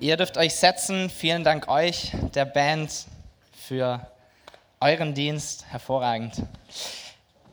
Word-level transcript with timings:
Ihr 0.00 0.16
dürft 0.16 0.38
euch 0.38 0.54
setzen. 0.54 1.10
Vielen 1.10 1.42
Dank 1.42 1.66
euch, 1.66 2.12
der 2.32 2.44
Band, 2.44 3.06
für 3.52 4.06
euren 4.78 5.12
Dienst. 5.12 5.66
Hervorragend. 5.70 6.34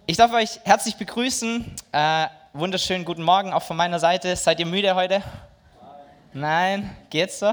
Ich 0.05 0.15
darf 0.15 0.31
euch 0.31 0.59
herzlich 0.63 0.95
begrüßen. 0.95 1.75
Äh, 1.91 2.27
wunderschönen 2.53 3.03
guten 3.03 3.23
Morgen 3.23 3.51
auch 3.51 3.63
von 3.63 3.75
meiner 3.75 3.99
Seite. 3.99 4.35
Seid 4.35 4.59
ihr 4.59 4.67
müde 4.67 4.93
heute? 4.93 5.23
Nein, 6.33 6.95
geht's 7.09 7.39
so? 7.39 7.51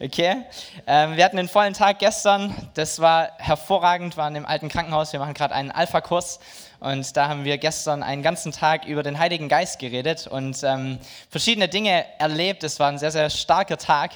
Okay. 0.00 0.42
Ähm, 0.84 1.16
wir 1.16 1.24
hatten 1.24 1.38
einen 1.38 1.48
vollen 1.48 1.74
Tag 1.74 2.00
gestern. 2.00 2.52
Das 2.74 2.98
war 2.98 3.28
hervorragend. 3.38 4.16
Wir 4.16 4.24
waren 4.24 4.34
im 4.34 4.46
alten 4.46 4.68
Krankenhaus. 4.68 5.12
Wir 5.12 5.20
machen 5.20 5.34
gerade 5.34 5.54
einen 5.54 5.70
Alpha-Kurs 5.70 6.40
und 6.84 7.16
da 7.16 7.28
haben 7.28 7.44
wir 7.44 7.56
gestern 7.56 8.02
einen 8.02 8.22
ganzen 8.22 8.52
Tag 8.52 8.84
über 8.84 9.02
den 9.02 9.18
Heiligen 9.18 9.48
Geist 9.48 9.78
geredet 9.78 10.26
und 10.26 10.62
ähm, 10.62 10.98
verschiedene 11.30 11.66
Dinge 11.66 12.04
erlebt. 12.18 12.62
Es 12.62 12.78
war 12.78 12.88
ein 12.88 12.98
sehr, 12.98 13.10
sehr 13.10 13.30
starker 13.30 13.78
Tag. 13.78 14.10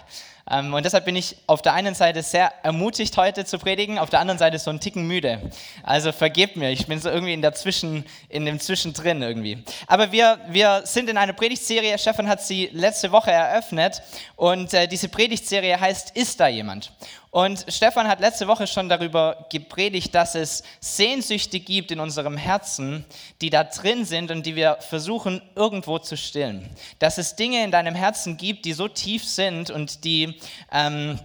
Ähm, 0.50 0.75
und 0.75 0.85
deshalb 0.85 1.07
bin 1.07 1.17
ich 1.17 1.36
auf 1.46 1.62
der 1.62 1.73
einen 1.73 1.95
Seite 1.95 2.23
sehr 2.23 2.53
ermutigt, 2.62 3.17
heute 3.17 3.46
zu 3.46 3.59
predigen, 3.59 3.99
auf 3.99 4.11
der 4.11 4.21
anderen 4.21 4.39
Seite 4.39 4.59
so 4.59 4.71
ein 4.71 4.81
Ticken 4.81 5.07
müde. 5.07 5.50
Also 5.82 6.12
vergebt 6.12 6.57
mir, 6.57 6.71
ich 6.71 6.86
bin 6.86 7.00
so 7.00 7.09
irgendwie 7.09 7.32
in, 7.32 7.40
der 7.40 7.54
Zwischen, 7.54 8.04
in 8.29 8.45
dem 8.45 8.61
Zwischendrin 8.61 9.23
irgendwie. 9.23 9.64
Aber 9.87 10.12
wir, 10.12 10.39
wir 10.48 10.82
sind 10.85 11.09
in 11.09 11.17
einer 11.17 11.32
Predigtserie, 11.32 11.96
Stefan 11.98 12.29
hat 12.29 12.43
sie 12.43 12.68
letzte 12.73 13.12
Woche 13.12 13.31
eröffnet 13.31 14.03
und 14.37 14.75
äh, 14.75 14.87
diese 14.87 15.09
Predigtserie 15.09 15.81
heißt 15.81 16.14
Ist 16.17 16.39
da 16.39 16.48
jemand? 16.48 16.93
Und 17.31 17.67
Stefan 17.68 18.09
hat 18.09 18.21
letzte 18.21 18.49
Woche 18.49 18.67
schon 18.67 18.89
darüber 18.89 19.46
gepredigt, 19.50 20.14
dass 20.14 20.35
es 20.35 20.63
Sehnsüchte 20.81 21.61
gibt 21.61 21.91
in 21.91 22.01
unserem 22.01 22.37
Herzen, 22.37 23.04
die 23.41 23.51
da 23.51 23.64
drin 23.64 24.04
sind 24.04 24.31
und 24.31 24.46
die 24.46 24.57
wir 24.57 24.79
versuchen 24.81 25.43
irgendwo 25.54 25.99
zu 25.99 26.17
stillen. 26.17 26.68
Dass 26.99 27.18
es 27.18 27.37
Dinge 27.37 27.63
in 27.63 27.71
deinem 27.71 27.95
Herzen 27.95 28.37
gibt, 28.37 28.64
die 28.64 28.73
so 28.73 28.89
tief 28.89 29.25
sind 29.25 29.71
und 29.71 30.04
die 30.04 30.41
ähm, 30.73 31.18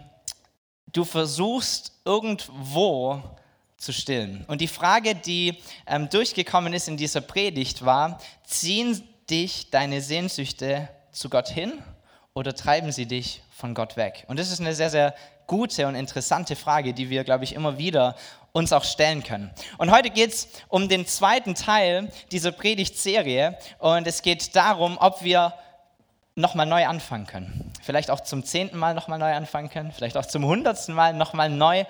du 0.93 1.03
versuchst 1.03 1.91
irgendwo 2.05 3.21
zu 3.77 3.91
stillen. 3.91 4.45
Und 4.47 4.61
die 4.61 4.67
Frage, 4.67 5.15
die 5.15 5.57
ähm, 5.85 6.09
durchgekommen 6.09 6.73
ist 6.73 6.87
in 6.87 6.95
dieser 6.95 7.21
Predigt, 7.21 7.83
war, 7.83 8.19
ziehen 8.45 9.03
dich 9.29 9.69
deine 9.71 10.01
Sehnsüchte 10.01 10.87
zu 11.11 11.29
Gott 11.29 11.49
hin 11.49 11.81
oder 12.33 12.55
treiben 12.55 12.91
sie 12.91 13.05
dich 13.05 13.41
von 13.51 13.73
Gott 13.73 13.97
weg? 13.97 14.25
Und 14.27 14.39
das 14.39 14.51
ist 14.51 14.61
eine 14.61 14.73
sehr, 14.73 14.89
sehr 14.89 15.13
gute 15.47 15.87
und 15.87 15.95
interessante 15.95 16.55
Frage, 16.55 16.93
die 16.93 17.09
wir, 17.09 17.23
glaube 17.23 17.43
ich, 17.43 17.53
immer 17.53 17.77
wieder 17.77 18.15
uns 18.51 18.71
auch 18.71 18.83
stellen 18.83 19.23
können. 19.23 19.51
Und 19.77 19.91
heute 19.91 20.09
geht 20.09 20.31
es 20.31 20.47
um 20.69 20.87
den 20.87 21.07
zweiten 21.07 21.55
Teil 21.55 22.11
dieser 22.31 22.51
Predigtserie 22.51 23.57
und 23.79 24.07
es 24.07 24.21
geht 24.21 24.55
darum, 24.55 24.97
ob 24.99 25.23
wir 25.23 25.53
nochmal 26.35 26.65
neu 26.65 26.85
anfangen 26.85 27.27
können. 27.27 27.71
Vielleicht 27.81 28.09
auch 28.09 28.21
zum 28.21 28.43
zehnten 28.43 28.77
Mal 28.77 28.93
nochmal 28.93 29.19
neu 29.19 29.33
anfangen 29.33 29.69
können, 29.69 29.91
vielleicht 29.91 30.17
auch 30.17 30.25
zum 30.25 30.45
hundertsten 30.45 30.95
Mal 30.95 31.13
nochmal 31.13 31.49
neu 31.49 31.83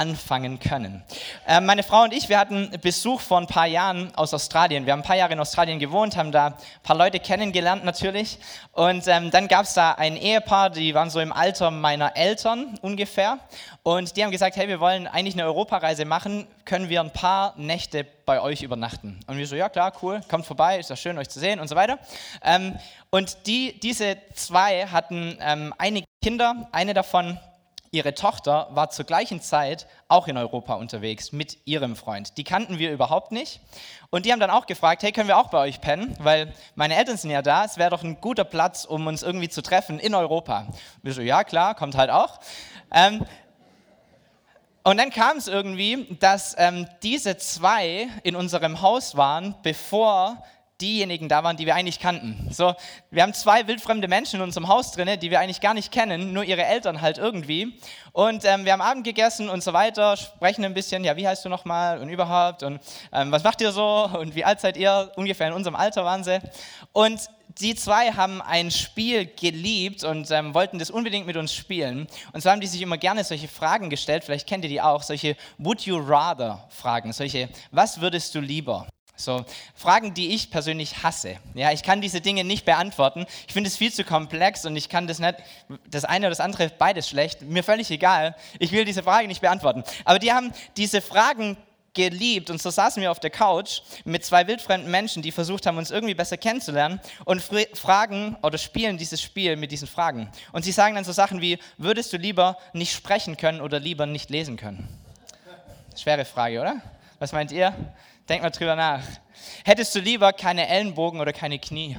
anfangen 0.00 0.58
können. 0.58 1.04
Äh, 1.46 1.60
meine 1.60 1.82
Frau 1.82 2.04
und 2.04 2.14
ich, 2.14 2.30
wir 2.30 2.38
hatten 2.38 2.70
Besuch 2.80 3.20
vor 3.20 3.38
ein 3.38 3.46
paar 3.46 3.66
Jahren 3.66 4.10
aus 4.16 4.32
Australien. 4.32 4.86
Wir 4.86 4.94
haben 4.94 5.00
ein 5.00 5.06
paar 5.06 5.16
Jahre 5.16 5.34
in 5.34 5.40
Australien 5.40 5.78
gewohnt, 5.78 6.16
haben 6.16 6.32
da 6.32 6.46
ein 6.46 6.54
paar 6.82 6.96
Leute 6.96 7.20
kennengelernt 7.20 7.84
natürlich. 7.84 8.38
Und 8.72 9.06
ähm, 9.08 9.30
dann 9.30 9.46
gab 9.46 9.64
es 9.64 9.74
da 9.74 9.92
ein 9.92 10.16
Ehepaar, 10.16 10.70
die 10.70 10.94
waren 10.94 11.10
so 11.10 11.20
im 11.20 11.32
Alter 11.32 11.70
meiner 11.70 12.16
Eltern 12.16 12.78
ungefähr. 12.80 13.38
Und 13.82 14.16
die 14.16 14.24
haben 14.24 14.30
gesagt, 14.30 14.56
hey, 14.56 14.68
wir 14.68 14.80
wollen 14.80 15.06
eigentlich 15.06 15.34
eine 15.34 15.44
Europareise 15.44 16.06
machen, 16.06 16.46
können 16.64 16.88
wir 16.88 17.00
ein 17.02 17.12
paar 17.12 17.52
Nächte 17.58 18.06
bei 18.24 18.40
euch 18.40 18.62
übernachten? 18.62 19.20
Und 19.26 19.36
wir 19.36 19.46
so, 19.46 19.54
ja 19.54 19.68
klar, 19.68 19.92
cool, 20.00 20.22
kommt 20.30 20.46
vorbei, 20.46 20.78
ist 20.78 20.88
ja 20.88 20.96
schön, 20.96 21.18
euch 21.18 21.28
zu 21.28 21.40
sehen 21.40 21.60
und 21.60 21.68
so 21.68 21.76
weiter. 21.76 21.98
Ähm, 22.42 22.78
und 23.10 23.46
die, 23.46 23.78
diese 23.80 24.16
zwei 24.34 24.86
hatten 24.86 25.36
ähm, 25.42 25.74
einige 25.76 26.06
Kinder, 26.22 26.68
eine 26.72 26.94
davon 26.94 27.38
Ihre 27.92 28.14
Tochter 28.14 28.68
war 28.70 28.90
zur 28.90 29.04
gleichen 29.04 29.40
Zeit 29.40 29.88
auch 30.06 30.28
in 30.28 30.36
Europa 30.36 30.74
unterwegs 30.74 31.32
mit 31.32 31.58
ihrem 31.64 31.96
Freund. 31.96 32.38
Die 32.38 32.44
kannten 32.44 32.78
wir 32.78 32.92
überhaupt 32.92 33.32
nicht. 33.32 33.60
Und 34.10 34.26
die 34.26 34.32
haben 34.32 34.38
dann 34.38 34.50
auch 34.50 34.66
gefragt, 34.66 35.02
hey, 35.02 35.10
können 35.10 35.26
wir 35.26 35.36
auch 35.36 35.50
bei 35.50 35.58
euch 35.58 35.80
pennen? 35.80 36.14
Weil 36.20 36.54
meine 36.76 36.94
Eltern 36.94 37.16
sind 37.16 37.30
ja 37.30 37.42
da, 37.42 37.64
es 37.64 37.78
wäre 37.78 37.90
doch 37.90 38.04
ein 38.04 38.20
guter 38.20 38.44
Platz, 38.44 38.84
um 38.84 39.08
uns 39.08 39.24
irgendwie 39.24 39.48
zu 39.48 39.60
treffen 39.60 39.98
in 39.98 40.14
Europa. 40.14 40.68
Wir 41.02 41.12
so, 41.12 41.20
ja 41.20 41.42
klar, 41.42 41.74
kommt 41.74 41.96
halt 41.96 42.10
auch. 42.10 42.38
Ähm, 42.92 43.26
und 44.84 44.96
dann 44.96 45.10
kam 45.10 45.38
es 45.38 45.48
irgendwie, 45.48 46.16
dass 46.20 46.54
ähm, 46.58 46.86
diese 47.02 47.38
zwei 47.38 48.08
in 48.22 48.36
unserem 48.36 48.82
Haus 48.82 49.16
waren, 49.16 49.56
bevor 49.64 50.44
diejenigen 50.80 51.28
da 51.28 51.44
waren, 51.44 51.56
die 51.56 51.66
wir 51.66 51.74
eigentlich 51.74 52.00
kannten. 52.00 52.48
So, 52.52 52.74
wir 53.10 53.22
haben 53.22 53.34
zwei 53.34 53.66
wildfremde 53.66 54.08
Menschen 54.08 54.36
in 54.36 54.42
unserem 54.42 54.68
Haus 54.68 54.92
drin, 54.92 55.08
die 55.20 55.30
wir 55.30 55.40
eigentlich 55.40 55.60
gar 55.60 55.74
nicht 55.74 55.92
kennen, 55.92 56.32
nur 56.32 56.44
ihre 56.44 56.64
Eltern 56.64 57.00
halt 57.00 57.18
irgendwie. 57.18 57.78
Und 58.12 58.44
ähm, 58.44 58.64
wir 58.64 58.72
haben 58.72 58.80
Abend 58.80 59.04
gegessen 59.04 59.48
und 59.48 59.62
so 59.62 59.72
weiter, 59.72 60.16
sprechen 60.16 60.64
ein 60.64 60.74
bisschen, 60.74 61.04
ja, 61.04 61.16
wie 61.16 61.26
heißt 61.26 61.44
du 61.44 61.48
nochmal 61.48 61.98
und 62.00 62.08
überhaupt 62.08 62.62
und 62.62 62.80
ähm, 63.12 63.30
was 63.30 63.44
macht 63.44 63.60
ihr 63.60 63.72
so 63.72 64.08
und 64.18 64.34
wie 64.34 64.44
alt 64.44 64.60
seid 64.60 64.76
ihr? 64.76 65.12
Ungefähr 65.16 65.48
in 65.48 65.52
unserem 65.52 65.76
Alter 65.76 66.04
waren 66.04 66.24
sie. 66.24 66.40
Und 66.92 67.28
die 67.58 67.74
zwei 67.74 68.12
haben 68.12 68.40
ein 68.42 68.70
Spiel 68.70 69.26
geliebt 69.26 70.04
und 70.04 70.30
ähm, 70.30 70.54
wollten 70.54 70.78
das 70.78 70.90
unbedingt 70.90 71.26
mit 71.26 71.36
uns 71.36 71.54
spielen. 71.54 72.06
Und 72.32 72.42
so 72.42 72.50
haben 72.50 72.60
die 72.60 72.66
sich 72.66 72.82
immer 72.82 72.98
gerne 72.98 73.24
solche 73.24 73.48
Fragen 73.48 73.90
gestellt, 73.90 74.24
vielleicht 74.24 74.48
kennt 74.48 74.64
ihr 74.64 74.70
die 74.70 74.80
auch, 74.80 75.02
solche 75.02 75.36
Would 75.58 75.82
you 75.82 75.98
rather 75.98 76.66
Fragen, 76.70 77.12
solche 77.12 77.48
Was 77.70 78.00
würdest 78.00 78.34
du 78.34 78.40
lieber? 78.40 78.86
So 79.20 79.44
Fragen, 79.74 80.14
die 80.14 80.34
ich 80.34 80.50
persönlich 80.50 81.02
hasse. 81.02 81.36
Ja, 81.54 81.72
ich 81.72 81.82
kann 81.82 82.00
diese 82.00 82.20
Dinge 82.20 82.42
nicht 82.42 82.64
beantworten. 82.64 83.26
Ich 83.46 83.52
finde 83.52 83.68
es 83.68 83.76
viel 83.76 83.92
zu 83.92 84.04
komplex 84.04 84.64
und 84.64 84.76
ich 84.76 84.88
kann 84.88 85.06
das 85.06 85.18
nicht, 85.18 85.36
das 85.88 86.04
eine 86.04 86.26
oder 86.26 86.30
das 86.30 86.40
andere, 86.40 86.70
beides 86.70 87.08
schlecht. 87.08 87.42
Mir 87.42 87.62
völlig 87.62 87.90
egal. 87.90 88.34
Ich 88.58 88.72
will 88.72 88.84
diese 88.84 89.02
Frage 89.02 89.28
nicht 89.28 89.42
beantworten. 89.42 89.84
Aber 90.04 90.18
die 90.18 90.32
haben 90.32 90.52
diese 90.76 91.02
Fragen 91.02 91.56
geliebt 91.92 92.50
und 92.50 92.62
so 92.62 92.70
saßen 92.70 93.02
wir 93.02 93.10
auf 93.10 93.20
der 93.20 93.30
Couch 93.30 93.80
mit 94.04 94.24
zwei 94.24 94.46
wildfremden 94.46 94.90
Menschen, 94.90 95.22
die 95.22 95.32
versucht 95.32 95.66
haben, 95.66 95.76
uns 95.76 95.90
irgendwie 95.90 96.14
besser 96.14 96.36
kennenzulernen 96.36 97.00
und 97.24 97.42
fragen 97.42 98.36
oder 98.42 98.58
spielen 98.58 98.96
dieses 98.96 99.20
Spiel 99.20 99.56
mit 99.56 99.72
diesen 99.72 99.88
Fragen. 99.88 100.30
Und 100.52 100.64
sie 100.64 100.72
sagen 100.72 100.94
dann 100.94 101.04
so 101.04 101.12
Sachen 101.12 101.40
wie, 101.40 101.58
würdest 101.78 102.12
du 102.12 102.16
lieber 102.16 102.56
nicht 102.72 102.94
sprechen 102.94 103.36
können 103.36 103.60
oder 103.60 103.80
lieber 103.80 104.06
nicht 104.06 104.30
lesen 104.30 104.56
können? 104.56 104.88
Schwere 105.96 106.24
Frage, 106.24 106.60
oder? 106.60 106.76
Was 107.18 107.32
meint 107.32 107.52
ihr? 107.52 107.74
Denk 108.30 108.44
mal 108.44 108.50
drüber 108.50 108.76
nach. 108.76 109.02
Hättest 109.64 109.92
du 109.92 109.98
lieber 109.98 110.32
keine 110.32 110.68
Ellenbogen 110.68 111.20
oder 111.20 111.32
keine 111.32 111.58
Knie? 111.58 111.98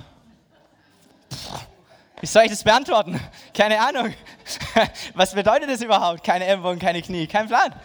Wie 2.22 2.26
soll 2.26 2.44
ich 2.44 2.52
das 2.52 2.64
beantworten? 2.64 3.20
Keine 3.54 3.82
Ahnung. 3.82 4.14
Was 5.14 5.34
bedeutet 5.34 5.70
das 5.70 5.82
überhaupt? 5.82 6.24
Keine 6.24 6.46
Ellenbogen, 6.46 6.80
keine 6.80 7.02
Knie. 7.02 7.28
Kein 7.28 7.48
Plan. 7.48 7.76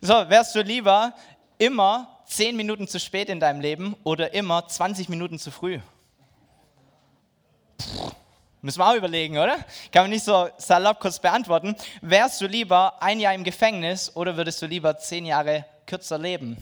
So, 0.00 0.12
wärst 0.12 0.54
du 0.54 0.62
lieber 0.62 1.14
immer 1.58 2.20
10 2.26 2.56
Minuten 2.56 2.86
zu 2.86 3.00
spät 3.00 3.28
in 3.28 3.40
deinem 3.40 3.60
Leben 3.60 3.96
oder 4.04 4.34
immer 4.34 4.68
20 4.68 5.08
Minuten 5.08 5.40
zu 5.40 5.50
früh? 5.50 5.80
Müssen 8.62 8.78
wir 8.78 8.88
auch 8.88 8.94
überlegen, 8.94 9.36
oder? 9.36 9.56
Kann 9.90 10.04
man 10.04 10.10
nicht 10.10 10.24
so 10.24 10.48
salopp 10.58 11.00
kurz 11.00 11.18
beantworten. 11.18 11.74
Wärst 12.02 12.40
du 12.40 12.46
lieber 12.46 13.02
ein 13.02 13.18
Jahr 13.18 13.34
im 13.34 13.42
Gefängnis 13.42 14.14
oder 14.14 14.36
würdest 14.36 14.62
du 14.62 14.66
lieber 14.66 14.96
10 14.96 15.26
Jahre 15.26 15.64
kürzer 15.86 16.18
leben? 16.18 16.56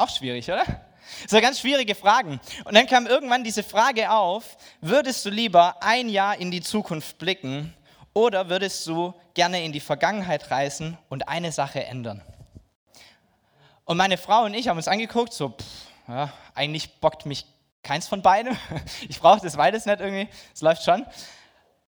Auch 0.00 0.08
schwierig, 0.08 0.50
oder? 0.50 0.64
So 1.28 1.38
ganz 1.42 1.60
schwierige 1.60 1.94
Fragen. 1.94 2.40
Und 2.64 2.74
dann 2.74 2.86
kam 2.86 3.06
irgendwann 3.06 3.44
diese 3.44 3.62
Frage 3.62 4.10
auf, 4.10 4.56
würdest 4.80 5.26
du 5.26 5.28
lieber 5.28 5.82
ein 5.82 6.08
Jahr 6.08 6.38
in 6.38 6.50
die 6.50 6.62
Zukunft 6.62 7.18
blicken 7.18 7.74
oder 8.14 8.48
würdest 8.48 8.86
du 8.86 9.12
gerne 9.34 9.62
in 9.62 9.72
die 9.72 9.80
Vergangenheit 9.80 10.50
reisen 10.50 10.96
und 11.10 11.28
eine 11.28 11.52
Sache 11.52 11.84
ändern? 11.84 12.22
Und 13.84 13.98
meine 13.98 14.16
Frau 14.16 14.44
und 14.44 14.54
ich 14.54 14.68
haben 14.68 14.78
uns 14.78 14.88
angeguckt, 14.88 15.34
so, 15.34 15.50
pff, 15.50 15.66
ja, 16.08 16.32
eigentlich 16.54 16.98
bockt 17.00 17.26
mich 17.26 17.44
keins 17.82 18.08
von 18.08 18.22
beiden. 18.22 18.56
Ich 19.10 19.20
brauche 19.20 19.42
das 19.42 19.58
beides 19.58 19.84
nicht 19.84 20.00
irgendwie, 20.00 20.32
es 20.54 20.62
läuft 20.62 20.82
schon. 20.82 21.04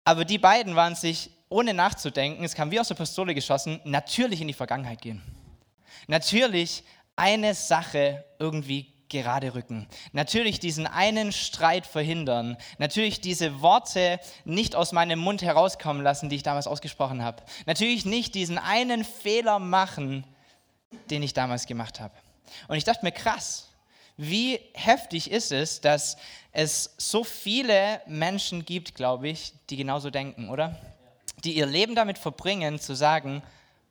Aber 0.04 0.24
die 0.24 0.38
beiden 0.38 0.76
waren 0.76 0.94
sich, 0.94 1.32
ohne 1.48 1.74
nachzudenken, 1.74 2.44
es 2.44 2.54
kam 2.54 2.70
wie 2.70 2.78
aus 2.78 2.86
der 2.86 2.94
Pistole 2.94 3.34
geschossen, 3.34 3.80
natürlich 3.82 4.40
in 4.40 4.46
die 4.46 4.54
Vergangenheit 4.54 5.00
gehen. 5.02 5.24
Natürlich 6.06 6.84
eine 7.16 7.54
Sache 7.54 8.24
irgendwie 8.38 8.92
gerade 9.08 9.54
rücken. 9.54 9.86
Natürlich 10.12 10.60
diesen 10.60 10.86
einen 10.86 11.32
Streit 11.32 11.86
verhindern. 11.86 12.56
Natürlich 12.78 13.20
diese 13.20 13.60
Worte 13.60 14.20
nicht 14.44 14.74
aus 14.74 14.92
meinem 14.92 15.18
Mund 15.18 15.42
herauskommen 15.42 16.02
lassen, 16.02 16.28
die 16.28 16.36
ich 16.36 16.42
damals 16.42 16.66
ausgesprochen 16.66 17.22
habe. 17.22 17.42
Natürlich 17.66 18.04
nicht 18.04 18.34
diesen 18.34 18.58
einen 18.58 19.04
Fehler 19.04 19.58
machen, 19.58 20.24
den 21.10 21.22
ich 21.22 21.34
damals 21.34 21.66
gemacht 21.66 22.00
habe. 22.00 22.14
Und 22.68 22.76
ich 22.76 22.84
dachte 22.84 23.04
mir, 23.04 23.12
krass, 23.12 23.68
wie 24.16 24.60
heftig 24.72 25.30
ist 25.30 25.52
es, 25.52 25.80
dass 25.80 26.16
es 26.52 26.94
so 26.96 27.22
viele 27.22 28.00
Menschen 28.06 28.64
gibt, 28.64 28.94
glaube 28.94 29.28
ich, 29.28 29.52
die 29.68 29.76
genauso 29.76 30.10
denken, 30.10 30.48
oder? 30.48 30.76
Die 31.44 31.52
ihr 31.52 31.66
Leben 31.66 31.94
damit 31.94 32.18
verbringen, 32.18 32.78
zu 32.78 32.94
sagen, 32.94 33.42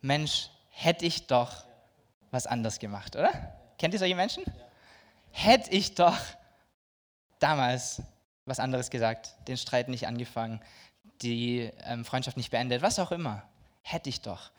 Mensch, 0.02 0.50
hätte 0.72 1.06
ich 1.06 1.28
doch 1.28 1.65
was 2.32 2.48
anders 2.48 2.80
gemacht, 2.80 3.16
oder? 3.16 3.32
Kennt 3.78 3.94
ihr 3.94 4.00
solche 4.00 4.16
Menschen? 4.16 4.44
Hätte 5.32 5.72
ich 5.72 5.96
doch 5.96 6.18
damals 7.40 8.02
was 8.46 8.60
anderes 8.60 8.90
gesagt, 8.90 9.36
den 9.48 9.58
Streit 9.58 9.90
nicht 9.90 10.08
angefangen, 10.08 10.62
die 11.22 11.72
ähm, 11.86 12.06
Freundschaft 12.06 12.38
nicht 12.38 12.52
beendet, 12.52 12.82
was 12.82 13.00
auch 13.00 13.12
immer. 13.12 13.44
Hätte 13.82 14.10
ich 14.10 14.22
doch. 14.22 14.52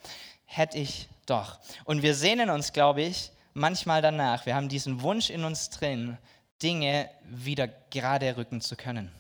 Hätte 0.45 0.79
ich 0.79 1.09
doch. 1.27 1.59
Und 1.85 2.03
wir 2.03 2.15
sehnen 2.15 2.51
uns, 2.51 2.73
glaube 2.73 3.03
ich, 3.03 3.31
manchmal 3.55 4.03
danach. 4.03 4.47
Wir 4.47 4.55
haben 4.55 4.69
diesen 4.69 5.03
Wunsch 5.03 5.31
in 5.31 5.45
uns 5.45 5.71
drin, 5.71 6.19
Dinge 6.63 7.11
wieder 7.25 7.69
gerade 7.91 8.37
rücken 8.37 8.61
zu 8.61 8.77
können, 8.77 9.13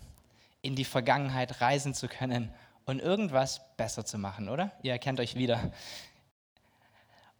in 0.62 0.74
die 0.74 0.84
Vergangenheit 0.84 1.60
reisen 1.60 1.94
zu 1.94 2.08
können 2.08 2.52
und 2.84 3.00
irgendwas 3.00 3.60
besser 3.76 4.04
zu 4.04 4.18
machen, 4.18 4.48
oder? 4.48 4.70
Ihr 4.82 4.92
erkennt 4.92 5.20
euch 5.20 5.34
wieder. 5.34 5.72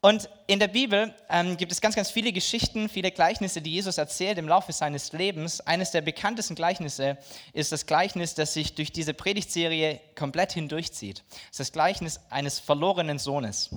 Und 0.01 0.29
in 0.47 0.59
der 0.61 0.69
Bibel 0.69 1.15
ähm, 1.29 1.57
gibt 1.57 1.73
es 1.73 1.81
ganz, 1.81 1.97
ganz 1.97 2.11
viele 2.11 2.33
Geschichten, 2.33 2.89
viele 2.89 3.11
Gleichnisse, 3.11 3.61
die 3.61 3.73
Jesus 3.73 3.99
erzählt 3.99 4.39
im 4.39 4.49
Laufe 4.49 4.73
seines 4.73 5.13
Lebens. 5.13 5.61
Eines 5.61 5.91
der 5.91 6.03
bekanntesten 6.03 6.55
Gleichnisse 6.55 7.19
ist 7.53 7.73
das 7.73 7.87
Gleichnis, 7.87 8.35
das 8.35 8.53
sich 8.53 8.75
durch 8.75 8.93
diese 8.93 9.15
Predigtserie 9.15 10.01
komplett 10.15 10.53
hindurchzieht. 10.53 11.25
Es 11.31 11.53
ist 11.53 11.61
das 11.61 11.73
Gleichnis 11.73 12.21
eines 12.31 12.61
verlorenen 12.61 13.19
Sohnes. 13.19 13.71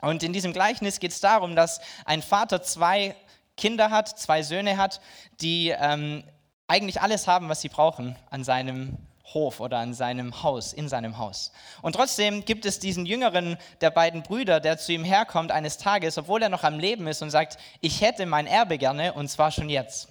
Und 0.00 0.22
in 0.22 0.32
diesem 0.32 0.52
Gleichnis 0.52 1.00
geht 1.00 1.12
es 1.12 1.20
darum, 1.20 1.56
dass 1.56 1.80
ein 2.04 2.22
Vater 2.22 2.62
zwei 2.62 3.16
Kinder 3.56 3.90
hat, 3.90 4.08
zwei 4.18 4.42
Söhne 4.42 4.76
hat, 4.76 5.00
die 5.40 5.70
ähm, 5.70 6.24
eigentlich 6.66 7.00
alles 7.00 7.26
haben, 7.26 7.48
was 7.48 7.60
sie 7.60 7.68
brauchen 7.68 8.16
an 8.30 8.44
seinem 8.44 8.98
Hof 9.34 9.60
oder 9.60 9.78
an 9.78 9.94
seinem 9.94 10.42
Haus, 10.42 10.72
in 10.72 10.88
seinem 10.88 11.18
Haus. 11.18 11.52
Und 11.80 11.94
trotzdem 11.94 12.44
gibt 12.44 12.64
es 12.64 12.78
diesen 12.78 13.06
jüngeren 13.06 13.56
der 13.80 13.90
beiden 13.90 14.22
Brüder, 14.22 14.60
der 14.60 14.78
zu 14.78 14.92
ihm 14.92 15.04
herkommt 15.04 15.50
eines 15.50 15.78
Tages, 15.78 16.18
obwohl 16.18 16.42
er 16.42 16.48
noch 16.48 16.64
am 16.64 16.78
Leben 16.78 17.06
ist 17.06 17.22
und 17.22 17.30
sagt, 17.30 17.58
ich 17.80 18.00
hätte 18.00 18.26
mein 18.26 18.46
Erbe 18.46 18.78
gerne 18.78 19.12
und 19.12 19.28
zwar 19.28 19.50
schon 19.50 19.68
jetzt. 19.68 20.08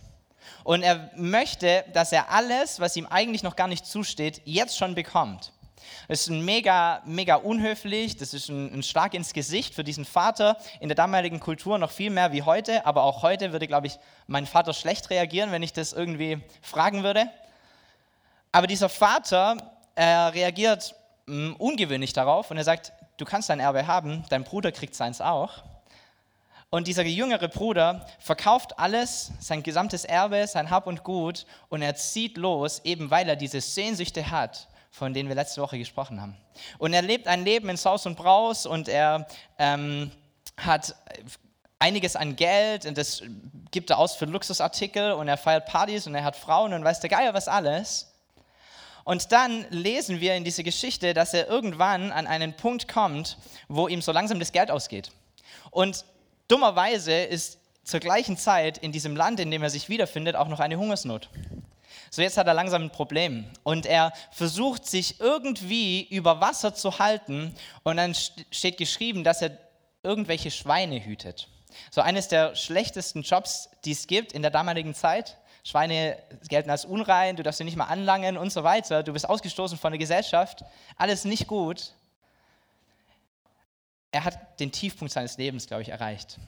Und 0.64 0.84
er 0.84 1.10
möchte, 1.16 1.86
dass 1.94 2.12
er 2.12 2.30
alles, 2.30 2.80
was 2.80 2.96
ihm 2.96 3.08
eigentlich 3.08 3.44
noch 3.44 3.56
gar 3.56 3.68
nicht 3.68 3.86
zusteht, 3.86 4.42
jetzt 4.46 4.78
schon 4.78 4.96
bekommt. 4.96 5.52
Das 6.08 6.22
ist 6.22 6.30
mega, 6.30 7.02
mega 7.06 7.36
unhöflich, 7.36 8.18
das 8.18 8.34
ist 8.34 8.50
ein, 8.50 8.74
ein 8.74 8.84
Schlag 8.84 9.14
ins 9.14 9.34
Gesicht 9.34 9.74
für 9.74 9.84
diesen 9.84 10.06
Vater. 10.06 10.58
In 10.80 10.90
der 10.90 10.96
damaligen 10.96 11.40
Kultur 11.40 11.78
noch 11.78 11.92
viel 11.92 12.10
mehr 12.10 12.32
wie 12.32 12.44
heute, 12.44 12.86
aber 12.86 13.04
auch 13.04 13.24
heute 13.24 13.52
würde, 13.52 13.68
glaube 13.68 13.88
ich, 13.88 13.98
mein 14.28 14.46
Vater 14.46 14.74
schlecht 14.74 15.10
reagieren, 15.10 15.52
wenn 15.52 15.64
ich 15.64 15.74
das 15.74 15.94
irgendwie 15.94 16.40
fragen 16.62 17.04
würde. 17.04 17.30
Aber 18.52 18.68
dieser 18.68 18.90
Vater 18.90 19.58
er 19.96 20.34
reagiert 20.34 20.96
mh, 21.26 21.50
hm, 21.50 21.56
ungewöhnlich 21.58 22.14
darauf 22.14 22.52
und 22.52 22.58
er 22.58 22.64
sagt, 22.64 22.94
du 23.18 23.26
kannst 23.26 23.50
dein 23.50 23.60
Erbe 23.60 23.88
haben, 23.88 24.24
dein 24.30 24.44
Bruder 24.44 24.72
kriegt 24.72 24.96
seins 24.96 25.22
auch. 25.22 25.64
Und 26.70 26.88
dieser 26.88 27.04
jüngere 27.04 27.50
Bruder 27.50 28.08
verkauft 28.20 28.80
alles, 28.80 29.32
sein 29.42 29.62
gesamtes 29.62 30.06
Erbe, 30.06 30.48
sein 30.48 30.70
Hab 30.70 30.88
und 30.88 31.04
Gut 31.04 31.46
und 31.68 31.82
er 31.82 31.96
zieht 31.96 32.38
los, 32.38 32.80
eben 32.86 33.12
weil 33.12 33.28
er 33.28 33.36
diese 33.36 33.60
Sehnsüchte 33.60 34.32
hat, 34.32 34.70
von 34.90 35.14
denen 35.14 35.28
wir 35.28 35.36
letzte 35.36 35.62
Woche 35.62 35.78
gesprochen 35.78 36.22
haben. 36.22 36.38
Und 36.78 36.94
er 36.94 37.02
lebt 37.02 37.28
ein 37.28 37.44
Leben 37.44 37.68
in 37.68 37.76
Saus 37.76 38.06
und 38.06 38.16
Braus 38.16 38.66
und 38.66 38.88
er 38.88 39.28
ähm, 39.60 40.12
hat 40.56 40.96
einiges 41.78 42.16
an 42.16 42.38
Geld 42.38 42.86
und 42.86 42.98
das 42.98 43.22
gibt 43.72 43.90
er 43.90 43.98
aus 43.98 44.16
für 44.16 44.26
Luxusartikel 44.26 45.12
und 45.12 45.28
er 45.28 45.38
feiert 45.38 45.66
Partys 45.66 46.08
und 46.08 46.16
er 46.16 46.24
hat 46.24 46.38
Frauen 46.38 46.74
und 46.74 46.86
weiß 46.86 47.02
der 47.02 47.10
Geier 47.10 47.34
was 47.34 47.50
alles. 47.50 48.11
Und 49.04 49.32
dann 49.32 49.66
lesen 49.70 50.20
wir 50.20 50.36
in 50.36 50.44
dieser 50.44 50.64
Geschichte, 50.64 51.14
dass 51.14 51.34
er 51.34 51.48
irgendwann 51.48 52.12
an 52.12 52.28
einen 52.28 52.54
Punkt 52.56 52.88
kommt, 52.88 53.38
wo 53.68 53.88
ihm 53.88 54.02
so 54.02 54.12
langsam 54.12 54.40
das 54.40 54.52
Geld 54.52 54.72
ausgeht. 54.72 55.12
Und 55.72 56.06
dummerweise 56.48 57.14
ist 57.14 57.60
zur 57.84 58.00
gleichen 58.00 58.38
Zeit 58.38 58.78
in 58.78 58.92
diesem 58.92 59.16
Land, 59.16 59.40
in 59.40 59.52
dem 59.52 59.64
er 59.64 59.70
sich 59.70 59.90
wiederfindet, 59.90 60.36
auch 60.36 60.48
noch 60.48 60.60
eine 60.60 60.78
Hungersnot. 60.78 61.30
So 62.10 62.22
jetzt 62.22 62.38
hat 62.38 62.48
er 62.48 62.54
langsam 62.54 62.84
ein 62.84 62.92
Problem 62.92 63.46
und 63.64 63.86
er 63.86 64.12
versucht 64.32 64.86
sich 64.86 65.22
irgendwie 65.22 66.04
über 66.10 66.42
Wasser 66.42 66.74
zu 66.74 67.00
halten 67.00 67.56
und 67.84 67.98
dann 67.98 68.14
steht 68.14 68.78
geschrieben, 68.78 69.24
dass 69.24 69.42
er 69.42 69.58
irgendwelche 70.04 70.52
Schweine 70.52 71.04
hütet. 71.04 71.48
So 71.90 72.02
eines 72.02 72.28
der 72.28 72.56
schlechtesten 72.56 73.22
Jobs, 73.22 73.70
die 73.86 73.92
es 73.92 74.08
gibt 74.08 74.34
in 74.34 74.42
der 74.42 74.52
damaligen 74.52 74.94
Zeit. 74.94 75.38
Schweine 75.64 76.18
gelten 76.48 76.70
als 76.70 76.86
unrein, 76.86 77.36
du 77.36 77.44
darfst 77.44 77.60
sie 77.60 77.64
nicht 77.64 77.78
mal 77.78 77.86
anlangen 77.86 78.38
und 78.38 78.52
so 78.52 78.64
weiter. 78.64 79.04
Du 79.04 79.14
bist 79.14 79.30
ausgestoßen 79.30 79.78
von 79.78 79.92
der 79.92 80.00
Gesellschaft. 80.00 80.64
Alles 80.98 81.26
nicht 81.26 81.48
gut. 81.48 81.94
Er 84.12 84.24
hat 84.24 84.60
den 84.60 84.72
Tiefpunkt 84.72 85.14
seines 85.14 85.38
Lebens, 85.38 85.68
glaube 85.68 85.84
ich, 85.84 85.90
erreicht. 85.90 86.40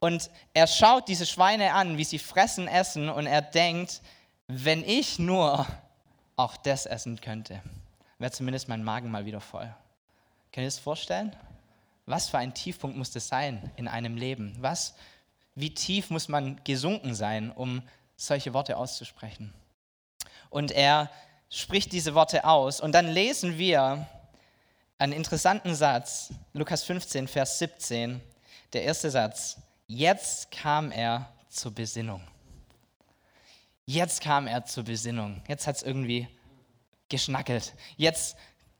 Und 0.00 0.30
er 0.52 0.66
schaut 0.66 1.06
diese 1.06 1.26
Schweine 1.26 1.74
an, 1.74 1.96
wie 1.96 2.04
sie 2.04 2.18
fressen, 2.18 2.66
essen, 2.66 3.08
und 3.08 3.26
er 3.26 3.40
denkt, 3.40 4.02
wenn 4.48 4.82
ich 4.82 5.20
nur 5.20 5.64
auch 6.34 6.56
das 6.56 6.86
essen 6.86 7.20
könnte, 7.20 7.62
wäre 8.18 8.32
zumindest 8.32 8.68
mein 8.68 8.82
Magen 8.82 9.12
mal 9.12 9.26
wieder 9.26 9.40
voll. 9.40 9.72
Könnt 10.52 10.64
ihr 10.64 10.66
das 10.66 10.80
vorstellen? 10.80 11.34
Was 12.06 12.28
für 12.28 12.38
ein 12.38 12.52
Tiefpunkt 12.52 12.96
muss 12.96 13.12
das 13.12 13.28
sein 13.28 13.70
in 13.76 13.86
einem 13.86 14.16
Leben? 14.16 14.56
Was 14.58 14.94
wie 15.54 15.74
tief 15.74 16.10
muss 16.10 16.28
man 16.28 16.62
gesunken 16.64 17.14
sein, 17.14 17.50
um 17.50 17.82
solche 18.16 18.54
Worte 18.54 18.76
auszusprechen? 18.76 19.52
Und 20.50 20.70
er 20.70 21.10
spricht 21.48 21.92
diese 21.92 22.14
Worte 22.14 22.44
aus. 22.44 22.80
Und 22.80 22.92
dann 22.92 23.08
lesen 23.08 23.58
wir 23.58 24.06
einen 24.98 25.12
interessanten 25.12 25.74
Satz, 25.74 26.32
Lukas 26.52 26.84
15, 26.84 27.28
Vers 27.28 27.58
17, 27.58 28.20
der 28.72 28.84
erste 28.84 29.10
Satz. 29.10 29.58
Jetzt 29.86 30.50
kam 30.50 30.90
er 30.90 31.28
zur 31.48 31.72
Besinnung. 31.72 32.22
Jetzt 33.84 34.22
kam 34.22 34.46
er 34.46 34.64
zur 34.64 34.84
Besinnung. 34.84 35.42
Jetzt 35.48 35.66
hat 35.66 35.76
es 35.76 35.82
irgendwie 35.82 36.28
geschnackelt. 37.08 37.74
Jetzt 37.96 38.36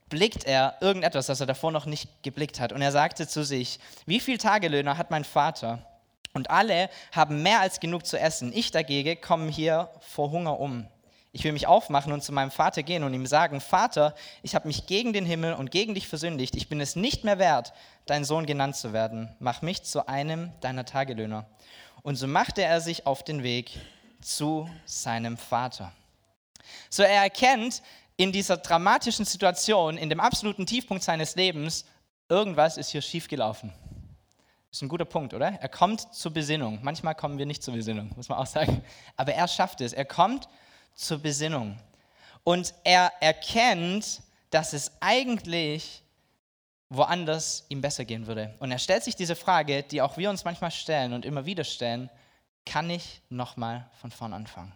blickt 0.09 0.45
er 0.45 0.77
irgendetwas, 0.81 1.27
das 1.27 1.39
er 1.39 1.45
davor 1.45 1.71
noch 1.71 1.85
nicht 1.85 2.23
geblickt 2.23 2.59
hat. 2.59 2.71
Und 2.71 2.81
er 2.81 2.91
sagte 2.91 3.27
zu 3.27 3.43
sich, 3.43 3.79
wie 4.05 4.19
viel 4.19 4.37
Tagelöhner 4.37 4.97
hat 4.97 5.11
mein 5.11 5.23
Vater? 5.25 5.85
Und 6.33 6.49
alle 6.49 6.89
haben 7.11 7.43
mehr 7.43 7.59
als 7.59 7.79
genug 7.79 8.05
zu 8.05 8.19
essen. 8.19 8.51
Ich 8.53 8.71
dagegen 8.71 9.21
komme 9.21 9.51
hier 9.51 9.89
vor 9.99 10.31
Hunger 10.31 10.59
um. 10.59 10.87
Ich 11.31 11.43
will 11.43 11.51
mich 11.51 11.65
aufmachen 11.67 12.11
und 12.11 12.23
zu 12.23 12.31
meinem 12.31 12.51
Vater 12.51 12.83
gehen 12.83 13.03
und 13.03 13.13
ihm 13.13 13.25
sagen, 13.25 13.59
Vater, 13.59 14.13
ich 14.43 14.53
habe 14.53 14.67
mich 14.67 14.85
gegen 14.85 15.13
den 15.13 15.25
Himmel 15.25 15.53
und 15.53 15.71
gegen 15.71 15.95
dich 15.95 16.07
versündigt. 16.07 16.55
Ich 16.55 16.69
bin 16.69 16.79
es 16.79 16.95
nicht 16.95 17.23
mehr 17.23 17.39
wert, 17.39 17.73
dein 18.05 18.23
Sohn 18.23 18.45
genannt 18.45 18.75
zu 18.75 18.93
werden. 18.93 19.35
Mach 19.39 19.61
mich 19.61 19.83
zu 19.83 20.07
einem 20.07 20.51
deiner 20.61 20.85
Tagelöhner. 20.85 21.45
Und 22.03 22.15
so 22.17 22.27
machte 22.27 22.63
er 22.63 22.81
sich 22.81 23.07
auf 23.07 23.23
den 23.23 23.41
Weg 23.41 23.79
zu 24.21 24.69
seinem 24.85 25.37
Vater. 25.37 25.91
So 26.89 27.03
er 27.03 27.23
erkennt 27.23 27.81
in 28.15 28.31
dieser 28.31 28.57
dramatischen 28.57 29.25
Situation, 29.25 29.97
in 29.97 30.09
dem 30.09 30.19
absoluten 30.19 30.65
Tiefpunkt 30.65 31.03
seines 31.03 31.35
Lebens, 31.35 31.85
irgendwas 32.29 32.77
ist 32.77 32.89
hier 32.89 33.01
schiefgelaufen. 33.01 33.73
Ist 34.73 34.81
ein 34.81 34.89
guter 34.89 35.05
Punkt, 35.05 35.35
oder? 35.35 35.49
Er 35.61 35.69
kommt 35.69 36.15
zur 36.15 36.33
Besinnung. 36.33 36.79
Manchmal 36.81 37.13
kommen 37.13 37.37
wir 37.37 37.45
nicht 37.45 37.61
zur 37.61 37.75
Besinnung, 37.75 38.11
muss 38.15 38.27
man 38.27 38.39
auch 38.39 38.47
sagen. 38.47 38.83
Aber 39.15 39.31
er 39.31 39.47
schafft 39.47 39.81
es. 39.81 39.93
Er 39.93 40.03
kommt 40.03 40.49
zur 40.95 41.19
Besinnung. 41.19 41.77
Und 42.43 42.73
er 42.83 43.13
erkennt, 43.19 44.23
dass 44.49 44.73
es 44.73 44.91
eigentlich 44.99 46.01
woanders 46.89 47.67
ihm 47.69 47.81
besser 47.81 48.03
gehen 48.03 48.25
würde. 48.25 48.55
Und 48.57 48.71
er 48.71 48.79
stellt 48.79 49.03
sich 49.03 49.15
diese 49.15 49.35
Frage, 49.35 49.83
die 49.83 50.01
auch 50.01 50.17
wir 50.17 50.31
uns 50.31 50.43
manchmal 50.43 50.71
stellen 50.71 51.13
und 51.13 51.23
immer 51.23 51.45
wieder 51.45 51.65
stellen, 51.65 52.09
kann 52.65 52.89
ich 52.89 53.21
nochmal 53.29 53.87
von 54.01 54.09
vorn 54.09 54.33
anfangen? 54.33 54.73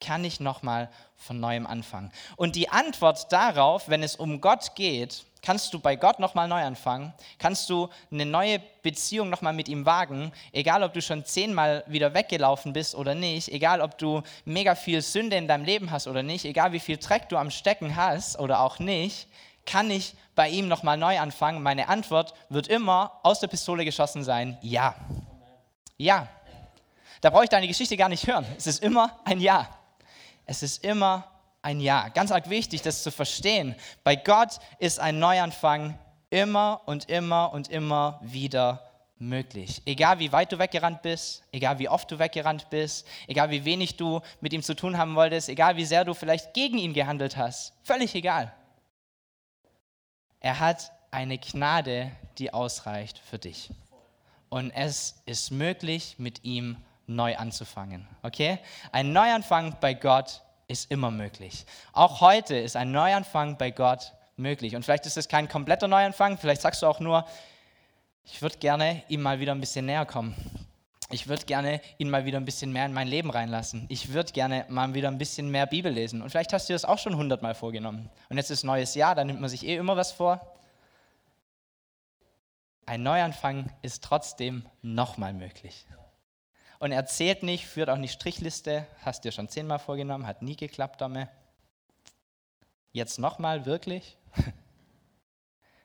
Kann 0.00 0.24
ich 0.24 0.40
nochmal 0.40 0.88
von 1.14 1.38
neuem 1.38 1.66
anfangen? 1.66 2.10
Und 2.36 2.56
die 2.56 2.70
Antwort 2.70 3.30
darauf, 3.30 3.90
wenn 3.90 4.02
es 4.02 4.16
um 4.16 4.40
Gott 4.40 4.74
geht, 4.76 5.26
kannst 5.42 5.72
du 5.72 5.78
bei 5.78 5.96
Gott 5.96 6.18
nochmal 6.18 6.48
neu 6.48 6.62
anfangen, 6.62 7.12
kannst 7.38 7.68
du 7.70 7.88
eine 8.10 8.26
neue 8.26 8.60
Beziehung 8.82 9.30
nochmal 9.30 9.52
mit 9.52 9.68
ihm 9.68 9.86
wagen, 9.86 10.32
egal 10.52 10.82
ob 10.82 10.92
du 10.92 11.02
schon 11.02 11.24
zehnmal 11.24 11.84
wieder 11.86 12.14
weggelaufen 12.14 12.72
bist 12.72 12.94
oder 12.94 13.14
nicht, 13.14 13.48
egal 13.48 13.80
ob 13.80 13.98
du 13.98 14.22
mega 14.44 14.74
viel 14.74 15.02
Sünde 15.02 15.36
in 15.36 15.48
deinem 15.48 15.64
Leben 15.64 15.90
hast 15.90 16.06
oder 16.06 16.22
nicht, 16.22 16.44
egal 16.44 16.72
wie 16.72 16.80
viel 16.80 16.96
Dreck 16.96 17.28
du 17.28 17.36
am 17.36 17.50
Stecken 17.50 17.96
hast 17.96 18.38
oder 18.38 18.60
auch 18.60 18.78
nicht, 18.78 19.28
kann 19.66 19.90
ich 19.90 20.14
bei 20.34 20.48
ihm 20.48 20.68
nochmal 20.68 20.96
neu 20.96 21.18
anfangen? 21.18 21.62
Meine 21.62 21.88
Antwort 21.88 22.34
wird 22.48 22.68
immer 22.68 23.20
aus 23.22 23.40
der 23.40 23.48
Pistole 23.48 23.84
geschossen 23.84 24.24
sein, 24.24 24.58
ja. 24.62 24.94
Ja. 25.96 26.28
Da 27.20 27.30
brauche 27.30 27.44
ich 27.44 27.50
deine 27.50 27.68
Geschichte 27.68 27.96
gar 27.96 28.08
nicht 28.08 28.26
hören. 28.26 28.46
Es 28.56 28.66
ist 28.66 28.82
immer 28.82 29.20
ein 29.24 29.40
Ja. 29.40 29.68
Es 30.46 30.64
ist 30.64 30.82
immer 30.84 31.24
ein 31.62 31.80
Ja. 31.80 32.08
Ganz 32.08 32.32
arg 32.32 32.48
wichtig, 32.48 32.82
das 32.82 33.02
zu 33.02 33.10
verstehen. 33.10 33.74
Bei 34.04 34.16
Gott 34.16 34.58
ist 34.78 34.98
ein 35.00 35.18
Neuanfang 35.18 35.98
immer 36.30 36.80
und 36.86 37.08
immer 37.08 37.52
und 37.52 37.68
immer 37.68 38.20
wieder 38.22 38.90
möglich. 39.18 39.82
Egal 39.84 40.18
wie 40.18 40.32
weit 40.32 40.50
du 40.50 40.58
weggerannt 40.58 41.02
bist, 41.02 41.42
egal 41.52 41.78
wie 41.78 41.88
oft 41.88 42.10
du 42.10 42.18
weggerannt 42.18 42.70
bist, 42.70 43.06
egal 43.26 43.50
wie 43.50 43.64
wenig 43.64 43.96
du 43.96 44.20
mit 44.40 44.52
ihm 44.52 44.62
zu 44.62 44.74
tun 44.74 44.96
haben 44.96 45.14
wolltest, 45.14 45.48
egal 45.48 45.76
wie 45.76 45.84
sehr 45.84 46.04
du 46.04 46.14
vielleicht 46.14 46.54
gegen 46.54 46.78
ihn 46.78 46.94
gehandelt 46.94 47.36
hast, 47.36 47.74
völlig 47.82 48.14
egal. 48.14 48.52
Er 50.40 50.58
hat 50.58 50.90
eine 51.10 51.38
Gnade, 51.38 52.10
die 52.38 52.54
ausreicht 52.54 53.18
für 53.18 53.38
dich. 53.38 53.70
Und 54.48 54.70
es 54.70 55.22
ist 55.26 55.50
möglich, 55.50 56.14
mit 56.18 56.44
ihm 56.44 56.78
neu 57.06 57.36
anzufangen. 57.36 58.08
Okay? 58.22 58.58
Ein 58.90 59.12
Neuanfang 59.12 59.76
bei 59.80 59.92
Gott 59.92 60.42
ist 60.70 60.90
immer 60.90 61.10
möglich. 61.10 61.66
Auch 61.92 62.20
heute 62.20 62.56
ist 62.56 62.76
ein 62.76 62.92
Neuanfang 62.92 63.58
bei 63.58 63.70
Gott 63.72 64.12
möglich. 64.36 64.76
Und 64.76 64.84
vielleicht 64.84 65.04
ist 65.04 65.16
es 65.16 65.28
kein 65.28 65.48
kompletter 65.48 65.88
Neuanfang, 65.88 66.38
vielleicht 66.38 66.62
sagst 66.62 66.82
du 66.82 66.86
auch 66.86 67.00
nur, 67.00 67.26
ich 68.24 68.40
würde 68.40 68.58
gerne 68.58 69.02
ihm 69.08 69.20
mal 69.20 69.40
wieder 69.40 69.52
ein 69.52 69.60
bisschen 69.60 69.86
näher 69.86 70.06
kommen. 70.06 70.34
Ich 71.10 71.26
würde 71.26 71.44
gerne 71.44 71.80
ihn 71.98 72.08
mal 72.08 72.24
wieder 72.24 72.38
ein 72.38 72.44
bisschen 72.44 72.72
mehr 72.72 72.86
in 72.86 72.92
mein 72.92 73.08
Leben 73.08 73.30
reinlassen. 73.30 73.86
Ich 73.88 74.12
würde 74.12 74.32
gerne 74.32 74.64
mal 74.68 74.94
wieder 74.94 75.08
ein 75.08 75.18
bisschen 75.18 75.50
mehr 75.50 75.66
Bibel 75.66 75.90
lesen. 75.90 76.22
Und 76.22 76.30
vielleicht 76.30 76.52
hast 76.52 76.68
du 76.68 76.72
das 76.72 76.84
auch 76.84 76.98
schon 76.98 77.16
hundertmal 77.16 77.56
vorgenommen. 77.56 78.08
Und 78.28 78.36
jetzt 78.36 78.50
ist 78.50 78.62
neues 78.62 78.94
Jahr, 78.94 79.16
da 79.16 79.24
nimmt 79.24 79.40
man 79.40 79.50
sich 79.50 79.66
eh 79.66 79.74
immer 79.74 79.96
was 79.96 80.12
vor. 80.12 80.40
Ein 82.86 83.02
Neuanfang 83.02 83.72
ist 83.82 84.04
trotzdem 84.04 84.64
nochmal 84.82 85.32
möglich. 85.32 85.84
Und 86.80 86.92
er 86.92 87.06
zählt 87.06 87.42
nicht, 87.42 87.66
führt 87.66 87.90
auch 87.90 87.98
nicht 87.98 88.14
Strichliste, 88.14 88.86
hast 89.04 89.24
dir 89.24 89.32
schon 89.32 89.48
zehnmal 89.48 89.78
vorgenommen, 89.78 90.26
hat 90.26 90.42
nie 90.42 90.56
geklappt 90.56 91.00
damit. 91.00 91.28
Jetzt 92.90 93.18
nochmal 93.18 93.66
wirklich? 93.66 94.16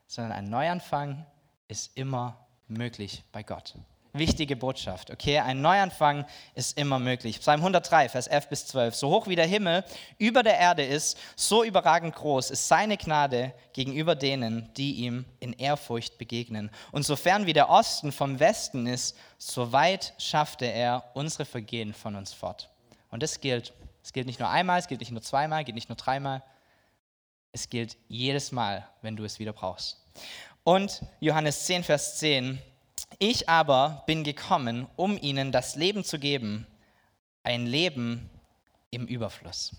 Sondern 0.08 0.32
ein 0.32 0.50
Neuanfang 0.50 1.26
ist 1.68 1.96
immer 1.98 2.48
möglich 2.68 3.24
bei 3.32 3.44
Gott 3.44 3.76
wichtige 4.18 4.56
Botschaft. 4.56 5.12
Okay, 5.12 5.40
ein 5.40 5.62
Neuanfang 5.62 6.26
ist 6.54 6.78
immer 6.78 7.00
möglich. 7.00 7.40
Psalm 7.40 7.60
103, 7.62 8.10
Vers 8.10 8.28
11 8.28 8.50
bis 8.50 8.68
12. 8.68 8.96
So 8.96 9.10
hoch 9.10 9.28
wie 9.28 9.36
der 9.36 9.46
Himmel 9.46 9.84
über 10.18 10.44
der 10.44 10.58
Erde 10.58 10.84
ist, 10.84 11.18
so 11.36 11.64
überragend 11.64 12.16
groß 12.16 12.52
ist 12.52 12.68
seine 12.68 12.98
Gnade 12.98 13.54
gegenüber 13.74 14.16
denen, 14.16 14.72
die 14.76 14.94
ihm 15.06 15.26
in 15.40 15.54
Ehrfurcht 15.54 16.18
begegnen. 16.18 16.72
Und 16.92 17.06
so 17.06 17.16
fern 17.16 17.46
wie 17.46 17.54
der 17.54 17.70
Osten 17.70 18.12
vom 18.12 18.40
Westen 18.40 18.88
ist, 18.88 19.18
so 19.38 19.72
weit 19.72 20.14
schaffte 20.18 20.66
er 20.66 21.04
unsere 21.14 21.46
Vergehen 21.46 21.94
von 21.94 22.16
uns 22.16 22.34
fort. 22.34 22.70
Und 23.10 23.24
das 23.24 23.40
gilt. 23.42 23.74
Es 24.04 24.14
gilt 24.14 24.28
nicht 24.28 24.40
nur 24.40 24.50
einmal, 24.50 24.80
es 24.80 24.88
gilt 24.88 25.00
nicht 25.00 25.12
nur 25.12 25.22
zweimal, 25.22 25.62
es 25.62 25.66
gilt 25.66 25.76
nicht 25.76 25.90
nur 25.90 25.96
dreimal. 25.96 26.44
Es 27.52 27.70
gilt 27.70 27.98
jedes 28.08 28.52
Mal, 28.52 28.88
wenn 29.02 29.16
du 29.16 29.24
es 29.24 29.40
wieder 29.40 29.54
brauchst. 29.54 30.06
Und 30.64 31.02
Johannes 31.20 31.66
10, 31.66 31.84
Vers 31.84 32.18
10 32.18 32.62
ich 33.20 33.50
aber 33.50 34.04
bin 34.08 34.24
gekommen, 34.24 34.88
um 34.96 35.18
ihnen 35.22 35.52
das 35.52 35.76
Leben 35.76 36.04
zu 36.04 36.20
geben, 36.20 36.68
ein 37.44 37.66
Leben 37.66 38.30
im 38.92 39.06
Überfluss. 39.06 39.76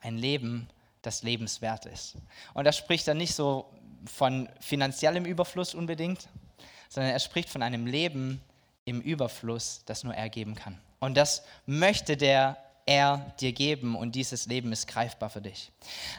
Ein 0.00 0.18
Leben, 0.18 0.68
das 1.02 1.22
lebenswert 1.22 1.86
ist. 1.86 2.16
Und 2.54 2.66
er 2.66 2.72
spricht 2.72 3.06
dann 3.08 3.18
nicht 3.18 3.34
so 3.34 3.70
von 4.06 4.48
finanziellem 4.60 5.24
Überfluss 5.24 5.74
unbedingt, 5.74 6.28
sondern 6.88 7.12
er 7.12 7.20
spricht 7.20 7.48
von 7.48 7.62
einem 7.62 7.86
Leben 7.86 8.40
im 8.84 9.00
Überfluss, 9.00 9.82
das 9.86 10.04
nur 10.04 10.14
er 10.14 10.28
geben 10.28 10.54
kann. 10.54 10.80
Und 11.00 11.16
das 11.16 11.44
möchte 11.66 12.16
der 12.16 12.56
er 12.86 13.32
dir 13.40 13.52
geben 13.52 13.94
und 13.94 14.14
dieses 14.14 14.46
Leben 14.46 14.72
ist 14.72 14.88
greifbar 14.88 15.30
für 15.30 15.40
dich. 15.40 15.70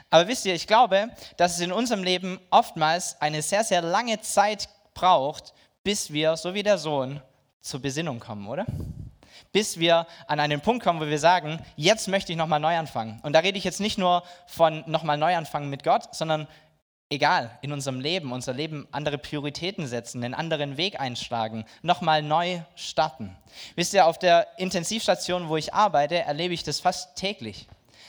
Aber 0.10 0.28
wisst 0.28 0.46
ihr, 0.46 0.56
ich 0.56 0.68
glaube, 0.68 1.10
dass 1.38 1.56
es 1.56 1.60
in 1.60 1.72
unserem 1.72 2.04
Leben 2.04 2.40
oftmals 2.50 3.20
eine 3.22 3.42
sehr, 3.42 3.64
sehr 3.64 3.82
lange 3.82 4.22
Zeit 4.22 4.70
braucht, 4.94 5.54
bis 5.84 6.12
wir, 6.12 6.38
so 6.38 6.54
wie 6.54 6.64
der 6.64 6.78
Sohn, 6.78 7.22
zur 7.62 7.82
Besinnung 7.82 8.20
kommen, 8.20 8.48
oder? 8.48 8.66
Bis 9.52 9.80
wir 9.80 10.08
an 10.28 10.40
einen 10.40 10.62
Punkt 10.62 10.84
kommen, 10.84 11.00
wo 11.00 11.08
wir 11.08 11.20
sagen, 11.20 11.60
jetzt 11.76 12.08
möchte 12.08 12.32
ich 12.32 12.38
nochmal 12.38 12.60
neu 12.60 12.78
anfangen. 12.78 13.20
Und 13.24 13.34
da 13.34 13.40
rede 13.40 13.58
ich 13.58 13.64
jetzt 13.64 13.80
nicht 13.80 13.98
nur 13.98 14.24
von 14.48 14.84
nochmal 14.88 15.18
neu 15.18 15.36
anfangen 15.36 15.70
mit 15.70 15.84
Gott, 15.84 16.14
sondern 16.14 16.48
egal, 17.10 17.58
in 17.62 17.72
unserem 17.72 18.00
Leben, 18.00 18.32
unser 18.32 18.54
Leben 18.54 18.88
andere 18.92 19.18
Prioritäten 19.18 19.88
setzen, 19.88 20.24
einen 20.24 20.34
anderen 20.34 20.78
Weg 20.78 21.00
einschlagen, 21.00 21.66
nochmal 21.82 22.22
neu 22.22 22.62
starten. 22.76 23.36
Wisst 23.76 23.94
ihr, 23.94 24.08
auf 24.08 24.20
der 24.20 24.48
Intensivstation, 24.58 25.48
wo 25.48 25.58
ich 25.58 25.74
arbeite, 25.74 26.20
erlebe 26.20 26.54
ich 26.54 26.64
das 26.64 26.80
fast 26.80 27.16
täglich. 27.16 27.68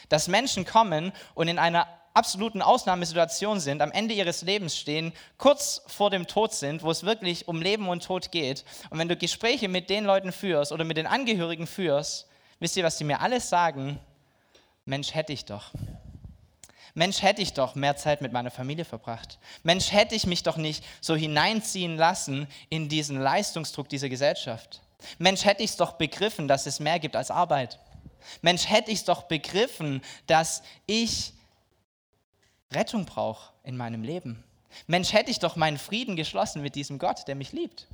Dass 0.08 0.28
Menschen 0.28 0.64
kommen 0.64 1.12
und 1.34 1.48
in 1.48 1.58
einer 1.58 1.86
absoluten 2.14 2.62
Ausnahmesituation 2.62 3.60
sind, 3.60 3.82
am 3.82 3.92
Ende 3.92 4.14
ihres 4.14 4.42
Lebens 4.42 4.78
stehen, 4.78 5.12
kurz 5.36 5.82
vor 5.86 6.10
dem 6.10 6.26
Tod 6.26 6.54
sind, 6.54 6.82
wo 6.82 6.90
es 6.90 7.02
wirklich 7.02 7.48
um 7.48 7.60
Leben 7.60 7.88
und 7.88 8.04
Tod 8.04 8.30
geht. 8.30 8.64
Und 8.90 8.98
wenn 8.98 9.08
du 9.08 9.16
Gespräche 9.16 9.68
mit 9.68 9.90
den 9.90 10.04
Leuten 10.04 10.32
führst 10.32 10.72
oder 10.72 10.84
mit 10.84 10.96
den 10.96 11.06
Angehörigen 11.06 11.66
führst, 11.66 12.28
wisst 12.60 12.76
ihr, 12.76 12.84
was 12.84 12.96
die 12.96 13.04
mir 13.04 13.20
alles 13.20 13.48
sagen? 13.48 13.98
Mensch, 14.84 15.14
hätte 15.14 15.32
ich 15.32 15.44
doch. 15.44 15.72
Mensch, 16.94 17.22
hätte 17.22 17.42
ich 17.42 17.52
doch 17.52 17.74
mehr 17.74 17.96
Zeit 17.96 18.20
mit 18.20 18.32
meiner 18.32 18.52
Familie 18.52 18.84
verbracht. 18.84 19.40
Mensch, 19.64 19.90
hätte 19.90 20.14
ich 20.14 20.26
mich 20.26 20.44
doch 20.44 20.56
nicht 20.56 20.84
so 21.00 21.16
hineinziehen 21.16 21.96
lassen 21.96 22.46
in 22.68 22.88
diesen 22.88 23.20
Leistungsdruck 23.20 23.88
dieser 23.88 24.08
Gesellschaft. 24.08 24.80
Mensch, 25.18 25.44
hätte 25.44 25.64
ich 25.64 25.70
es 25.70 25.76
doch 25.76 25.94
begriffen, 25.94 26.46
dass 26.46 26.66
es 26.66 26.78
mehr 26.78 27.00
gibt 27.00 27.16
als 27.16 27.32
Arbeit. 27.32 27.80
Mensch, 28.42 28.68
hätte 28.68 28.92
ich 28.92 29.00
es 29.00 29.04
doch 29.04 29.24
begriffen, 29.24 30.02
dass 30.28 30.62
ich 30.86 31.32
Rettung 32.72 33.04
brauche 33.04 33.52
in 33.62 33.76
meinem 33.76 34.02
Leben. 34.02 34.42
Mensch, 34.86 35.12
hätte 35.12 35.30
ich 35.30 35.38
doch 35.38 35.56
meinen 35.56 35.78
Frieden 35.78 36.16
geschlossen 36.16 36.62
mit 36.62 36.74
diesem 36.74 36.98
Gott, 36.98 37.28
der 37.28 37.34
mich 37.34 37.52
liebt. 37.52 37.86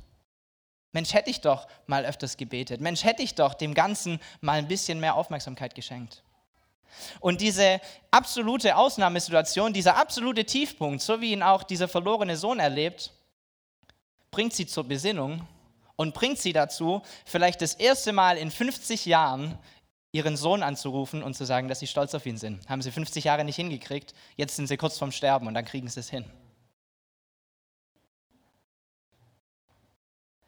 Mensch, 0.93 1.13
hätte 1.13 1.29
ich 1.29 1.41
doch 1.41 1.67
mal 1.87 2.05
öfters 2.05 2.37
gebetet. 2.37 2.81
Mensch, 2.81 3.03
hätte 3.03 3.23
ich 3.23 3.35
doch 3.35 3.53
dem 3.53 3.73
Ganzen 3.73 4.19
mal 4.41 4.57
ein 4.57 4.67
bisschen 4.67 4.99
mehr 4.99 5.15
Aufmerksamkeit 5.15 5.75
geschenkt. 5.75 6.23
Und 7.21 7.39
diese 7.39 7.79
absolute 8.09 8.75
Ausnahmesituation, 8.75 9.71
dieser 9.71 9.95
absolute 9.95 10.45
Tiefpunkt, 10.45 11.01
so 11.01 11.21
wie 11.21 11.31
ihn 11.31 11.43
auch 11.43 11.63
dieser 11.63 11.87
verlorene 11.87 12.35
Sohn 12.35 12.59
erlebt, 12.59 13.11
bringt 14.31 14.53
sie 14.53 14.65
zur 14.65 14.83
Besinnung 14.83 15.47
und 15.95 16.13
bringt 16.13 16.39
sie 16.39 16.51
dazu, 16.51 17.01
vielleicht 17.25 17.61
das 17.61 17.75
erste 17.75 18.11
Mal 18.11 18.37
in 18.37 18.51
50 18.51 19.05
Jahren 19.05 19.57
ihren 20.11 20.35
Sohn 20.35 20.61
anzurufen 20.63 21.23
und 21.23 21.35
zu 21.35 21.45
sagen, 21.45 21.67
dass 21.67 21.79
sie 21.79 21.87
stolz 21.87 22.13
auf 22.13 22.25
ihn 22.25 22.37
sind. 22.37 22.67
Haben 22.69 22.81
sie 22.81 22.91
50 22.91 23.23
Jahre 23.23 23.45
nicht 23.45 23.55
hingekriegt, 23.55 24.13
jetzt 24.35 24.55
sind 24.55 24.67
sie 24.67 24.77
kurz 24.77 24.97
vorm 24.97 25.11
Sterben 25.11 25.47
und 25.47 25.53
dann 25.53 25.65
kriegen 25.65 25.87
sie 25.87 25.99
es 25.99 26.09
hin. 26.09 26.25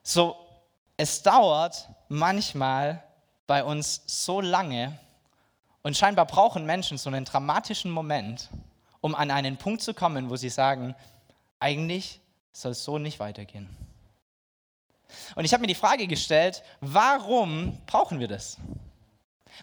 So, 0.02 0.36
es 0.98 1.24
dauert 1.24 1.90
manchmal 2.10 3.04
bei 3.48 3.64
uns 3.64 4.04
so 4.06 4.42
lange 4.42 5.00
und 5.82 5.96
scheinbar 5.96 6.26
brauchen 6.26 6.66
Menschen 6.66 6.98
so 6.98 7.10
einen 7.10 7.24
dramatischen 7.24 7.90
Moment, 7.90 8.50
um 9.00 9.16
an 9.16 9.32
einen 9.32 9.58
Punkt 9.58 9.82
zu 9.82 9.94
kommen, 9.94 10.30
wo 10.30 10.36
sie 10.36 10.50
sagen, 10.50 10.96
eigentlich 11.60 12.20
soll 12.52 12.72
es 12.74 12.84
so 12.84 12.98
nicht 12.98 13.20
weitergehen. 13.20 13.70
Und 15.36 15.46
ich 15.46 15.54
habe 15.54 15.62
mir 15.62 15.68
die 15.68 15.76
Frage 15.76 16.08
gestellt, 16.08 16.64
warum 16.82 17.80
brauchen 17.86 18.20
wir 18.20 18.28
das? 18.28 18.58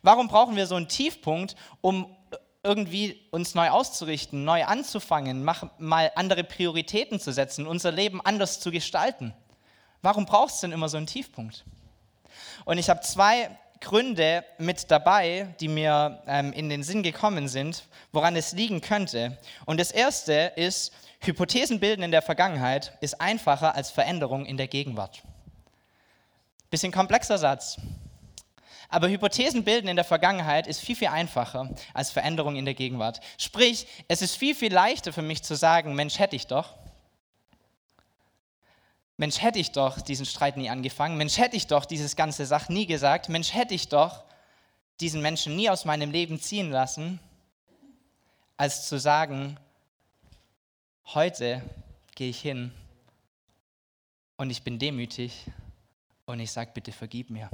Warum 0.03 0.29
brauchen 0.29 0.57
wir 0.57 0.67
so 0.67 0.75
einen 0.75 0.89
Tiefpunkt, 0.89 1.57
um 1.81 2.17
irgendwie 2.63 3.21
uns 3.31 3.55
neu 3.55 3.71
auszurichten, 3.71 4.45
neu 4.45 4.65
anzufangen, 4.65 5.45
mal 5.79 6.13
andere 6.15 6.45
Prioritäten 6.45 7.19
zu 7.19 7.33
setzen, 7.33 7.67
unser 7.67 7.91
Leben 7.93 8.21
anders 8.21 8.61
zu 8.61 8.71
gestalten? 8.71 9.35
Warum 10.03 10.27
braucht 10.27 10.55
es 10.55 10.61
denn 10.61 10.73
immer 10.73 10.89
so 10.89 10.97
einen 10.97 11.07
Tiefpunkt? 11.07 11.65
Und 12.65 12.79
ich 12.79 12.91
habe 12.91 13.01
zwei 13.01 13.51
Gründe 13.81 14.45
mit 14.59 14.91
dabei, 14.91 15.55
die 15.61 15.69
mir 15.69 16.23
ähm, 16.27 16.53
in 16.53 16.69
den 16.69 16.83
Sinn 16.83 17.03
gekommen 17.03 17.49
sind, 17.49 17.85
woran 18.13 18.37
es 18.37 18.53
liegen 18.53 18.83
könnte. 18.83 19.39
Und 19.65 19.81
das 19.81 19.91
erste 19.91 20.53
ist, 20.57 20.93
Hypothesen 21.21 21.81
bilden 21.81 22.03
in 22.03 22.11
der 22.11 22.23
Vergangenheit 22.23 22.97
ist 23.01 23.21
einfacher 23.21 23.75
als 23.75 23.91
Veränderung 23.91 24.45
in 24.47 24.57
der 24.57 24.69
Gegenwart. 24.69 25.23
Bisschen 26.71 26.93
komplexer 26.93 27.39
Satz. 27.39 27.79
Aber 28.91 29.09
Hypothesen 29.09 29.63
bilden 29.63 29.87
in 29.87 29.95
der 29.95 30.05
Vergangenheit 30.05 30.67
ist 30.67 30.81
viel, 30.81 30.97
viel 30.97 31.09
einfacher 31.09 31.71
als 31.95 32.11
Veränderung 32.11 32.57
in 32.57 32.65
der 32.65 32.75
Gegenwart. 32.75 33.21
Sprich, 33.39 33.87
es 34.09 34.21
ist 34.21 34.35
viel, 34.35 34.55
viel 34.55 34.73
leichter 34.73 35.13
für 35.13 35.23
mich 35.23 35.45
zu 35.45 35.55
sagen, 35.55 35.95
Mensch, 35.95 36.19
hätte 36.19 36.35
ich 36.35 36.49
doch. 36.49 36.75
Mensch, 39.17 39.41
hätte 39.41 39.61
ich 39.61 39.71
doch 39.71 40.01
diesen 40.01 40.27
Streit 40.27 40.57
nie 40.57 40.71
angefangen. 40.71 41.17
Mensch, 41.17 41.39
hätte 41.39 41.57
ich 41.57 41.69
doch 41.69 41.85
dieses 41.85 42.17
ganze 42.17 42.47
Sach 42.47 42.69
nie 42.69 42.87
gesagt. 42.87 43.29
Mensch, 43.29 43.55
hätte 43.55 43.75
ich 43.75 43.89
doch 43.89 44.25
diesen 44.99 45.23
Menschen 45.23 45.55
nie 45.55 45.71
aus 45.71 45.85
meinem 45.85 46.11
Leben 46.11 46.41
ziehen 46.41 46.71
lassen, 46.71 47.21
als 48.57 48.89
zu 48.89 48.99
sagen, 48.99 49.57
heute 51.07 51.63
gehe 52.17 52.31
ich 52.31 52.41
hin 52.41 52.73
und 54.37 54.51
ich 54.51 54.63
bin 54.63 54.79
demütig 54.79 55.47
und 56.27 56.41
ich 56.41 56.51
sage, 56.51 56.73
bitte 56.75 56.93
vergib 56.93 57.31
mir. 57.31 57.49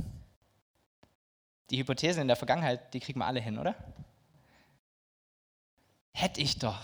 Die 1.71 1.79
Hypothesen 1.79 2.23
in 2.23 2.29
der 2.29 2.37
Vergangenheit, 2.37 2.95
die 2.95 3.01
kriegen 3.01 3.21
wir 3.21 3.27
alle 3.27 3.41
hin, 3.41 3.59
oder? 3.59 3.75
Hätte 6.13 6.41
ich 6.41 6.59
doch. 6.59 6.81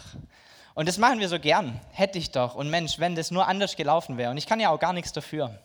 Und 0.75 0.89
das 0.89 0.99
machen 0.99 1.21
wir 1.21 1.29
so 1.29 1.39
gern. 1.39 1.81
Hätte 1.91 2.19
ich 2.19 2.31
doch. 2.31 2.55
Und 2.55 2.71
Mensch, 2.71 2.99
wenn 2.99 3.15
das 3.15 3.31
nur 3.31 3.47
anders 3.47 3.77
gelaufen 3.77 4.17
wäre. 4.17 4.31
Und 4.31 4.37
ich 4.37 4.47
kann 4.47 4.61
ja 4.61 4.71
auch 4.71 4.79
gar 4.79 4.93
nichts 4.93 5.13
dafür. 5.13 5.59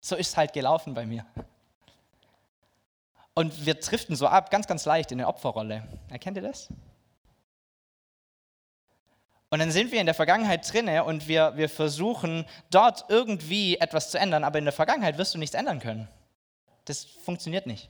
So 0.00 0.16
ist 0.16 0.28
es 0.28 0.36
halt 0.36 0.52
gelaufen 0.52 0.94
bei 0.94 1.06
mir. 1.06 1.26
Und 3.34 3.66
wir 3.66 3.74
driften 3.74 4.16
so 4.16 4.26
ab, 4.26 4.50
ganz, 4.50 4.66
ganz 4.66 4.84
leicht 4.84 5.12
in 5.12 5.20
eine 5.20 5.28
Opferrolle. 5.28 5.86
Erkennt 6.08 6.36
ihr 6.36 6.42
das? 6.42 6.68
Und 9.50 9.60
dann 9.60 9.70
sind 9.70 9.92
wir 9.92 10.00
in 10.00 10.06
der 10.06 10.14
Vergangenheit 10.14 10.70
drinne 10.70 11.04
und 11.04 11.26
wir, 11.26 11.56
wir 11.56 11.68
versuchen 11.68 12.44
dort 12.70 13.04
irgendwie 13.08 13.78
etwas 13.78 14.10
zu 14.10 14.18
ändern, 14.18 14.44
aber 14.44 14.58
in 14.58 14.64
der 14.64 14.72
Vergangenheit 14.72 15.16
wirst 15.16 15.34
du 15.34 15.38
nichts 15.38 15.54
ändern 15.54 15.80
können. 15.80 16.08
Das 16.84 17.04
funktioniert 17.04 17.66
nicht. 17.66 17.88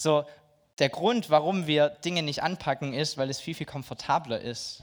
So, 0.00 0.24
der 0.78 0.88
Grund, 0.88 1.28
warum 1.28 1.66
wir 1.66 1.90
Dinge 1.90 2.22
nicht 2.22 2.42
anpacken, 2.42 2.94
ist, 2.94 3.18
weil 3.18 3.28
es 3.28 3.38
viel, 3.38 3.54
viel 3.54 3.66
komfortabler 3.66 4.40
ist, 4.40 4.82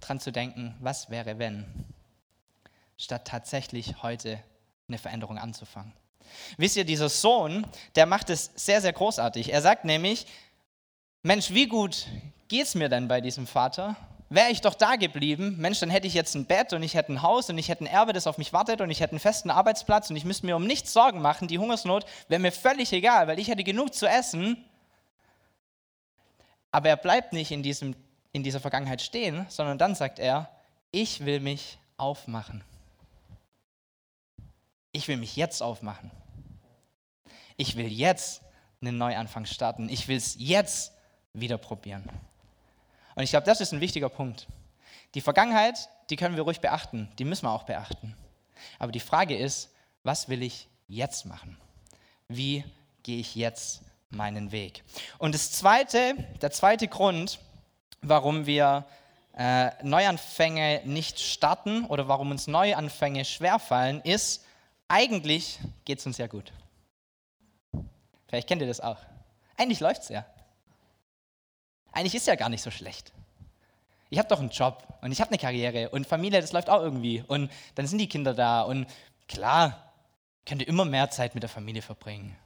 dran 0.00 0.20
zu 0.20 0.32
denken, 0.32 0.74
was 0.80 1.10
wäre, 1.10 1.38
wenn, 1.38 1.66
statt 2.96 3.26
tatsächlich 3.26 4.02
heute 4.02 4.42
eine 4.88 4.96
Veränderung 4.96 5.36
anzufangen. 5.36 5.92
Wisst 6.56 6.76
ihr, 6.76 6.86
dieser 6.86 7.10
Sohn, 7.10 7.66
der 7.94 8.06
macht 8.06 8.30
es 8.30 8.50
sehr, 8.54 8.80
sehr 8.80 8.94
großartig. 8.94 9.52
Er 9.52 9.60
sagt 9.60 9.84
nämlich, 9.84 10.26
Mensch, 11.22 11.50
wie 11.50 11.68
gut 11.68 12.06
geht 12.48 12.68
es 12.68 12.74
mir 12.74 12.88
denn 12.88 13.08
bei 13.08 13.20
diesem 13.20 13.46
Vater? 13.46 13.96
Wäre 14.28 14.50
ich 14.50 14.60
doch 14.60 14.74
da 14.74 14.96
geblieben, 14.96 15.56
Mensch, 15.58 15.78
dann 15.78 15.90
hätte 15.90 16.08
ich 16.08 16.14
jetzt 16.14 16.34
ein 16.34 16.46
Bett 16.46 16.72
und 16.72 16.82
ich 16.82 16.94
hätte 16.94 17.12
ein 17.12 17.22
Haus 17.22 17.48
und 17.48 17.58
ich 17.58 17.68
hätte 17.68 17.84
ein 17.84 17.86
Erbe, 17.86 18.12
das 18.12 18.26
auf 18.26 18.38
mich 18.38 18.52
wartet 18.52 18.80
und 18.80 18.90
ich 18.90 19.00
hätte 19.00 19.12
einen 19.12 19.20
festen 19.20 19.50
Arbeitsplatz 19.50 20.10
und 20.10 20.16
ich 20.16 20.24
müsste 20.24 20.46
mir 20.46 20.56
um 20.56 20.66
nichts 20.66 20.92
Sorgen 20.92 21.22
machen. 21.22 21.46
Die 21.46 21.60
Hungersnot 21.60 22.04
wäre 22.26 22.40
mir 22.40 22.50
völlig 22.50 22.92
egal, 22.92 23.28
weil 23.28 23.38
ich 23.38 23.48
hätte 23.48 23.62
genug 23.62 23.94
zu 23.94 24.08
essen. 24.08 24.64
Aber 26.72 26.88
er 26.88 26.96
bleibt 26.96 27.32
nicht 27.32 27.52
in, 27.52 27.62
diesem, 27.62 27.94
in 28.32 28.42
dieser 28.42 28.58
Vergangenheit 28.58 29.00
stehen, 29.00 29.46
sondern 29.48 29.78
dann 29.78 29.94
sagt 29.94 30.18
er, 30.18 30.50
ich 30.90 31.24
will 31.24 31.38
mich 31.38 31.78
aufmachen. 31.96 32.64
Ich 34.90 35.06
will 35.06 35.18
mich 35.18 35.36
jetzt 35.36 35.62
aufmachen. 35.62 36.10
Ich 37.56 37.76
will 37.76 37.86
jetzt 37.86 38.42
einen 38.80 38.98
Neuanfang 38.98 39.46
starten. 39.46 39.88
Ich 39.88 40.08
will 40.08 40.16
es 40.16 40.34
jetzt 40.38 40.92
wieder 41.32 41.58
probieren. 41.58 42.02
Und 43.16 43.22
ich 43.24 43.30
glaube, 43.30 43.46
das 43.46 43.60
ist 43.60 43.72
ein 43.72 43.80
wichtiger 43.80 44.08
Punkt. 44.08 44.46
Die 45.14 45.20
Vergangenheit, 45.20 45.88
die 46.10 46.16
können 46.16 46.36
wir 46.36 46.44
ruhig 46.44 46.60
beachten, 46.60 47.08
die 47.18 47.24
müssen 47.24 47.46
wir 47.46 47.50
auch 47.50 47.64
beachten. 47.64 48.14
Aber 48.78 48.92
die 48.92 49.00
Frage 49.00 49.36
ist, 49.36 49.72
was 50.04 50.28
will 50.28 50.42
ich 50.42 50.68
jetzt 50.86 51.24
machen? 51.24 51.56
Wie 52.28 52.64
gehe 53.02 53.18
ich 53.18 53.34
jetzt 53.34 53.80
meinen 54.10 54.52
Weg? 54.52 54.84
Und 55.18 55.34
das 55.34 55.50
zweite, 55.50 56.14
der 56.42 56.50
zweite 56.52 56.88
Grund, 56.88 57.38
warum 58.02 58.46
wir 58.46 58.84
äh, 59.36 59.70
Neuanfänge 59.82 60.82
nicht 60.84 61.18
starten 61.18 61.86
oder 61.86 62.08
warum 62.08 62.30
uns 62.30 62.46
Neuanfänge 62.46 63.24
schwerfallen, 63.24 64.02
ist, 64.02 64.44
eigentlich 64.88 65.58
geht 65.86 66.00
es 66.00 66.06
uns 66.06 66.18
ja 66.18 66.26
gut. 66.26 66.52
Vielleicht 68.28 68.48
kennt 68.48 68.60
ihr 68.60 68.68
das 68.68 68.80
auch. 68.80 68.98
Eigentlich 69.56 69.80
läuft 69.80 70.02
es 70.02 70.08
ja. 70.10 70.26
Eigentlich 71.96 72.14
ist 72.14 72.26
ja 72.26 72.34
gar 72.34 72.48
nicht 72.48 72.62
so 72.62 72.70
schlecht. 72.70 73.12
Ich 74.10 74.18
habe 74.18 74.28
doch 74.28 74.38
einen 74.38 74.50
Job 74.50 74.86
und 75.00 75.10
ich 75.12 75.20
habe 75.20 75.30
eine 75.30 75.38
Karriere 75.38 75.88
und 75.88 76.06
Familie, 76.06 76.40
das 76.40 76.52
läuft 76.52 76.68
auch 76.68 76.82
irgendwie. 76.82 77.24
Und 77.26 77.50
dann 77.74 77.86
sind 77.86 77.98
die 77.98 78.08
Kinder 78.08 78.34
da 78.34 78.62
und 78.62 78.86
klar, 79.28 79.92
könnt 80.44 80.60
ihr 80.60 80.68
immer 80.68 80.84
mehr 80.84 81.10
Zeit 81.10 81.34
mit 81.34 81.42
der 81.42 81.50
Familie 81.50 81.82
verbringen. 81.82 82.36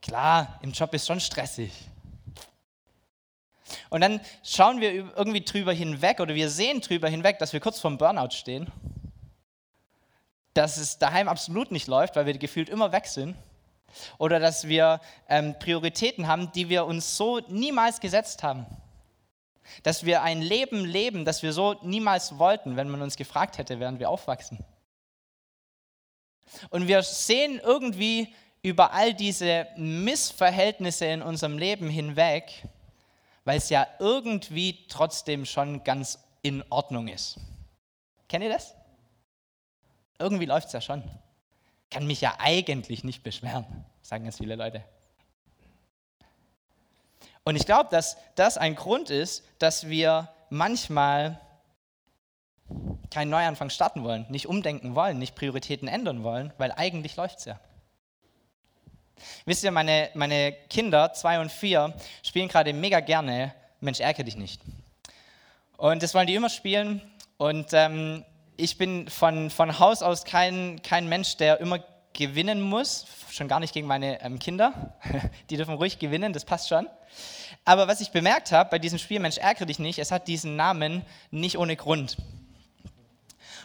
Klar, 0.00 0.58
im 0.62 0.72
Job 0.72 0.94
ist 0.94 1.06
schon 1.06 1.20
stressig. 1.20 1.72
Und 3.90 4.00
dann 4.00 4.20
schauen 4.42 4.80
wir 4.80 4.92
irgendwie 4.92 5.44
drüber 5.44 5.72
hinweg 5.72 6.20
oder 6.20 6.34
wir 6.34 6.48
sehen 6.48 6.80
drüber 6.80 7.08
hinweg, 7.08 7.38
dass 7.38 7.52
wir 7.52 7.60
kurz 7.60 7.78
vorm 7.78 7.98
Burnout 7.98 8.30
stehen 8.30 8.72
dass 10.58 10.76
es 10.76 10.98
daheim 10.98 11.28
absolut 11.28 11.70
nicht 11.70 11.86
läuft, 11.86 12.16
weil 12.16 12.26
wir 12.26 12.36
gefühlt 12.36 12.68
immer 12.68 12.90
weg 12.90 13.06
sind. 13.06 13.36
Oder 14.18 14.38
dass 14.40 14.68
wir 14.68 15.00
ähm, 15.28 15.58
Prioritäten 15.58 16.28
haben, 16.28 16.52
die 16.52 16.68
wir 16.68 16.84
uns 16.86 17.16
so 17.16 17.40
niemals 17.48 18.00
gesetzt 18.00 18.42
haben. 18.42 18.66
Dass 19.82 20.04
wir 20.04 20.22
ein 20.22 20.40
Leben 20.40 20.84
leben, 20.84 21.24
das 21.24 21.42
wir 21.42 21.52
so 21.52 21.76
niemals 21.82 22.38
wollten, 22.38 22.76
wenn 22.76 22.88
man 22.88 23.02
uns 23.02 23.16
gefragt 23.16 23.58
hätte, 23.58 23.80
während 23.80 23.98
wir 23.98 24.08
aufwachsen. 24.08 24.58
Und 26.70 26.88
wir 26.88 27.02
sehen 27.02 27.60
irgendwie 27.62 28.34
über 28.62 28.92
all 28.92 29.14
diese 29.14 29.66
Missverhältnisse 29.76 31.06
in 31.06 31.22
unserem 31.22 31.58
Leben 31.58 31.88
hinweg, 31.88 32.64
weil 33.44 33.58
es 33.58 33.68
ja 33.68 33.86
irgendwie 33.98 34.86
trotzdem 34.88 35.44
schon 35.44 35.84
ganz 35.84 36.18
in 36.42 36.64
Ordnung 36.70 37.08
ist. 37.08 37.38
Kennt 38.28 38.44
ihr 38.44 38.50
das? 38.50 38.74
Irgendwie 40.18 40.46
läuft 40.46 40.66
es 40.68 40.72
ja 40.72 40.80
schon. 40.80 41.02
Kann 41.90 42.06
mich 42.06 42.20
ja 42.20 42.34
eigentlich 42.38 43.04
nicht 43.04 43.22
beschweren, 43.22 43.64
sagen 44.02 44.24
ganz 44.24 44.38
viele 44.38 44.56
Leute. 44.56 44.84
Und 47.44 47.56
ich 47.56 47.64
glaube, 47.64 47.88
dass 47.90 48.16
das 48.34 48.58
ein 48.58 48.74
Grund 48.74 49.08
ist, 49.10 49.42
dass 49.58 49.88
wir 49.88 50.28
manchmal 50.50 51.40
keinen 53.10 53.30
Neuanfang 53.30 53.70
starten 53.70 54.04
wollen, 54.04 54.26
nicht 54.28 54.46
umdenken 54.46 54.94
wollen, 54.94 55.18
nicht 55.18 55.34
Prioritäten 55.34 55.88
ändern 55.88 56.22
wollen, 56.22 56.52
weil 56.58 56.72
eigentlich 56.72 57.16
läuft 57.16 57.38
es 57.38 57.44
ja. 57.46 57.60
Wisst 59.46 59.64
ihr, 59.64 59.70
meine, 59.70 60.10
meine 60.14 60.52
Kinder, 60.68 61.12
zwei 61.14 61.40
und 61.40 61.50
vier, 61.50 61.94
spielen 62.22 62.48
gerade 62.48 62.72
mega 62.72 63.00
gerne 63.00 63.54
Mensch, 63.80 64.00
ärgere 64.00 64.24
dich 64.24 64.36
nicht. 64.36 64.60
Und 65.76 66.02
das 66.02 66.14
wollen 66.14 66.26
die 66.26 66.34
immer 66.34 66.50
spielen. 66.50 67.00
Und 67.36 67.72
ähm, 67.72 68.24
ich 68.58 68.76
bin 68.76 69.08
von, 69.08 69.50
von 69.50 69.78
Haus 69.78 70.02
aus 70.02 70.24
kein, 70.24 70.82
kein 70.82 71.08
Mensch, 71.08 71.36
der 71.36 71.60
immer 71.60 71.78
gewinnen 72.12 72.60
muss, 72.60 73.06
schon 73.30 73.46
gar 73.46 73.60
nicht 73.60 73.72
gegen 73.72 73.86
meine 73.86 74.20
ähm, 74.22 74.40
Kinder. 74.40 74.98
Die 75.50 75.56
dürfen 75.56 75.74
ruhig 75.74 76.00
gewinnen, 76.00 76.32
das 76.32 76.44
passt 76.44 76.68
schon. 76.68 76.88
Aber 77.64 77.86
was 77.86 78.00
ich 78.00 78.10
bemerkt 78.10 78.50
habe 78.50 78.68
bei 78.68 78.80
diesem 78.80 78.98
Spiel, 78.98 79.20
Mensch, 79.20 79.38
ärgere 79.38 79.66
dich 79.66 79.78
nicht, 79.78 80.00
es 80.00 80.10
hat 80.10 80.26
diesen 80.26 80.56
Namen 80.56 81.04
nicht 81.30 81.56
ohne 81.56 81.76
Grund. 81.76 82.16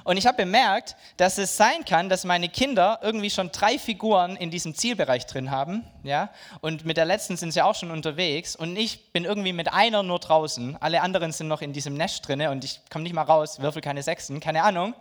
Und 0.04 0.18
ich 0.18 0.28
habe 0.28 0.38
bemerkt, 0.38 0.96
dass 1.18 1.38
es 1.38 1.56
sein 1.56 1.86
kann, 1.86 2.10
dass 2.10 2.26
meine 2.26 2.50
Kinder 2.50 3.00
irgendwie 3.02 3.30
schon 3.30 3.52
drei 3.52 3.80
Figuren 3.80 4.36
in 4.36 4.52
diesem 4.52 4.76
Zielbereich 4.76 5.26
drin 5.26 5.50
haben. 5.50 5.84
Ja? 6.04 6.30
Und 6.60 6.84
mit 6.86 6.98
der 6.98 7.06
letzten 7.06 7.38
sind 7.38 7.52
sie 7.52 7.62
auch 7.62 7.76
schon 7.76 7.90
unterwegs. 7.90 8.56
Und 8.56 8.76
ich 8.76 9.14
bin 9.14 9.24
irgendwie 9.24 9.54
mit 9.54 9.72
einer 9.72 10.04
nur 10.04 10.20
draußen. 10.20 10.78
Alle 10.82 11.02
anderen 11.02 11.32
sind 11.32 11.48
noch 11.48 11.62
in 11.62 11.72
diesem 11.72 11.94
Nest 11.94 12.28
drin 12.28 12.42
und 12.48 12.66
ich 12.66 12.82
komme 12.90 13.04
nicht 13.04 13.14
mal 13.14 13.22
raus, 13.22 13.62
würfel 13.62 13.82
keine 13.82 14.04
Sechsen, 14.04 14.40
keine 14.40 14.64
Ahnung. 14.64 14.94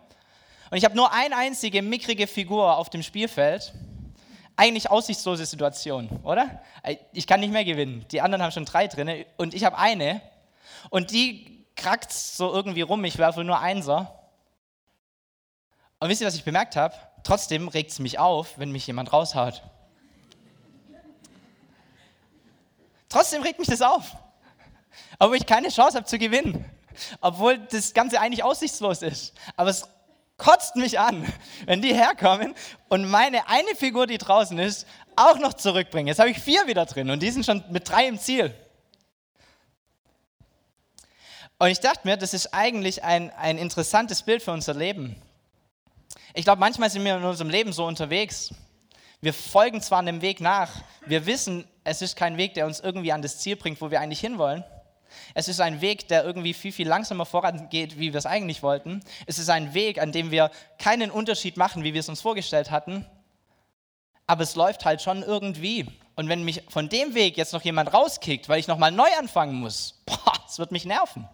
Und 0.71 0.79
ich 0.79 0.85
habe 0.85 0.97
nur 0.97 1.13
eine 1.13 1.37
einzige 1.37 1.83
mickrige 1.83 2.27
Figur 2.27 2.77
auf 2.77 2.89
dem 2.89 3.03
Spielfeld. 3.03 3.75
Eigentlich 4.55 4.91
aussichtslose 4.91 5.47
Situation, 5.47 6.09
oder? 6.23 6.63
Ich 7.13 7.27
kann 7.27 7.41
nicht 7.41 7.53
mehr 7.53 7.65
gewinnen. 7.65 8.07
Die 8.13 8.21
anderen 8.21 8.43
haben 8.43 8.53
schon 8.53 8.67
drei 8.67 8.87
drin 8.87 9.25
und 9.37 9.55
ich 9.55 9.65
habe 9.65 9.79
eine. 9.79 10.21
Und 10.91 11.11
die 11.11 11.65
krackt 11.75 12.13
so 12.13 12.53
irgendwie 12.53 12.83
rum. 12.83 13.03
Ich 13.05 13.19
werfe 13.19 13.45
nur 13.45 13.59
Einser. 13.59 14.22
Und 16.03 16.09
wisst 16.09 16.21
ihr, 16.21 16.27
was 16.27 16.35
ich 16.35 16.43
bemerkt 16.43 16.75
habe? 16.75 16.97
Trotzdem 17.23 17.69
regt 17.69 17.93
es 17.93 18.01
mich 18.01 18.19
auf, 18.19 18.59
wenn 18.59 18.73
mich 18.73 18.89
jemand 18.89 19.13
raushaut. 19.13 19.63
Trotzdem 23.09 23.41
regt 23.41 23.61
mich 23.61 23.69
das 23.69 23.83
auf. 23.83 24.17
Obwohl 25.21 25.37
ich 25.37 25.47
keine 25.47 25.69
Chance 25.69 25.99
habe 25.99 26.05
zu 26.05 26.19
gewinnen. 26.19 26.69
Obwohl 27.21 27.57
das 27.57 27.95
Ganze 27.95 28.19
eigentlich 28.19 28.43
aussichtslos 28.43 29.03
ist. 29.03 29.33
Aber 29.57 29.71
es 29.71 29.89
kotzt 30.39 30.75
mich 30.75 30.99
an, 30.99 31.25
wenn 31.67 31.81
die 31.81 31.95
herkommen 31.95 32.57
und 32.89 33.09
meine 33.09 33.49
eine 33.49 33.77
Figur, 33.77 34.09
die 34.09 34.19
draußen 34.19 34.59
ist, 34.59 34.89
auch 35.15 35.39
noch 35.39 35.55
zurückbringen. 35.55 36.09
Jetzt 36.09 36.19
habe 36.19 36.31
ich 36.31 36.41
vier 36.41 36.67
wieder 36.67 36.85
drin 36.85 37.11
und 37.11 37.23
die 37.23 37.31
sind 37.31 37.47
schon 37.47 37.63
mit 37.71 37.89
drei 37.89 38.09
im 38.09 38.19
Ziel. 38.19 38.53
Und 41.61 41.69
ich 41.69 41.79
dachte 41.79 42.09
mir, 42.09 42.17
das 42.17 42.35
ist 42.35 42.53
eigentlich 42.53 43.05
ein, 43.05 43.31
ein 43.35 43.57
interessantes 43.57 44.25
Bild 44.25 44.43
für 44.43 44.51
unser 44.51 44.75
Leben. 44.75 45.23
Ich 46.35 46.45
glaube, 46.45 46.61
manchmal 46.61 46.89
sind 46.89 47.05
wir 47.05 47.17
in 47.17 47.25
unserem 47.25 47.51
Leben 47.51 47.73
so 47.73 47.85
unterwegs. 47.85 48.55
Wir 49.21 49.35
folgen 49.35 49.83
zwar 49.83 49.99
einem 49.99 50.23
Weg 50.23 50.41
nach, 50.41 50.71
wir 51.07 51.27
wissen, 51.27 51.67
es 51.85 52.01
ist 52.01 52.17
kein 52.17 52.39
Weg, 52.39 52.55
der 52.55 52.67
uns 52.67 52.81
irgendwie 52.81 53.13
an 53.13 53.23
das 53.23 53.39
Ziel 53.39 53.57
bringt, 53.57 53.81
wo 53.81 53.91
wir 53.91 54.01
eigentlich 54.01 54.21
hinwollen. 54.21 54.65
Es 55.35 55.49
ist 55.49 55.61
ein 55.61 55.83
Weg, 55.83 56.09
der 56.09 56.25
irgendwie 56.25 56.55
viel, 56.55 56.73
viel 56.73 56.89
langsamer 56.89 57.27
vorangeht, 57.27 57.99
wie 57.99 58.13
wir 58.13 58.19
es 58.19 58.25
eigentlich 58.25 58.63
wollten. 58.63 59.03
Es 59.27 59.39
ist 59.39 59.51
ein 59.51 59.75
Weg, 59.75 60.01
an 60.01 60.11
dem 60.11 60.31
wir 60.31 60.51
keinen 60.79 61.11
Unterschied 61.11 61.59
machen, 61.59 61.85
wie 61.85 61.93
wir 61.93 62.01
es 62.01 62.09
uns 62.09 62.23
vorgestellt 62.23 62.71
hatten. 62.71 63.07
Aber 64.27 64.43
es 64.43 64.55
läuft 64.55 64.87
halt 64.87 65.03
schon 65.03 65.23
irgendwie. 65.23 65.87
Und 66.15 66.29
wenn 66.31 66.45
mich 66.45 66.63
von 66.69 66.89
dem 66.89 67.15
Weg 67.15 67.37
jetzt 67.37 67.53
noch 67.53 67.63
jemand 67.63 67.93
rauskickt, 67.93 68.49
weil 68.49 68.59
ich 68.59 68.69
nochmal 68.69 68.91
neu 68.91 69.09
anfangen 69.19 69.57
muss, 69.57 70.03
boah, 70.07 70.33
das 70.47 70.59
wird 70.59 70.73
mich 70.73 70.87
nerven. 70.87 71.29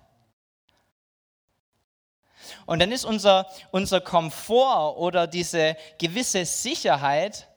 Und 2.66 2.80
dann 2.80 2.92
ist 2.92 3.04
unser, 3.04 3.46
unser 3.70 4.00
Komfort 4.00 4.96
oder 4.98 5.26
diese 5.26 5.76
gewisse 5.98 6.44
Sicherheit, 6.44 7.48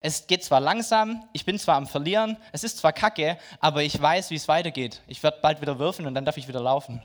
es 0.00 0.26
geht 0.26 0.44
zwar 0.44 0.60
langsam, 0.60 1.28
ich 1.32 1.44
bin 1.44 1.58
zwar 1.58 1.76
am 1.76 1.86
Verlieren, 1.86 2.38
es 2.52 2.64
ist 2.64 2.78
zwar 2.78 2.92
kacke, 2.92 3.38
aber 3.60 3.82
ich 3.82 4.00
weiß, 4.00 4.30
wie 4.30 4.36
es 4.36 4.48
weitergeht. 4.48 5.02
Ich 5.06 5.22
werde 5.22 5.38
bald 5.42 5.60
wieder 5.60 5.78
würfeln 5.78 6.08
und 6.08 6.14
dann 6.14 6.24
darf 6.24 6.36
ich 6.36 6.48
wieder 6.48 6.60
laufen. 6.60 7.02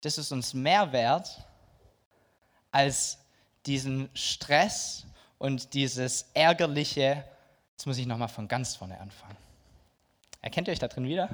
Das 0.00 0.18
ist 0.18 0.32
uns 0.32 0.54
mehr 0.54 0.92
wert 0.92 1.46
als 2.72 3.18
diesen 3.66 4.08
Stress 4.14 5.06
und 5.38 5.74
dieses 5.74 6.30
ärgerliche, 6.34 7.24
jetzt 7.72 7.86
muss 7.86 7.98
ich 7.98 8.06
nochmal 8.06 8.28
von 8.28 8.48
ganz 8.48 8.76
vorne 8.76 8.98
anfangen. 8.98 9.36
Erkennt 10.40 10.68
ihr 10.68 10.72
euch 10.72 10.78
da 10.78 10.88
drin 10.88 11.04
wieder? 11.04 11.28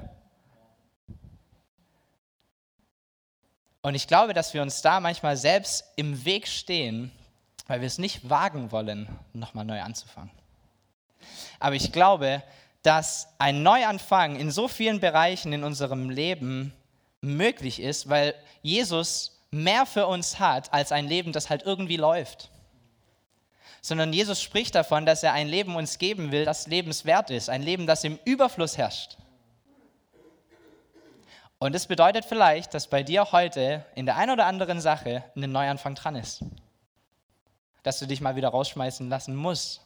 Und 3.87 3.95
ich 3.95 4.09
glaube, 4.09 4.35
dass 4.35 4.53
wir 4.53 4.63
uns 4.63 4.83
da 4.83 4.99
manchmal 4.99 5.37
selbst 5.37 5.85
im 5.95 6.25
Weg 6.25 6.49
stehen, 6.49 7.13
weil 7.69 7.83
wir 7.83 7.87
es 7.87 7.99
nicht 7.99 8.29
wagen 8.29 8.73
wollen, 8.73 9.07
nochmal 9.33 9.65
neu 9.65 9.81
anzufangen. 9.81 10.33
Aber 11.61 11.77
ich 11.77 11.93
glaube, 11.93 12.43
dass 12.83 13.29
ein 13.39 13.63
Neuanfang 13.63 14.35
in 14.35 14.51
so 14.51 14.67
vielen 14.67 14.99
Bereichen 14.99 15.53
in 15.53 15.63
unserem 15.63 16.11
Leben 16.11 16.73
möglich 17.21 17.81
ist, 17.81 18.09
weil 18.09 18.35
Jesus 18.61 19.39
mehr 19.53 19.87
für 19.87 20.09
uns 20.09 20.41
hat 20.41 20.73
als 20.73 20.91
ein 20.91 21.07
Leben, 21.07 21.31
das 21.31 21.49
halt 21.49 21.63
irgendwie 21.63 21.97
läuft. 21.97 22.51
Sondern 23.83 24.13
Jesus 24.13 24.43
spricht 24.43 24.75
davon, 24.75 25.07
dass 25.07 25.23
er 25.23 25.33
ein 25.33 25.47
Leben 25.47 25.77
uns 25.77 25.99
geben 25.99 26.33
will, 26.33 26.45
das 26.45 26.67
lebenswert 26.67 27.31
ist, 27.31 27.49
ein 27.49 27.63
Leben, 27.63 27.87
das 27.87 28.03
im 28.03 28.19
Überfluss 28.25 28.77
herrscht. 28.79 29.17
Und 31.59 31.75
es 31.75 31.87
bedeutet 31.87 32.25
vielleicht, 32.25 32.75
dass 32.75 32.87
bei 32.87 33.03
dir 33.03 33.33
heute 33.33 33.85
in 33.95 34.07
der 34.07 34.17
einen 34.17 34.33
oder 34.33 34.47
anderen 34.47 34.81
Sache 34.81 35.25
ein 35.35 35.53
Neuanfang 35.53 35.95
dran 35.95 36.17
ist. 36.17 36.45
Dass 37.83 37.99
du 37.99 38.07
dich 38.07 38.21
mal 38.21 38.37
wieder 38.37 38.49
rausschmeißen 38.49 39.09
lassen 39.09 39.35
musst, 39.35 39.81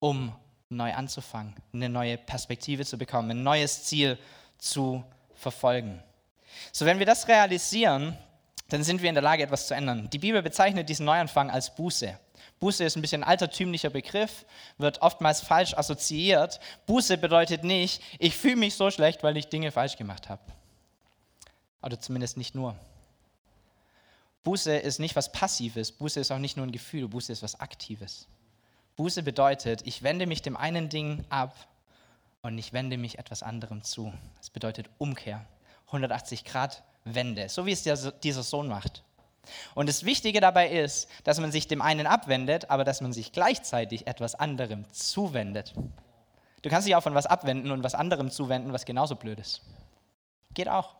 um 0.00 0.34
neu 0.68 0.92
anzufangen, 0.94 1.54
eine 1.72 1.88
neue 1.88 2.18
Perspektive 2.18 2.84
zu 2.84 2.98
bekommen, 2.98 3.30
ein 3.30 3.42
neues 3.42 3.84
Ziel 3.84 4.18
zu 4.58 5.04
verfolgen. 5.34 6.02
So, 6.72 6.86
wenn 6.86 6.98
wir 6.98 7.06
das 7.06 7.28
realisieren, 7.28 8.16
dann 8.68 8.82
sind 8.82 9.02
wir 9.02 9.10
in 9.10 9.14
der 9.14 9.22
Lage, 9.22 9.42
etwas 9.42 9.68
zu 9.68 9.74
ändern. 9.74 10.08
Die 10.10 10.18
Bibel 10.18 10.42
bezeichnet 10.42 10.88
diesen 10.88 11.06
Neuanfang 11.06 11.50
als 11.50 11.74
Buße. 11.74 12.18
Buße 12.62 12.84
ist 12.84 12.94
ein 12.94 13.02
bisschen 13.02 13.24
altertümlicher 13.24 13.90
Begriff, 13.90 14.46
wird 14.78 15.02
oftmals 15.02 15.40
falsch 15.40 15.74
assoziiert. 15.74 16.60
Buße 16.86 17.18
bedeutet 17.18 17.64
nicht, 17.64 18.00
ich 18.20 18.36
fühle 18.36 18.54
mich 18.54 18.76
so 18.76 18.88
schlecht, 18.92 19.24
weil 19.24 19.36
ich 19.36 19.48
Dinge 19.48 19.72
falsch 19.72 19.96
gemacht 19.96 20.28
habe. 20.28 20.42
Oder 21.82 21.98
zumindest 21.98 22.36
nicht 22.36 22.54
nur. 22.54 22.76
Buße 24.44 24.76
ist 24.76 25.00
nicht 25.00 25.16
was 25.16 25.32
Passives, 25.32 25.90
Buße 25.90 26.20
ist 26.20 26.30
auch 26.30 26.38
nicht 26.38 26.56
nur 26.56 26.64
ein 26.64 26.70
Gefühl, 26.70 27.08
Buße 27.08 27.32
ist 27.32 27.42
was 27.42 27.58
Aktives. 27.58 28.28
Buße 28.94 29.24
bedeutet, 29.24 29.84
ich 29.84 30.04
wende 30.04 30.28
mich 30.28 30.40
dem 30.40 30.56
einen 30.56 30.88
Ding 30.88 31.24
ab 31.30 31.66
und 32.42 32.56
ich 32.58 32.72
wende 32.72 32.96
mich 32.96 33.18
etwas 33.18 33.42
anderem 33.42 33.82
zu. 33.82 34.12
Das 34.38 34.50
bedeutet 34.50 34.88
Umkehr, 34.98 35.44
180 35.88 36.44
Grad 36.44 36.84
Wende, 37.02 37.48
so 37.48 37.66
wie 37.66 37.72
es 37.72 37.82
dieser 37.82 38.42
Sohn 38.44 38.68
macht. 38.68 39.02
Und 39.74 39.88
das 39.88 40.04
Wichtige 40.04 40.40
dabei 40.40 40.68
ist, 40.68 41.08
dass 41.24 41.40
man 41.40 41.52
sich 41.52 41.66
dem 41.66 41.82
einen 41.82 42.06
abwendet, 42.06 42.70
aber 42.70 42.84
dass 42.84 43.00
man 43.00 43.12
sich 43.12 43.32
gleichzeitig 43.32 44.06
etwas 44.06 44.34
anderem 44.34 44.90
zuwendet. 44.92 45.74
Du 46.62 46.70
kannst 46.70 46.86
dich 46.86 46.94
auch 46.94 47.02
von 47.02 47.14
was 47.14 47.26
abwenden 47.26 47.70
und 47.72 47.82
was 47.82 47.94
anderem 47.94 48.30
zuwenden, 48.30 48.72
was 48.72 48.84
genauso 48.84 49.16
blöd 49.16 49.40
ist. 49.40 49.62
Geht 50.54 50.68
auch. 50.68 50.94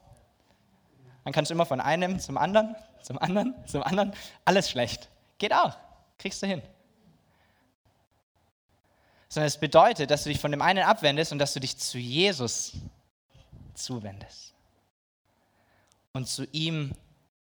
Dann 1.25 1.33
kannst 1.33 1.51
du 1.51 1.55
immer 1.55 1.67
von 1.67 1.81
einem 1.81 2.19
zum 2.19 2.37
anderen, 2.37 2.75
zum 3.03 3.19
anderen, 3.19 3.55
zum 3.67 3.83
anderen. 3.83 4.13
Alles 4.45 4.69
schlecht. 4.69 5.09
Geht 5.39 5.53
auch. 5.53 5.77
Kriegst 6.19 6.43
du 6.43 6.47
hin. 6.47 6.63
Sondern 9.29 9.47
es 9.47 9.59
bedeutet, 9.59 10.11
dass 10.11 10.25
du 10.25 10.31
dich 10.31 10.41
von 10.41 10.51
dem 10.51 10.63
einen 10.63 10.85
abwendest 10.85 11.33
und 11.33 11.39
dass 11.39 11.55
du 11.55 11.61
dich 11.61 11.79
zu 11.79 11.99
Jesus 11.99 12.73
zuwendest. 13.75 14.53
Und 16.13 16.29
zu 16.29 16.45
ihm 16.53 16.93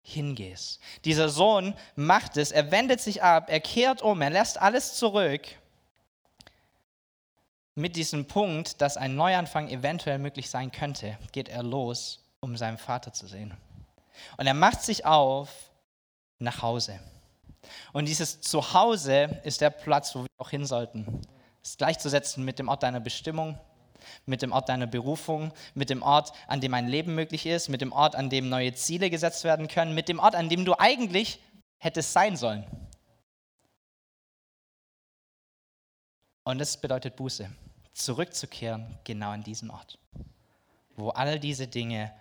hingehst. 0.03 0.79
Dieser 1.05 1.29
Sohn 1.29 1.75
macht 1.95 2.37
es, 2.37 2.51
er 2.51 2.71
wendet 2.71 3.01
sich 3.01 3.23
ab, 3.23 3.49
er 3.49 3.59
kehrt 3.59 4.01
um, 4.01 4.21
er 4.21 4.29
lässt 4.29 4.59
alles 4.59 4.95
zurück 4.95 5.47
mit 7.75 7.95
diesem 7.95 8.25
Punkt, 8.25 8.81
dass 8.81 8.97
ein 8.97 9.15
Neuanfang 9.15 9.69
eventuell 9.69 10.19
möglich 10.19 10.49
sein 10.49 10.71
könnte, 10.71 11.17
geht 11.31 11.49
er 11.49 11.63
los, 11.63 12.23
um 12.39 12.57
seinen 12.57 12.77
Vater 12.77 13.13
zu 13.13 13.27
sehen. 13.27 13.53
Und 14.37 14.47
er 14.47 14.53
macht 14.53 14.81
sich 14.81 15.05
auf 15.05 15.49
nach 16.39 16.61
Hause. 16.61 16.99
Und 17.93 18.07
dieses 18.07 18.41
Zuhause 18.41 19.41
ist 19.43 19.61
der 19.61 19.69
Platz, 19.69 20.15
wo 20.15 20.23
wir 20.23 20.29
auch 20.37 20.49
hin 20.49 20.65
sollten. 20.65 21.21
Es 21.63 21.71
ist 21.71 21.77
gleichzusetzen 21.77 22.43
mit 22.43 22.59
dem 22.59 22.67
Ort 22.67 22.83
deiner 22.83 22.99
Bestimmung, 22.99 23.57
mit 24.25 24.41
dem 24.41 24.51
Ort 24.51 24.69
deiner 24.69 24.87
Berufung, 24.87 25.53
mit 25.73 25.89
dem 25.89 26.01
Ort, 26.01 26.31
an 26.47 26.61
dem 26.61 26.73
ein 26.73 26.87
Leben 26.87 27.15
möglich 27.15 27.45
ist, 27.45 27.69
mit 27.69 27.81
dem 27.81 27.91
Ort, 27.91 28.15
an 28.15 28.29
dem 28.29 28.49
neue 28.49 28.73
Ziele 28.73 29.09
gesetzt 29.09 29.43
werden 29.43 29.67
können, 29.67 29.95
mit 29.95 30.09
dem 30.09 30.19
Ort, 30.19 30.35
an 30.35 30.49
dem 30.49 30.65
du 30.65 30.79
eigentlich 30.79 31.39
hättest 31.77 32.13
sein 32.13 32.37
sollen. 32.37 32.65
Und 36.43 36.59
das 36.59 36.77
bedeutet 36.77 37.15
Buße, 37.15 37.49
zurückzukehren 37.93 38.97
genau 39.03 39.29
an 39.29 39.43
diesen 39.43 39.69
Ort, 39.69 39.99
wo 40.95 41.09
all 41.09 41.39
diese 41.39 41.67
Dinge 41.67 42.11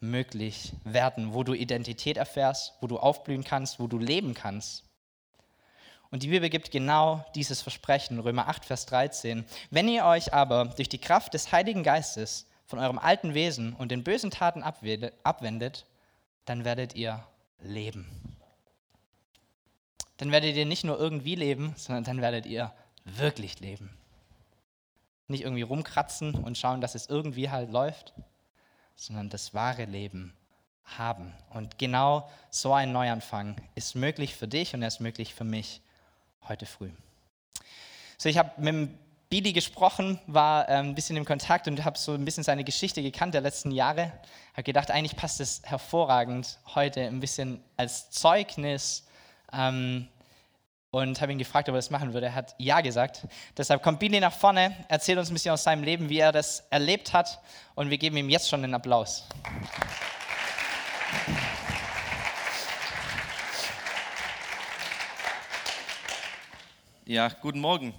möglich 0.00 0.72
werden, 0.84 1.34
wo 1.34 1.44
du 1.44 1.54
Identität 1.54 2.16
erfährst, 2.16 2.74
wo 2.80 2.86
du 2.86 2.98
aufblühen 2.98 3.44
kannst, 3.44 3.80
wo 3.80 3.86
du 3.86 3.98
leben 3.98 4.34
kannst 4.34 4.89
und 6.10 6.24
die 6.24 6.28
Bibel 6.28 6.50
gibt 6.50 6.72
genau 6.72 7.24
dieses 7.36 7.62
Versprechen, 7.62 8.18
Römer 8.18 8.48
8, 8.48 8.64
Vers 8.64 8.86
13. 8.86 9.44
Wenn 9.70 9.88
ihr 9.88 10.04
euch 10.04 10.34
aber 10.34 10.64
durch 10.64 10.88
die 10.88 10.98
Kraft 10.98 11.34
des 11.34 11.52
Heiligen 11.52 11.84
Geistes 11.84 12.46
von 12.66 12.80
eurem 12.80 12.98
alten 12.98 13.34
Wesen 13.34 13.74
und 13.74 13.92
den 13.92 14.02
bösen 14.02 14.30
Taten 14.30 14.62
abwendet, 14.62 15.86
dann 16.46 16.64
werdet 16.64 16.96
ihr 16.96 17.24
leben. 17.60 18.36
Dann 20.16 20.32
werdet 20.32 20.56
ihr 20.56 20.66
nicht 20.66 20.84
nur 20.84 20.98
irgendwie 20.98 21.36
leben, 21.36 21.74
sondern 21.76 22.04
dann 22.04 22.20
werdet 22.20 22.44
ihr 22.44 22.72
wirklich 23.04 23.60
leben. 23.60 23.96
Nicht 25.28 25.44
irgendwie 25.44 25.62
rumkratzen 25.62 26.34
und 26.34 26.58
schauen, 26.58 26.80
dass 26.80 26.96
es 26.96 27.08
irgendwie 27.08 27.50
halt 27.50 27.70
läuft, 27.70 28.14
sondern 28.96 29.30
das 29.30 29.54
wahre 29.54 29.84
Leben 29.84 30.34
haben. 30.84 31.32
Und 31.50 31.78
genau 31.78 32.28
so 32.50 32.74
ein 32.74 32.90
Neuanfang 32.90 33.56
ist 33.76 33.94
möglich 33.94 34.34
für 34.34 34.48
dich 34.48 34.74
und 34.74 34.82
er 34.82 34.88
ist 34.88 35.00
möglich 35.00 35.34
für 35.34 35.44
mich 35.44 35.80
heute 36.48 36.66
früh. 36.66 36.90
So, 38.18 38.28
ich 38.28 38.38
habe 38.38 38.60
mit 38.60 38.90
Billy 39.30 39.52
gesprochen, 39.52 40.18
war 40.26 40.68
ähm, 40.68 40.88
ein 40.88 40.94
bisschen 40.96 41.16
im 41.16 41.24
Kontakt 41.24 41.68
und 41.68 41.84
habe 41.84 41.96
so 41.96 42.14
ein 42.14 42.24
bisschen 42.24 42.42
seine 42.42 42.64
Geschichte 42.64 43.00
gekannt 43.00 43.32
der 43.32 43.40
letzten 43.40 43.70
Jahre. 43.70 44.12
Habe 44.54 44.64
gedacht, 44.64 44.90
eigentlich 44.90 45.16
passt 45.16 45.40
es 45.40 45.62
hervorragend 45.64 46.58
heute 46.74 47.02
ein 47.02 47.20
bisschen 47.20 47.62
als 47.76 48.10
Zeugnis 48.10 49.06
ähm, 49.52 50.08
und 50.90 51.20
habe 51.20 51.30
ihn 51.30 51.38
gefragt, 51.38 51.68
ob 51.68 51.74
er 51.74 51.78
das 51.78 51.90
machen 51.90 52.12
würde. 52.12 52.26
Er 52.26 52.34
hat 52.34 52.56
ja 52.58 52.80
gesagt. 52.80 53.28
Deshalb 53.56 53.84
kommt 53.84 54.00
Billy 54.00 54.18
nach 54.18 54.32
vorne, 54.32 54.74
erzählt 54.88 55.18
uns 55.18 55.30
ein 55.30 55.34
bisschen 55.34 55.52
aus 55.52 55.62
seinem 55.62 55.84
Leben, 55.84 56.08
wie 56.08 56.18
er 56.18 56.32
das 56.32 56.66
erlebt 56.70 57.12
hat 57.12 57.38
und 57.76 57.88
wir 57.88 57.98
geben 57.98 58.16
ihm 58.16 58.28
jetzt 58.28 58.48
schon 58.48 58.64
einen 58.64 58.74
Applaus. 58.74 59.28
Applaus 59.44 61.49
Ja, 67.10 67.26
guten 67.28 67.58
Morgen. 67.58 67.92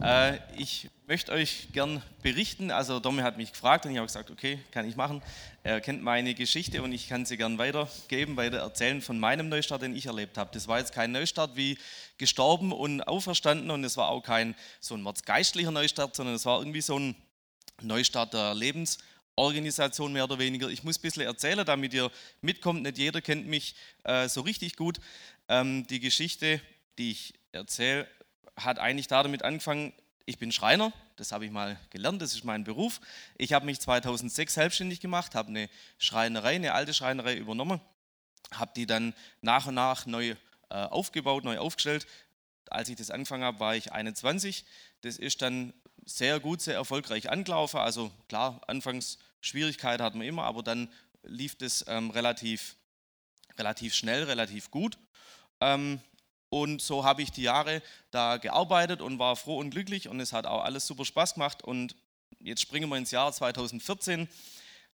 Äh, 0.00 0.38
ich 0.56 0.88
möchte 1.06 1.32
euch 1.32 1.68
gern 1.72 2.02
berichten. 2.22 2.70
Also 2.70 2.98
Domi 2.98 3.20
hat 3.20 3.36
mich 3.36 3.52
gefragt 3.52 3.84
und 3.84 3.92
ich 3.92 3.98
habe 3.98 4.06
gesagt, 4.06 4.30
okay, 4.30 4.58
kann 4.70 4.88
ich 4.88 4.96
machen. 4.96 5.20
Er 5.62 5.82
kennt 5.82 6.02
meine 6.02 6.32
Geschichte 6.32 6.82
und 6.82 6.90
ich 6.92 7.06
kann 7.06 7.26
sie 7.26 7.36
gern 7.36 7.58
weitergeben, 7.58 8.38
weiter 8.38 8.56
erzählen 8.56 9.02
von 9.02 9.20
meinem 9.20 9.50
Neustart, 9.50 9.82
den 9.82 9.94
ich 9.94 10.06
erlebt 10.06 10.38
habe. 10.38 10.48
Das 10.54 10.66
war 10.66 10.78
jetzt 10.78 10.94
kein 10.94 11.12
Neustart 11.12 11.56
wie 11.56 11.76
gestorben 12.16 12.72
und 12.72 13.02
auferstanden 13.02 13.70
und 13.70 13.84
es 13.84 13.98
war 13.98 14.08
auch 14.08 14.22
kein 14.22 14.54
so 14.80 14.94
ein 14.94 15.02
mordsgeistlicher 15.02 15.70
Neustart, 15.70 16.16
sondern 16.16 16.34
es 16.34 16.46
war 16.46 16.58
irgendwie 16.58 16.80
so 16.80 16.98
ein 16.98 17.16
Neustart 17.82 18.32
der 18.32 18.54
Lebensorganisation 18.54 20.10
mehr 20.14 20.24
oder 20.24 20.38
weniger. 20.38 20.70
Ich 20.70 20.84
muss 20.84 20.98
ein 20.98 21.02
bisschen 21.02 21.24
erzählen, 21.24 21.66
damit 21.66 21.92
ihr 21.92 22.10
mitkommt. 22.40 22.82
Nicht 22.82 22.96
jeder 22.96 23.20
kennt 23.20 23.46
mich 23.46 23.74
äh, 24.04 24.26
so 24.26 24.40
richtig 24.40 24.76
gut. 24.76 25.00
Ähm, 25.50 25.86
die 25.88 26.00
Geschichte, 26.00 26.62
die 26.96 27.10
ich 27.10 27.34
erzähle, 27.52 28.08
hat 28.56 28.78
eigentlich 28.78 29.08
damit 29.08 29.42
angefangen, 29.42 29.92
ich 30.26 30.38
bin 30.38 30.52
Schreiner, 30.52 30.92
das 31.16 31.32
habe 31.32 31.44
ich 31.44 31.50
mal 31.50 31.78
gelernt, 31.90 32.22
das 32.22 32.34
ist 32.34 32.44
mein 32.44 32.64
Beruf. 32.64 33.00
Ich 33.36 33.52
habe 33.52 33.66
mich 33.66 33.80
2006 33.80 34.54
selbstständig 34.54 35.00
gemacht, 35.00 35.34
habe 35.34 35.48
eine 35.48 35.68
Schreinerei, 35.98 36.54
eine 36.54 36.72
alte 36.72 36.94
Schreinerei 36.94 37.36
übernommen, 37.36 37.80
habe 38.52 38.72
die 38.74 38.86
dann 38.86 39.14
nach 39.42 39.66
und 39.66 39.74
nach 39.74 40.06
neu 40.06 40.34
äh, 40.70 40.74
aufgebaut, 40.74 41.44
neu 41.44 41.58
aufgestellt. 41.58 42.06
Als 42.70 42.88
ich 42.88 42.96
das 42.96 43.10
angefangen 43.10 43.44
habe, 43.44 43.60
war 43.60 43.76
ich 43.76 43.92
21. 43.92 44.64
Das 45.02 45.18
ist 45.18 45.42
dann 45.42 45.74
sehr 46.06 46.40
gut, 46.40 46.62
sehr 46.62 46.74
erfolgreich 46.74 47.30
angelaufen. 47.30 47.78
Also 47.78 48.10
klar, 48.28 48.60
anfangs 48.66 49.18
Schwierigkeiten 49.40 50.02
hatten 50.02 50.20
wir 50.20 50.28
immer, 50.28 50.44
aber 50.44 50.62
dann 50.62 50.90
lief 51.22 51.56
das 51.56 51.84
ähm, 51.88 52.10
relativ, 52.10 52.76
relativ 53.58 53.94
schnell, 53.94 54.24
relativ 54.24 54.70
gut. 54.70 54.98
Ähm, 55.60 56.00
und 56.54 56.80
so 56.80 57.02
habe 57.02 57.20
ich 57.20 57.32
die 57.32 57.42
Jahre 57.42 57.82
da 58.12 58.36
gearbeitet 58.36 59.00
und 59.00 59.18
war 59.18 59.34
froh 59.34 59.58
und 59.58 59.70
glücklich 59.70 60.06
und 60.06 60.20
es 60.20 60.32
hat 60.32 60.46
auch 60.46 60.62
alles 60.62 60.86
super 60.86 61.04
Spaß 61.04 61.34
gemacht. 61.34 61.64
Und 61.64 61.96
jetzt 62.38 62.60
springen 62.60 62.88
wir 62.88 62.96
ins 62.96 63.10
Jahr 63.10 63.32
2014, 63.32 64.28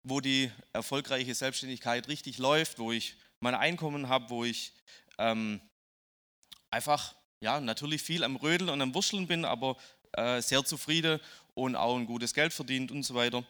wo 0.03 0.23
die 0.23 0.51
erfolgreiche 0.73 1.35
Selbstständigkeit 1.35 2.09
richtig 2.09 2.39
läuft, 2.39 2.79
wo 2.79 2.93
ich 2.93 3.15
mein 3.41 3.55
Einkommen 3.55 4.09
habe, 4.09 4.31
wo 4.31 4.43
ich 4.43 4.73
ähm, 5.19 5.61
einfach, 6.71 7.15
ja, 7.41 7.61
natürlich 7.61 8.01
viel 8.01 8.25
am 8.25 8.37
Rödeln 8.37 8.71
und 8.71 8.81
am 8.81 8.95
Wurscheln 8.95 9.27
bin, 9.27 9.45
aber 9.45 9.77
äh, 10.13 10.41
sehr 10.41 10.65
zufrieden 10.65 11.21
und 11.53 11.77
auch 11.77 11.95
ein 11.95 12.07
gutes 12.07 12.33
Geld 12.33 12.55
verdient 12.55 12.91
und 12.91 13.03
so 13.03 13.15
weiter. 13.15 13.45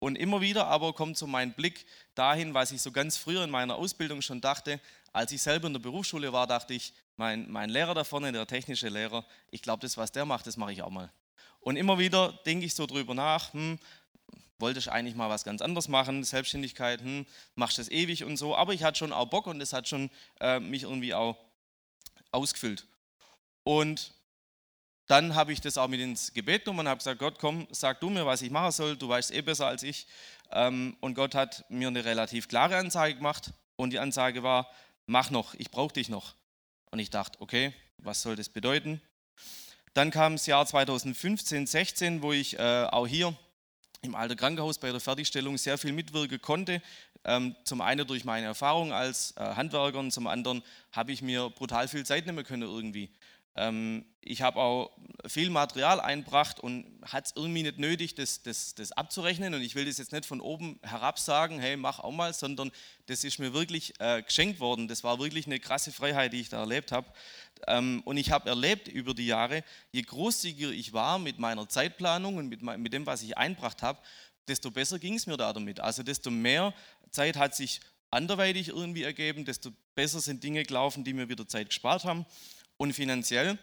Und 0.00 0.16
immer 0.16 0.40
wieder 0.40 0.66
aber 0.66 0.94
kommt 0.94 1.16
so 1.16 1.28
mein 1.28 1.52
Blick 1.52 1.86
dahin, 2.16 2.54
was 2.54 2.72
ich 2.72 2.82
so 2.82 2.90
ganz 2.90 3.18
früher 3.18 3.44
in 3.44 3.50
meiner 3.50 3.76
Ausbildung 3.76 4.20
schon 4.20 4.40
dachte, 4.40 4.80
Als 5.12 5.32
ich 5.32 5.42
selber 5.42 5.66
in 5.66 5.74
der 5.74 5.80
Berufsschule 5.80 6.32
war, 6.32 6.46
dachte 6.46 6.74
ich, 6.74 6.94
mein, 7.16 7.50
mein 7.50 7.68
Lehrer 7.68 7.94
da 7.94 8.04
vorne, 8.04 8.32
der 8.32 8.46
technische 8.46 8.88
Lehrer, 8.88 9.24
ich 9.50 9.62
glaube, 9.62 9.80
das, 9.82 9.96
was 9.96 10.12
der 10.12 10.24
macht, 10.24 10.46
das 10.46 10.56
mache 10.56 10.72
ich 10.72 10.82
auch 10.82 10.90
mal. 10.90 11.12
Und 11.60 11.76
immer 11.76 11.98
wieder 11.98 12.32
denke 12.46 12.66
ich 12.66 12.74
so 12.74 12.86
drüber 12.86 13.14
nach, 13.14 13.52
hm, 13.52 13.78
wollte 14.58 14.78
ich 14.78 14.90
eigentlich 14.90 15.14
mal 15.14 15.28
was 15.28 15.44
ganz 15.44 15.60
anderes 15.60 15.88
machen, 15.88 16.24
Selbstständigkeit, 16.24 17.00
hm, 17.00 17.26
machst 17.54 17.78
das 17.78 17.90
ewig 17.90 18.24
und 18.24 18.36
so, 18.36 18.56
aber 18.56 18.72
ich 18.72 18.84
hatte 18.84 18.98
schon 18.98 19.12
auch 19.12 19.26
Bock 19.26 19.46
und 19.46 19.58
das 19.58 19.72
hat 19.72 19.88
schon 19.88 20.10
äh, 20.40 20.60
mich 20.60 20.84
irgendwie 20.84 21.14
auch 21.14 21.36
ausgefüllt. 22.30 22.86
Und 23.64 24.12
dann 25.06 25.34
habe 25.34 25.52
ich 25.52 25.60
das 25.60 25.76
auch 25.78 25.88
mit 25.88 26.00
ins 26.00 26.32
Gebet 26.32 26.64
genommen 26.64 26.80
und 26.80 26.88
habe 26.88 26.98
gesagt, 26.98 27.18
Gott, 27.18 27.38
komm, 27.38 27.66
sag 27.70 28.00
du 28.00 28.08
mir, 28.08 28.24
was 28.24 28.40
ich 28.40 28.50
machen 28.50 28.72
soll, 28.72 28.96
du 28.96 29.08
weißt 29.08 29.32
eh 29.32 29.42
besser 29.42 29.66
als 29.66 29.82
ich. 29.82 30.06
Ähm, 30.50 30.96
und 31.00 31.14
Gott 31.14 31.34
hat 31.34 31.64
mir 31.68 31.88
eine 31.88 32.04
relativ 32.04 32.48
klare 32.48 32.76
Ansage 32.76 33.16
gemacht 33.16 33.52
und 33.76 33.90
die 33.90 33.98
Ansage 33.98 34.42
war, 34.42 34.70
mach 35.06 35.30
noch, 35.30 35.54
ich 35.54 35.70
brauche 35.70 35.92
dich 35.92 36.08
noch. 36.08 36.34
Und 36.90 36.98
ich 36.98 37.10
dachte, 37.10 37.40
okay, 37.40 37.72
was 37.98 38.22
soll 38.22 38.36
das 38.36 38.48
bedeuten? 38.48 39.00
Dann 39.94 40.10
kam 40.10 40.34
das 40.34 40.46
Jahr 40.46 40.64
2015, 40.64 41.66
16, 41.66 42.22
wo 42.22 42.32
ich 42.32 42.58
äh, 42.58 42.86
auch 42.90 43.06
hier 43.06 43.36
im 44.02 44.14
Alter 44.14 44.36
Krankenhaus 44.36 44.78
bei 44.78 44.90
der 44.90 45.00
Fertigstellung 45.00 45.56
sehr 45.58 45.78
viel 45.78 45.92
mitwirken 45.92 46.40
konnte. 46.40 46.82
Ähm, 47.24 47.54
zum 47.64 47.80
einen 47.80 48.06
durch 48.06 48.24
meine 48.24 48.46
Erfahrung 48.46 48.92
als 48.92 49.32
äh, 49.36 49.40
Handwerker 49.40 50.00
und 50.00 50.10
zum 50.10 50.26
anderen 50.26 50.62
habe 50.90 51.12
ich 51.12 51.22
mir 51.22 51.50
brutal 51.50 51.86
viel 51.86 52.04
Zeit 52.04 52.26
nehmen 52.26 52.44
können 52.44 52.62
irgendwie. 52.62 53.10
Ähm, 53.54 54.06
ich 54.20 54.40
habe 54.40 54.60
auch 54.60 54.90
viel 55.26 55.50
Material 55.50 56.00
einbracht 56.00 56.60
und 56.60 56.86
hat 57.04 57.26
es 57.26 57.32
irgendwie 57.34 57.64
nicht 57.64 57.78
nötig, 57.78 58.14
das, 58.14 58.42
das, 58.42 58.74
das 58.74 58.92
abzurechnen. 58.92 59.52
Und 59.52 59.62
ich 59.62 59.74
will 59.74 59.84
das 59.84 59.98
jetzt 59.98 60.12
nicht 60.12 60.26
von 60.26 60.40
oben 60.40 60.78
herab 60.82 61.18
sagen, 61.18 61.58
hey, 61.58 61.76
mach 61.76 61.98
auch 61.98 62.12
mal, 62.12 62.32
sondern 62.32 62.70
das 63.06 63.24
ist 63.24 63.38
mir 63.38 63.52
wirklich 63.52 63.94
äh, 64.00 64.22
geschenkt 64.22 64.60
worden. 64.60 64.88
Das 64.88 65.02
war 65.04 65.18
wirklich 65.18 65.46
eine 65.46 65.60
krasse 65.60 65.92
Freiheit, 65.92 66.32
die 66.32 66.40
ich 66.40 66.48
da 66.48 66.60
erlebt 66.60 66.92
habe. 66.92 67.08
Ähm, 67.66 68.02
und 68.04 68.16
ich 68.16 68.30
habe 68.30 68.48
erlebt 68.48 68.88
über 68.88 69.12
die 69.12 69.26
Jahre, 69.26 69.64
je 69.90 70.02
großzügiger 70.02 70.70
ich 70.70 70.92
war 70.92 71.18
mit 71.18 71.38
meiner 71.38 71.68
Zeitplanung 71.68 72.36
und 72.36 72.48
mit, 72.48 72.62
mit 72.62 72.92
dem, 72.92 73.06
was 73.06 73.22
ich 73.22 73.36
einbracht 73.36 73.82
habe, 73.82 73.98
desto 74.48 74.70
besser 74.70 74.98
ging 74.98 75.14
es 75.14 75.26
mir 75.26 75.36
da 75.36 75.52
damit. 75.52 75.80
Also 75.80 76.02
desto 76.02 76.30
mehr 76.30 76.72
Zeit 77.10 77.36
hat 77.36 77.54
sich 77.54 77.80
anderweitig 78.10 78.68
irgendwie 78.68 79.02
ergeben, 79.02 79.44
desto 79.44 79.70
besser 79.94 80.20
sind 80.20 80.44
Dinge 80.44 80.62
gelaufen, 80.62 81.02
die 81.04 81.12
mir 81.12 81.28
wieder 81.28 81.46
Zeit 81.46 81.68
gespart 81.68 82.04
haben. 82.04 82.26
Und 82.82 82.94
finanziell, 82.94 83.60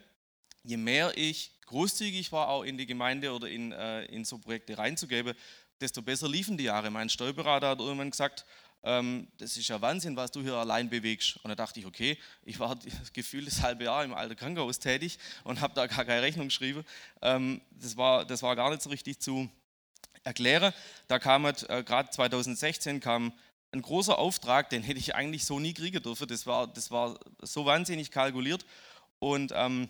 je 0.64 0.78
mehr 0.78 1.12
ich 1.18 1.52
großzügig 1.66 2.32
war, 2.32 2.48
auch 2.48 2.64
in 2.64 2.78
die 2.78 2.86
Gemeinde 2.86 3.34
oder 3.34 3.50
in, 3.50 3.74
äh, 3.74 4.06
in 4.06 4.24
so 4.24 4.38
Projekte 4.38 4.78
reinzugeben, 4.78 5.34
desto 5.82 6.02
besser 6.02 6.30
liefen 6.30 6.58
die 6.58 6.64
Jahre. 6.64 6.90
Mein 6.90 7.10
Steuerberater 7.10 7.68
hat 7.68 7.80
irgendwann 7.82 8.12
gesagt, 8.12 8.46
ähm, 8.82 9.28
das 9.36 9.58
ist 9.58 9.68
ja 9.68 9.82
Wahnsinn, 9.82 10.16
was 10.16 10.32
du 10.32 10.42
hier 10.42 10.54
allein 10.54 10.90
bewegst. 10.90 11.36
Und 11.44 11.50
da 11.50 11.56
dachte 11.56 11.82
ich, 11.82 11.86
okay, 11.86 12.18
ich 12.44 12.62
war 12.62 12.80
gefühlt 13.14 13.46
das 13.46 13.62
halbe 13.62 13.84
Jahr 13.84 14.06
im 14.06 14.14
alten 14.14 14.38
Krankenhaus 14.38 14.80
tätig 14.80 15.20
und 15.44 15.60
habe 15.60 15.74
da 15.74 15.86
gar 15.88 16.06
keine 16.06 16.22
Rechnung 16.22 16.48
geschrieben. 16.48 16.86
Ähm, 17.22 17.60
das, 17.72 17.98
war, 17.98 18.24
das 18.24 18.42
war 18.42 18.56
gar 18.56 18.70
nicht 18.70 18.82
so 18.82 18.90
richtig 18.90 19.20
zu 19.20 19.50
erklären. 20.24 20.74
Da 21.10 21.20
kam 21.20 21.44
äh, 21.44 21.54
gerade 21.84 22.10
2016 22.10 23.02
kam 23.02 23.34
ein 23.72 23.82
großer 23.82 24.18
Auftrag, 24.18 24.70
den 24.70 24.82
hätte 24.82 25.00
ich 25.00 25.14
eigentlich 25.14 25.44
so 25.44 25.60
nie 25.60 25.74
kriegen 25.74 26.02
dürfen. 26.02 26.28
Das 26.30 26.46
war, 26.48 26.68
das 26.68 26.90
war 26.90 27.20
so 27.42 27.66
wahnsinnig 27.66 28.12
kalkuliert. 28.12 28.66
Und 29.20 29.52
ähm, 29.56 29.90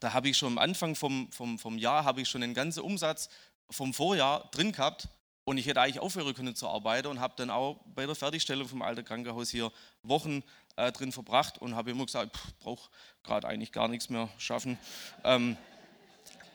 da 0.00 0.12
habe 0.12 0.28
ich 0.28 0.36
schon 0.36 0.52
am 0.52 0.58
Anfang 0.58 0.94
vom, 0.94 1.30
vom, 1.32 1.58
vom 1.58 1.78
Jahr, 1.78 2.04
habe 2.04 2.20
ich 2.20 2.28
schon 2.28 2.40
den 2.40 2.54
ganzen 2.54 2.80
Umsatz 2.80 3.28
vom 3.70 3.94
Vorjahr 3.94 4.50
drin 4.50 4.72
gehabt 4.72 5.08
und 5.44 5.58
ich 5.58 5.66
hätte 5.66 5.80
eigentlich 5.80 6.00
aufhören 6.00 6.34
können 6.34 6.56
zu 6.56 6.68
arbeiten 6.68 7.08
und 7.08 7.20
habe 7.20 7.34
dann 7.36 7.50
auch 7.50 7.80
bei 7.94 8.06
der 8.06 8.14
Fertigstellung 8.14 8.68
vom 8.68 8.82
alten 8.82 9.04
Krankenhaus 9.04 9.50
hier 9.50 9.72
Wochen 10.02 10.42
äh, 10.76 10.90
drin 10.92 11.12
verbracht 11.12 11.58
und 11.58 11.74
habe 11.76 11.90
immer 11.90 12.04
gesagt, 12.04 12.36
ich 12.36 12.58
brauche 12.58 12.90
gerade 13.22 13.46
eigentlich 13.46 13.72
gar 13.72 13.88
nichts 13.88 14.10
mehr 14.10 14.28
schaffen. 14.38 14.78
Ähm, 15.24 15.56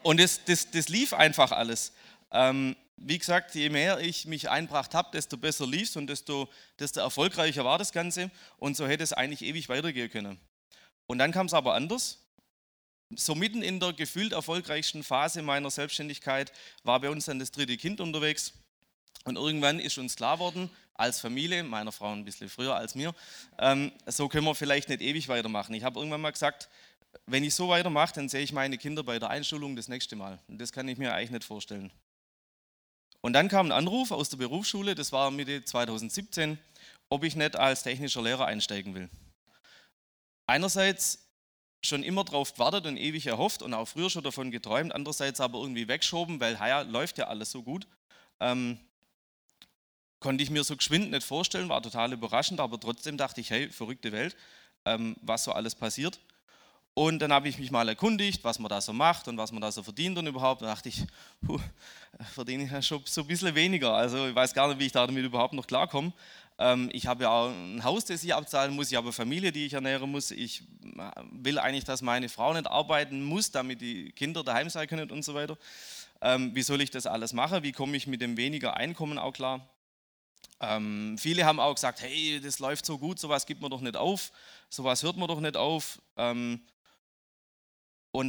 und 0.03 0.19
das, 0.19 0.43
das, 0.45 0.69
das 0.71 0.89
lief 0.89 1.13
einfach 1.13 1.51
alles. 1.51 1.93
Ähm, 2.31 2.75
wie 2.97 3.17
gesagt, 3.17 3.55
je 3.55 3.69
mehr 3.69 3.99
ich 3.99 4.25
mich 4.25 4.49
einbracht 4.49 4.93
habe, 4.93 5.09
desto 5.13 5.37
besser 5.37 5.65
lief 5.65 5.89
es 5.89 5.95
und 5.95 6.07
desto, 6.07 6.49
desto 6.77 6.99
erfolgreicher 6.99 7.65
war 7.65 7.77
das 7.77 7.91
Ganze. 7.91 8.29
Und 8.57 8.77
so 8.77 8.87
hätte 8.87 9.03
es 9.03 9.13
eigentlich 9.13 9.41
ewig 9.43 9.69
weitergehen 9.69 10.09
können. 10.09 10.39
Und 11.07 11.17
dann 11.17 11.31
kam 11.31 11.45
es 11.47 11.53
aber 11.53 11.73
anders. 11.73 12.19
So 13.15 13.35
mitten 13.35 13.61
in 13.61 13.79
der 13.79 13.93
gefühlt 13.93 14.31
erfolgreichsten 14.31 15.03
Phase 15.03 15.41
meiner 15.41 15.69
Selbstständigkeit 15.69 16.53
war 16.83 16.99
bei 17.01 17.09
uns 17.09 17.25
dann 17.25 17.39
das 17.39 17.51
dritte 17.51 17.75
Kind 17.75 17.99
unterwegs. 17.99 18.53
Und 19.25 19.35
irgendwann 19.35 19.79
ist 19.79 19.97
uns 19.97 20.15
klar 20.15 20.39
worden, 20.39 20.69
als 20.93 21.19
Familie, 21.19 21.63
meiner 21.63 21.91
Frau 21.91 22.11
ein 22.11 22.25
bisschen 22.25 22.49
früher 22.49 22.75
als 22.75 22.95
mir, 22.95 23.13
ähm, 23.59 23.91
so 24.05 24.27
können 24.29 24.45
wir 24.45 24.55
vielleicht 24.55 24.89
nicht 24.89 25.01
ewig 25.01 25.27
weitermachen. 25.27 25.73
Ich 25.73 25.83
habe 25.83 25.99
irgendwann 25.99 26.21
mal 26.21 26.31
gesagt, 26.31 26.69
wenn 27.25 27.43
ich 27.43 27.53
so 27.53 27.69
weitermache, 27.69 28.13
dann 28.13 28.29
sehe 28.29 28.41
ich 28.41 28.53
meine 28.53 28.77
Kinder 28.77 29.03
bei 29.03 29.19
der 29.19 29.29
Einschulung 29.29 29.75
das 29.75 29.87
nächste 29.87 30.15
Mal. 30.15 30.39
Und 30.47 30.59
das 30.59 30.71
kann 30.71 30.87
ich 30.87 30.97
mir 30.97 31.13
eigentlich 31.13 31.31
nicht 31.31 31.43
vorstellen. 31.43 31.91
Und 33.21 33.33
dann 33.33 33.49
kam 33.49 33.67
ein 33.67 33.71
Anruf 33.71 34.11
aus 34.11 34.29
der 34.29 34.37
Berufsschule, 34.37 34.95
das 34.95 35.11
war 35.11 35.29
Mitte 35.29 35.63
2017, 35.63 36.57
ob 37.09 37.23
ich 37.23 37.35
nicht 37.35 37.55
als 37.55 37.83
technischer 37.83 38.21
Lehrer 38.21 38.45
einsteigen 38.45 38.95
will 38.95 39.09
einerseits 40.51 41.29
schon 41.83 42.03
immer 42.03 42.23
darauf 42.23 42.53
gewartet 42.53 42.85
und 42.85 42.97
ewig 42.97 43.25
erhofft 43.25 43.63
und 43.63 43.73
auch 43.73 43.87
früher 43.87 44.09
schon 44.09 44.23
davon 44.23 44.51
geträumt, 44.51 44.93
andererseits 44.93 45.39
aber 45.39 45.59
irgendwie 45.59 45.87
weggeschoben, 45.87 46.39
weil 46.39 46.53
ja, 46.53 46.81
läuft 46.81 47.17
ja 47.17 47.27
alles 47.27 47.51
so 47.51 47.63
gut. 47.63 47.87
Ähm, 48.39 48.79
konnte 50.19 50.43
ich 50.43 50.51
mir 50.51 50.63
so 50.63 50.75
geschwind 50.75 51.09
nicht 51.09 51.23
vorstellen, 51.25 51.69
war 51.69 51.81
total 51.81 52.13
überraschend, 52.13 52.59
aber 52.59 52.79
trotzdem 52.79 53.17
dachte 53.17 53.41
ich, 53.41 53.49
hey, 53.49 53.69
verrückte 53.69 54.11
Welt, 54.11 54.35
ähm, 54.85 55.15
was 55.21 55.45
so 55.45 55.53
alles 55.53 55.73
passiert. 55.73 56.19
Und 56.93 57.19
dann 57.19 57.31
habe 57.31 57.47
ich 57.47 57.57
mich 57.57 57.71
mal 57.71 57.87
erkundigt, 57.87 58.43
was 58.43 58.59
man 58.59 58.69
da 58.69 58.81
so 58.81 58.91
macht 58.91 59.29
und 59.29 59.37
was 59.37 59.53
man 59.53 59.61
da 59.61 59.71
so 59.71 59.81
verdient 59.81 60.17
und 60.17 60.27
überhaupt. 60.27 60.61
Da 60.61 60.65
dachte 60.67 60.89
ich, 60.89 61.05
puh, 61.41 61.59
verdiene 62.33 62.65
ich 62.65 62.71
ja 62.71 62.81
schon 62.81 63.01
so 63.05 63.21
ein 63.21 63.27
bisschen 63.27 63.55
weniger. 63.55 63.93
Also 63.93 64.27
ich 64.27 64.35
weiß 64.35 64.53
gar 64.53 64.67
nicht, 64.67 64.79
wie 64.79 64.87
ich 64.87 64.91
da 64.91 65.07
damit 65.07 65.23
überhaupt 65.23 65.53
noch 65.53 65.65
klarkomme. 65.65 66.11
Ähm, 66.61 66.89
ich 66.93 67.07
habe 67.07 67.23
ja 67.23 67.31
auch 67.31 67.49
ein 67.49 67.83
Haus, 67.83 68.05
das 68.05 68.23
ich 68.23 68.35
abzahlen 68.35 68.75
muss. 68.75 68.91
Ich 68.91 68.95
habe 68.95 69.07
eine 69.07 69.13
Familie, 69.13 69.51
die 69.51 69.65
ich 69.65 69.73
ernähren 69.73 70.11
muss. 70.11 70.29
Ich 70.29 70.61
will 71.31 71.57
eigentlich, 71.57 71.85
dass 71.85 72.03
meine 72.03 72.29
Frau 72.29 72.53
nicht 72.53 72.67
arbeiten 72.67 73.23
muss, 73.23 73.49
damit 73.49 73.81
die 73.81 74.11
Kinder 74.11 74.43
daheim 74.43 74.69
sein 74.69 74.87
können 74.87 75.09
und 75.09 75.23
so 75.23 75.33
weiter. 75.33 75.57
Ähm, 76.21 76.53
wie 76.53 76.61
soll 76.61 76.81
ich 76.81 76.91
das 76.91 77.07
alles 77.07 77.33
machen? 77.33 77.63
Wie 77.63 77.71
komme 77.71 77.97
ich 77.97 78.05
mit 78.05 78.21
dem 78.21 78.37
weniger 78.37 78.77
Einkommen 78.77 79.17
auch 79.17 79.33
klar? 79.33 79.67
Ähm, 80.59 81.17
viele 81.17 81.45
haben 81.45 81.59
auch 81.59 81.73
gesagt, 81.73 82.03
hey, 82.03 82.39
das 82.39 82.59
läuft 82.59 82.85
so 82.85 82.99
gut, 82.99 83.17
sowas 83.17 83.47
gibt 83.47 83.61
man 83.61 83.71
doch 83.71 83.81
nicht 83.81 83.97
auf, 83.97 84.31
sowas 84.69 85.01
hört 85.01 85.17
man 85.17 85.27
doch 85.27 85.39
nicht 85.39 85.57
auf. 85.57 85.99
Und 86.15 86.61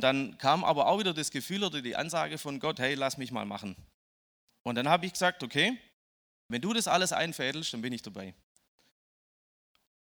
dann 0.00 0.38
kam 0.38 0.64
aber 0.64 0.86
auch 0.86 0.98
wieder 0.98 1.12
das 1.12 1.30
Gefühl 1.30 1.64
oder 1.64 1.82
die 1.82 1.96
Ansage 1.96 2.38
von 2.38 2.60
Gott, 2.60 2.78
hey, 2.78 2.94
lass 2.94 3.18
mich 3.18 3.30
mal 3.30 3.44
machen. 3.44 3.76
Und 4.62 4.76
dann 4.76 4.88
habe 4.88 5.04
ich 5.04 5.12
gesagt, 5.12 5.42
okay, 5.42 5.78
wenn 6.52 6.62
du 6.62 6.72
das 6.72 6.88
alles 6.88 7.12
einfädelst, 7.12 7.72
dann 7.72 7.82
bin 7.82 7.92
ich 7.92 8.02
dabei. 8.02 8.34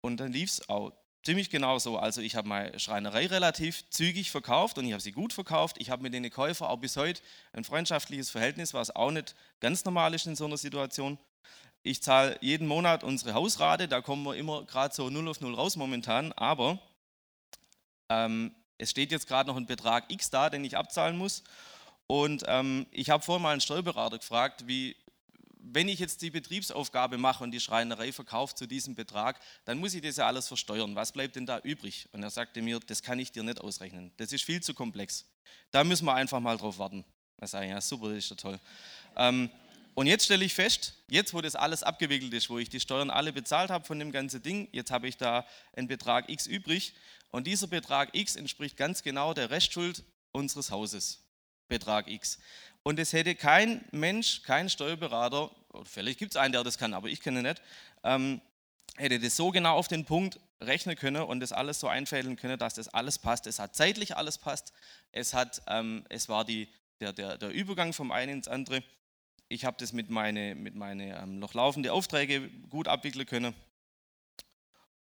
Und 0.00 0.18
dann 0.18 0.32
lief 0.32 0.50
es 0.50 0.68
auch 0.68 0.92
ziemlich 1.24 1.50
genau 1.50 1.78
so. 1.78 1.98
Also 1.98 2.20
ich 2.20 2.36
habe 2.36 2.48
meine 2.48 2.78
Schreinerei 2.78 3.26
relativ 3.26 3.88
zügig 3.90 4.30
verkauft 4.30 4.78
und 4.78 4.86
ich 4.86 4.92
habe 4.92 5.02
sie 5.02 5.12
gut 5.12 5.32
verkauft. 5.32 5.76
Ich 5.78 5.90
habe 5.90 6.02
mit 6.02 6.14
den 6.14 6.28
Käufern 6.30 6.68
auch 6.68 6.78
bis 6.78 6.96
heute 6.96 7.20
ein 7.52 7.64
freundschaftliches 7.64 8.30
Verhältnis, 8.30 8.74
was 8.74 8.94
auch 8.94 9.10
nicht 9.10 9.34
ganz 9.60 9.84
normal 9.84 10.14
ist 10.14 10.26
in 10.26 10.36
so 10.36 10.46
einer 10.46 10.56
Situation. 10.56 11.18
Ich 11.82 12.02
zahle 12.02 12.38
jeden 12.40 12.66
Monat 12.66 13.04
unsere 13.04 13.34
Hausrate, 13.34 13.88
da 13.88 14.00
kommen 14.00 14.24
wir 14.24 14.36
immer 14.36 14.64
gerade 14.64 14.94
so 14.94 15.10
0 15.10 15.28
auf 15.28 15.40
0 15.40 15.54
raus 15.54 15.76
momentan, 15.76 16.32
aber 16.32 16.78
ähm, 18.08 18.54
es 18.78 18.90
steht 18.90 19.12
jetzt 19.12 19.28
gerade 19.28 19.48
noch 19.48 19.56
ein 19.56 19.66
Betrag 19.66 20.10
X 20.10 20.30
da, 20.30 20.50
den 20.50 20.64
ich 20.64 20.76
abzahlen 20.76 21.16
muss. 21.16 21.44
Und 22.06 22.44
ähm, 22.46 22.86
ich 22.90 23.10
habe 23.10 23.22
vorhin 23.22 23.42
mal 23.42 23.52
einen 23.52 23.60
Steuerberater 23.60 24.18
gefragt, 24.18 24.66
wie, 24.66 24.96
wenn 25.72 25.88
ich 25.88 25.98
jetzt 25.98 26.22
die 26.22 26.30
Betriebsaufgabe 26.30 27.18
mache 27.18 27.44
und 27.44 27.50
die 27.50 27.60
Schreinerei 27.60 28.12
verkauft 28.12 28.58
zu 28.58 28.66
diesem 28.66 28.94
Betrag, 28.94 29.40
dann 29.64 29.78
muss 29.78 29.94
ich 29.94 30.02
das 30.02 30.16
ja 30.16 30.26
alles 30.26 30.48
versteuern. 30.48 30.94
Was 30.94 31.12
bleibt 31.12 31.36
denn 31.36 31.46
da 31.46 31.58
übrig? 31.60 32.08
Und 32.12 32.22
er 32.22 32.30
sagte 32.30 32.62
mir, 32.62 32.80
das 32.80 33.02
kann 33.02 33.18
ich 33.18 33.32
dir 33.32 33.42
nicht 33.42 33.60
ausrechnen. 33.60 34.12
Das 34.16 34.32
ist 34.32 34.44
viel 34.44 34.62
zu 34.62 34.74
komplex. 34.74 35.26
Da 35.70 35.84
müssen 35.84 36.06
wir 36.06 36.14
einfach 36.14 36.40
mal 36.40 36.56
drauf 36.56 36.78
warten. 36.78 37.04
Da 37.36 37.46
sage 37.46 37.66
ich, 37.66 37.70
ja 37.70 37.80
super, 37.80 38.08
das 38.08 38.18
ist 38.18 38.30
ja 38.30 38.36
toll. 38.36 38.60
Ähm, 39.16 39.50
und 39.94 40.06
jetzt 40.06 40.26
stelle 40.26 40.44
ich 40.44 40.54
fest, 40.54 40.94
jetzt 41.08 41.34
wo 41.34 41.40
das 41.40 41.56
alles 41.56 41.82
abgewickelt 41.82 42.32
ist, 42.32 42.50
wo 42.50 42.58
ich 42.58 42.68
die 42.68 42.80
Steuern 42.80 43.10
alle 43.10 43.32
bezahlt 43.32 43.70
habe 43.70 43.84
von 43.84 43.98
dem 43.98 44.12
ganzen 44.12 44.40
Ding, 44.42 44.68
jetzt 44.72 44.90
habe 44.90 45.08
ich 45.08 45.16
da 45.16 45.44
einen 45.72 45.88
Betrag 45.88 46.28
X 46.28 46.46
übrig 46.46 46.94
und 47.30 47.46
dieser 47.46 47.66
Betrag 47.66 48.14
X 48.14 48.36
entspricht 48.36 48.76
ganz 48.76 49.02
genau 49.02 49.34
der 49.34 49.50
Restschuld 49.50 50.04
unseres 50.30 50.70
Hauses. 50.70 51.27
Betrag 51.68 52.08
X. 52.08 52.38
Und 52.82 52.98
es 52.98 53.12
hätte 53.12 53.34
kein 53.34 53.84
Mensch, 53.90 54.42
kein 54.42 54.70
Steuerberater, 54.70 55.50
vielleicht 55.84 56.18
gibt 56.18 56.32
es 56.32 56.36
einen, 56.36 56.52
der 56.52 56.64
das 56.64 56.78
kann, 56.78 56.94
aber 56.94 57.08
ich 57.08 57.20
kenne 57.20 57.42
nicht, 57.42 57.62
ähm, 58.02 58.40
hätte 58.96 59.18
das 59.18 59.36
so 59.36 59.50
genau 59.50 59.76
auf 59.76 59.88
den 59.88 60.04
Punkt 60.04 60.40
rechnen 60.60 60.96
können 60.96 61.22
und 61.22 61.40
das 61.40 61.52
alles 61.52 61.80
so 61.80 61.88
einfädeln 61.88 62.36
können, 62.36 62.58
dass 62.58 62.74
das 62.74 62.88
alles 62.88 63.18
passt. 63.18 63.46
Es 63.46 63.58
hat 63.58 63.76
zeitlich 63.76 64.16
alles 64.16 64.38
passt. 64.38 64.72
Es, 65.12 65.34
hat, 65.34 65.62
ähm, 65.68 66.04
es 66.08 66.28
war 66.28 66.44
die, 66.44 66.68
der, 67.00 67.12
der, 67.12 67.38
der 67.38 67.50
Übergang 67.50 67.92
vom 67.92 68.10
einen 68.10 68.38
ins 68.38 68.48
andere. 68.48 68.82
Ich 69.48 69.64
habe 69.64 69.76
das 69.78 69.92
mit 69.92 70.10
meinen 70.10 70.62
mit 70.62 70.74
meine, 70.74 71.16
ähm, 71.18 71.38
noch 71.38 71.54
laufenden 71.54 71.92
Aufträgen 71.92 72.66
gut 72.68 72.88
abwickeln 72.88 73.26
können. 73.26 73.54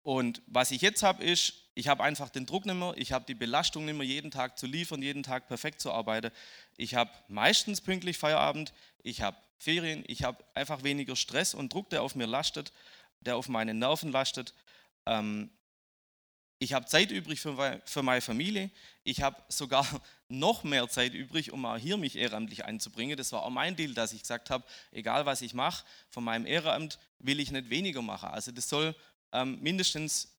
Und 0.05 0.43
was 0.47 0.71
ich 0.71 0.83
jetzt 0.83 1.03
habe, 1.03 1.25
ist, 1.25 1.55
ich 1.75 1.88
habe 1.88 2.05
einfach 2.05 2.29
den 2.29 2.45
Druck 2.45 2.67
nicht 2.67 2.77
mehr, 2.77 2.93
ich 2.97 3.12
habe 3.12 3.25
die 3.25 3.35
Belastung 3.35 3.87
nicht 3.87 3.97
mehr, 3.97 4.07
jeden 4.07 4.31
Tag 4.31 4.59
zu 4.59 4.67
liefern, 4.67 5.01
jeden 5.01 5.23
Tag 5.23 5.49
perfekt 5.49 5.81
zu 5.81 5.90
arbeiten. 5.90 6.31
Ich 6.77 6.95
habe 6.95 7.11
meistens 7.27 7.81
pünktlich 7.81 8.19
Feierabend, 8.19 8.75
ich 9.03 9.23
habe 9.23 9.38
Ferien, 9.57 10.05
ich 10.07 10.23
habe 10.23 10.45
einfach 10.53 10.83
weniger 10.83 11.17
Stress 11.17 11.55
und 11.55 11.73
Druck, 11.73 11.88
der 11.88 12.03
auf 12.03 12.14
mir 12.17 12.27
lastet, 12.27 12.71
der 13.21 13.38
auf 13.38 13.49
meine 13.49 13.73
Nerven 13.73 14.12
lastet. 14.12 14.53
Ähm, 15.07 15.51
ich 16.59 16.75
habe 16.75 16.85
Zeit 16.85 17.11
übrig 17.11 17.40
für, 17.40 17.81
für 17.87 18.03
meine 18.03 18.21
Familie. 18.21 18.71
Ich 19.05 19.23
habe 19.23 19.43
sogar 19.49 19.87
noch 20.29 20.64
mehr 20.64 20.87
Zeit 20.88 21.14
übrig, 21.14 21.51
um 21.51 21.64
auch 21.64 21.79
hier 21.79 21.97
mich 21.97 22.17
ehrenamtlich 22.17 22.67
einzubringen. 22.67 23.17
Das 23.17 23.33
war 23.33 23.43
auch 23.43 23.51
mein 23.51 23.75
Deal, 23.75 23.95
dass 23.95 24.12
ich 24.12 24.21
gesagt 24.21 24.51
habe, 24.51 24.64
egal 24.93 25.25
was 25.25 25.40
ich 25.40 25.55
mache, 25.55 25.83
von 26.11 26.25
meinem 26.25 26.45
Ehrenamt 26.45 26.99
will 27.21 27.40
ich 27.40 27.51
nicht 27.51 27.71
weniger 27.71 28.03
machen. 28.03 28.29
Also 28.29 28.53
das 28.53 28.69
soll 28.69 28.95
ähm, 29.35 29.59
mindestens 29.61 30.35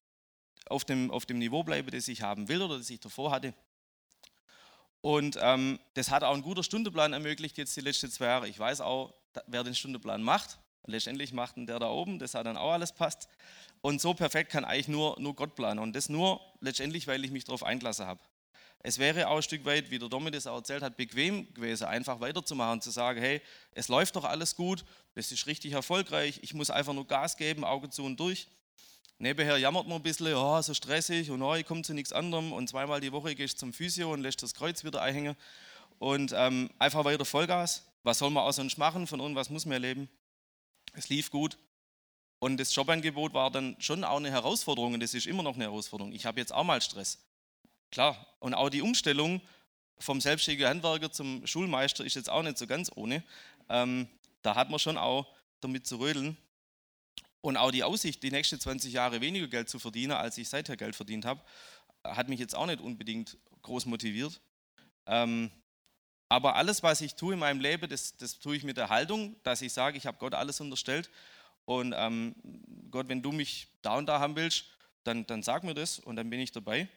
auf 0.68 0.84
dem, 0.84 1.10
auf 1.10 1.26
dem 1.26 1.38
Niveau 1.38 1.62
bleiben, 1.62 1.90
das 1.90 2.08
ich 2.08 2.22
haben 2.22 2.48
will 2.48 2.62
oder 2.62 2.78
das 2.78 2.90
ich 2.90 3.00
davor 3.00 3.30
hatte. 3.30 3.54
Und 5.00 5.38
ähm, 5.40 5.78
das 5.94 6.10
hat 6.10 6.24
auch 6.24 6.34
ein 6.34 6.42
guter 6.42 6.64
Stundenplan 6.64 7.12
ermöglicht 7.12 7.58
jetzt 7.58 7.76
die 7.76 7.80
letzten 7.80 8.10
zwei 8.10 8.26
Jahre. 8.26 8.48
Ich 8.48 8.58
weiß 8.58 8.80
auch, 8.80 9.14
wer 9.46 9.62
den 9.62 9.74
Stundenplan 9.74 10.22
macht. 10.22 10.58
Letztendlich 10.84 11.32
macht 11.32 11.54
der 11.56 11.78
da 11.78 11.88
oben, 11.88 12.18
das 12.18 12.34
hat 12.34 12.46
dann 12.46 12.56
auch 12.56 12.72
alles 12.72 12.92
passt. 12.92 13.28
Und 13.80 14.00
so 14.00 14.14
perfekt 14.14 14.50
kann 14.50 14.64
eigentlich 14.64 14.88
nur, 14.88 15.20
nur 15.20 15.34
Gott 15.34 15.54
planen. 15.54 15.78
Und 15.78 15.94
das 15.94 16.08
nur 16.08 16.40
letztendlich, 16.60 17.06
weil 17.06 17.24
ich 17.24 17.30
mich 17.30 17.44
darauf 17.44 17.62
eingelassen 17.62 18.06
habe. 18.06 18.20
Es 18.80 18.98
wäre 18.98 19.28
auch 19.28 19.36
ein 19.36 19.42
Stück 19.42 19.64
weit, 19.64 19.90
wie 19.90 19.98
der 19.98 20.08
Domi 20.08 20.30
das 20.30 20.46
auch 20.46 20.56
erzählt 20.56 20.82
hat, 20.82 20.96
bequem 20.96 21.52
gewesen, 21.54 21.84
einfach 21.86 22.20
weiterzumachen 22.20 22.74
und 22.74 22.82
zu 22.82 22.90
sagen, 22.90 23.20
hey, 23.20 23.42
es 23.72 23.88
läuft 23.88 24.14
doch 24.14 24.24
alles 24.24 24.54
gut, 24.54 24.84
das 25.14 25.32
ist 25.32 25.46
richtig 25.46 25.72
erfolgreich, 25.72 26.38
ich 26.42 26.54
muss 26.54 26.70
einfach 26.70 26.92
nur 26.92 27.06
Gas 27.06 27.36
geben, 27.36 27.64
Augen 27.64 27.90
zu 27.90 28.04
und 28.04 28.20
durch. 28.20 28.48
Nebenher 29.18 29.56
jammert 29.56 29.86
man 29.86 29.96
ein 29.96 30.02
bisschen, 30.02 30.34
oh, 30.34 30.60
so 30.60 30.74
stressig 30.74 31.30
und 31.30 31.40
oh, 31.40 31.54
ich 31.54 31.64
komme 31.64 31.82
zu 31.82 31.94
nichts 31.94 32.12
anderem 32.12 32.52
und 32.52 32.68
zweimal 32.68 33.00
die 33.00 33.12
Woche 33.12 33.34
gehst 33.34 33.54
du 33.54 33.58
zum 33.60 33.72
Physio 33.72 34.12
und 34.12 34.20
lässt 34.20 34.42
das 34.42 34.52
Kreuz 34.52 34.84
wieder 34.84 35.00
einhängen 35.00 35.36
und 35.98 36.34
ähm, 36.36 36.70
einfach 36.78 37.04
weiter 37.04 37.24
Vollgas. 37.24 37.86
Was 38.02 38.18
soll 38.18 38.30
man 38.30 38.44
auch 38.44 38.52
sonst 38.52 38.76
machen? 38.76 39.06
Von 39.06 39.20
irgendwas 39.20 39.48
muss 39.48 39.64
man 39.64 39.80
leben. 39.80 40.08
Es 40.92 41.08
lief 41.08 41.30
gut. 41.30 41.56
Und 42.38 42.58
das 42.58 42.74
Jobangebot 42.74 43.32
war 43.32 43.50
dann 43.50 43.76
schon 43.78 44.04
auch 44.04 44.18
eine 44.18 44.30
Herausforderung 44.30 44.94
und 44.94 45.00
das 45.00 45.14
ist 45.14 45.26
immer 45.26 45.42
noch 45.42 45.54
eine 45.54 45.64
Herausforderung. 45.64 46.12
Ich 46.12 46.26
habe 46.26 46.38
jetzt 46.38 46.52
auch 46.52 46.64
mal 46.64 46.82
Stress. 46.82 47.18
Klar. 47.90 48.26
Und 48.40 48.54
auch 48.54 48.68
die 48.68 48.82
Umstellung 48.82 49.40
vom 49.98 50.20
selbstständigen 50.20 50.68
Handwerker 50.68 51.10
zum 51.10 51.46
Schulmeister 51.46 52.04
ist 52.04 52.14
jetzt 52.16 52.28
auch 52.28 52.42
nicht 52.42 52.58
so 52.58 52.66
ganz 52.66 52.90
ohne. 52.94 53.22
Ähm, 53.70 54.08
da 54.42 54.54
hat 54.54 54.68
man 54.68 54.78
schon 54.78 54.98
auch 54.98 55.26
damit 55.60 55.86
zu 55.86 55.96
rödeln. 55.96 56.36
Und 57.46 57.56
auch 57.56 57.70
die 57.70 57.84
Aussicht, 57.84 58.24
die 58.24 58.32
nächsten 58.32 58.58
20 58.58 58.92
Jahre 58.92 59.20
weniger 59.20 59.46
Geld 59.46 59.68
zu 59.68 59.78
verdienen, 59.78 60.10
als 60.10 60.36
ich 60.36 60.48
seither 60.48 60.76
Geld 60.76 60.96
verdient 60.96 61.24
habe, 61.24 61.40
hat 62.02 62.28
mich 62.28 62.40
jetzt 62.40 62.56
auch 62.56 62.66
nicht 62.66 62.80
unbedingt 62.80 63.38
groß 63.62 63.86
motiviert. 63.86 64.40
Ähm, 65.06 65.52
aber 66.28 66.56
alles, 66.56 66.82
was 66.82 67.00
ich 67.02 67.14
tue 67.14 67.34
in 67.34 67.38
meinem 67.38 67.60
Leben, 67.60 67.88
das, 67.88 68.16
das 68.16 68.40
tue 68.40 68.56
ich 68.56 68.64
mit 68.64 68.76
der 68.76 68.88
Haltung, 68.88 69.36
dass 69.44 69.62
ich 69.62 69.72
sage, 69.72 69.96
ich 69.96 70.06
habe 70.06 70.18
Gott 70.18 70.34
alles 70.34 70.60
unterstellt. 70.60 71.08
Und 71.66 71.94
ähm, 71.96 72.34
Gott, 72.90 73.08
wenn 73.08 73.22
du 73.22 73.30
mich 73.30 73.68
da 73.80 73.94
und 73.94 74.06
da 74.06 74.18
haben 74.18 74.34
willst, 74.34 74.64
dann, 75.04 75.24
dann 75.28 75.44
sag 75.44 75.62
mir 75.62 75.74
das 75.74 76.00
und 76.00 76.16
dann 76.16 76.28
bin 76.28 76.40
ich 76.40 76.50
dabei. 76.50 76.88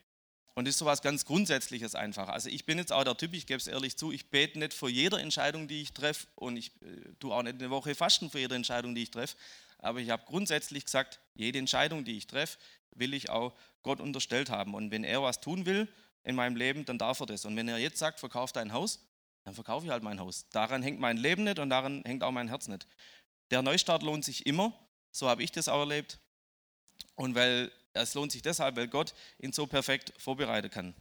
Und 0.56 0.66
das 0.66 0.74
ist 0.74 0.80
so 0.80 0.86
was 0.86 1.04
ganz 1.04 1.26
Grundsätzliches 1.26 1.94
einfach. 1.94 2.28
Also 2.28 2.50
ich 2.50 2.66
bin 2.66 2.80
jetzt 2.80 2.92
auch 2.92 3.04
der 3.04 3.16
Typ, 3.16 3.36
ich 3.36 3.46
gebe 3.46 3.60
es 3.60 3.68
ehrlich 3.68 3.98
zu, 3.98 4.12
ich 4.12 4.32
bete 4.32 4.58
nicht 4.58 4.74
vor 4.74 4.90
jeder 4.90 5.20
Entscheidung, 5.20 5.68
die 5.68 5.84
ich 5.84 5.94
treffe 5.94 6.26
und 6.34 6.58
ich 6.58 6.72
äh, 6.82 7.14
tue 7.20 7.36
auch 7.36 7.44
nicht 7.44 7.60
eine 7.60 7.70
Woche 7.70 7.94
Fasten 7.94 8.32
für 8.32 8.40
jede 8.40 8.56
Entscheidung, 8.56 8.96
die 8.96 9.04
ich 9.04 9.12
treffe. 9.12 9.38
Aber 9.80 10.00
ich 10.00 10.10
habe 10.10 10.24
grundsätzlich 10.26 10.86
gesagt, 10.86 11.20
jede 11.34 11.60
Entscheidung, 11.60 12.04
die 12.04 12.18
ich 12.18 12.28
treffe, 12.28 12.58
will 12.92 13.14
ich 13.14 13.30
auch 13.30 13.54
Gott 13.84 14.00
unterstellt 14.00 14.50
haben. 14.50 14.74
Und 14.74 14.92
wenn 14.92 15.04
er 15.04 15.24
was 15.24 15.42
tun 15.42 15.66
will 15.66 15.88
in 16.24 16.36
meinem 16.36 16.56
Leben, 16.56 16.86
dann 16.86 16.98
darf 16.98 17.20
er 17.22 17.26
das. 17.26 17.46
Und 17.46 17.56
wenn 17.56 17.68
er 17.68 17.78
jetzt 17.78 17.98
sagt, 17.98 18.20
verkauf 18.20 18.52
dein 18.52 18.74
Haus, 18.74 19.00
dann 19.46 19.54
verkaufe 19.54 19.86
ich 19.86 19.92
halt 19.92 20.04
mein 20.04 20.20
Haus. 20.20 20.48
Daran 20.50 20.84
hängt 20.84 21.00
mein 21.00 21.18
Leben 21.18 21.46
nicht 21.46 21.60
und 21.60 21.70
daran 21.70 22.04
hängt 22.06 22.24
auch 22.24 22.32
mein 22.32 22.50
Herz 22.50 22.68
nicht. 22.68 22.86
Der 23.52 23.62
Neustart 23.62 24.04
lohnt 24.04 24.26
sich 24.26 24.46
immer, 24.46 24.74
so 25.12 25.28
habe 25.28 25.44
ich 25.44 25.52
das 25.52 25.68
auch 25.70 25.80
erlebt. 25.80 26.20
Und 27.16 27.36
weil 27.36 27.72
es 27.94 28.14
lohnt 28.14 28.32
sich 28.32 28.42
deshalb, 28.42 28.76
weil 28.76 28.88
Gott 28.88 29.14
ihn 29.40 29.52
so 29.52 29.66
perfekt 29.66 30.14
vorbereiten 30.18 30.70
kann. 30.70 30.94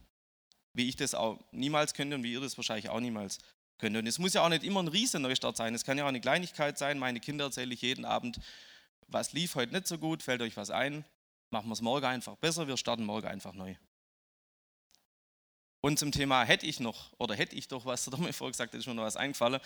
Wie 0.73 0.89
ich 0.89 0.97
das 0.97 1.15
auch 1.15 1.39
niemals 1.51 1.95
könnte 1.95 2.17
und 2.17 2.23
wie 2.23 2.33
ihr 2.33 2.41
das 2.41 2.57
wahrscheinlich 2.57 2.89
auch 2.89 3.01
niemals 3.01 3.39
könnt. 3.79 3.97
Und 3.97 4.07
es 4.07 4.19
muss 4.19 4.35
ja 4.35 4.45
auch 4.45 4.49
nicht 4.49 4.65
immer 4.65 4.83
ein 4.83 4.89
riesen 4.89 5.23
Neustart 5.23 5.57
sein. 5.57 5.75
Es 5.75 5.85
kann 5.85 5.99
ja 5.99 6.05
auch 6.05 6.09
eine 6.09 6.21
Kleinigkeit 6.21 6.79
sein. 6.79 6.99
Meine 6.99 7.21
Kinder 7.21 7.47
erzähle 7.47 7.75
ich 7.75 7.83
jeden 7.83 8.05
Abend, 8.05 8.39
was 9.09 9.33
lief 9.33 9.55
heute 9.55 9.73
nicht 9.73 9.87
so 9.87 9.99
gut, 9.99 10.23
fällt 10.23 10.43
euch 10.43 10.57
was 10.57 10.71
ein, 10.71 11.05
machen 11.51 11.69
wir 11.69 11.73
es 11.73 11.81
morgen 11.81 12.05
einfach 12.05 12.37
besser, 12.37 12.69
wir 12.69 12.77
starten 12.77 13.05
morgen 13.05 13.27
einfach 13.27 13.55
neu. 13.55 13.75
Und 15.81 15.99
zum 15.99 16.13
Thema 16.13 16.45
hätte 16.45 16.67
ich 16.67 16.81
noch 16.81 17.13
oder 17.19 17.35
hätte 17.35 17.57
ich 17.57 17.69
doch 17.69 17.85
was, 17.85 18.05
der 18.11 18.19
mir 18.19 18.33
vorher 18.33 18.69
ist 18.73 18.87
mir 18.87 18.95
noch 18.95 19.05
was 19.05 19.17
eingefallen. 19.17 19.61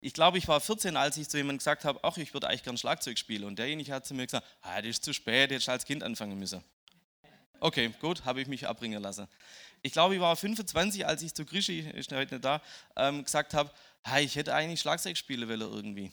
Ich 0.00 0.14
glaube, 0.14 0.36
ich 0.38 0.48
war 0.48 0.60
14, 0.60 0.96
als 0.96 1.16
ich 1.16 1.28
zu 1.28 1.36
jemandem 1.36 1.58
gesagt 1.58 1.84
habe, 1.84 2.00
ach, 2.02 2.16
ich 2.16 2.34
würde 2.34 2.48
eigentlich 2.48 2.64
gern 2.64 2.76
Schlagzeug 2.76 3.18
spielen. 3.18 3.44
Und 3.44 3.58
derjenige 3.58 3.92
hat 3.92 4.04
zu 4.04 4.14
mir 4.14 4.26
gesagt, 4.26 4.44
ah, 4.62 4.82
das 4.82 4.90
ist 4.90 5.04
zu 5.04 5.14
spät, 5.14 5.52
ich 5.52 5.68
als 5.68 5.84
Kind 5.84 6.02
anfangen 6.02 6.36
müssen. 6.38 6.64
Okay, 7.62 7.94
gut, 8.00 8.24
habe 8.24 8.40
ich 8.40 8.48
mich 8.48 8.66
abbringen 8.66 9.00
lassen. 9.00 9.28
Ich 9.82 9.92
glaube, 9.92 10.16
ich 10.16 10.20
war 10.20 10.34
25, 10.34 11.06
als 11.06 11.22
ich 11.22 11.32
zu 11.32 11.44
Grischi, 11.44 11.78
ist 11.78 12.10
heute 12.10 12.34
nicht 12.34 12.44
da, 12.44 12.60
ähm, 12.96 13.22
gesagt 13.22 13.54
habe, 13.54 13.70
hey, 14.02 14.24
ich 14.24 14.34
hätte 14.34 14.52
eigentlich 14.52 14.80
Schlagzeug 14.80 15.16
spielen 15.16 15.48
wollen 15.48 15.60
irgendwie. 15.60 16.10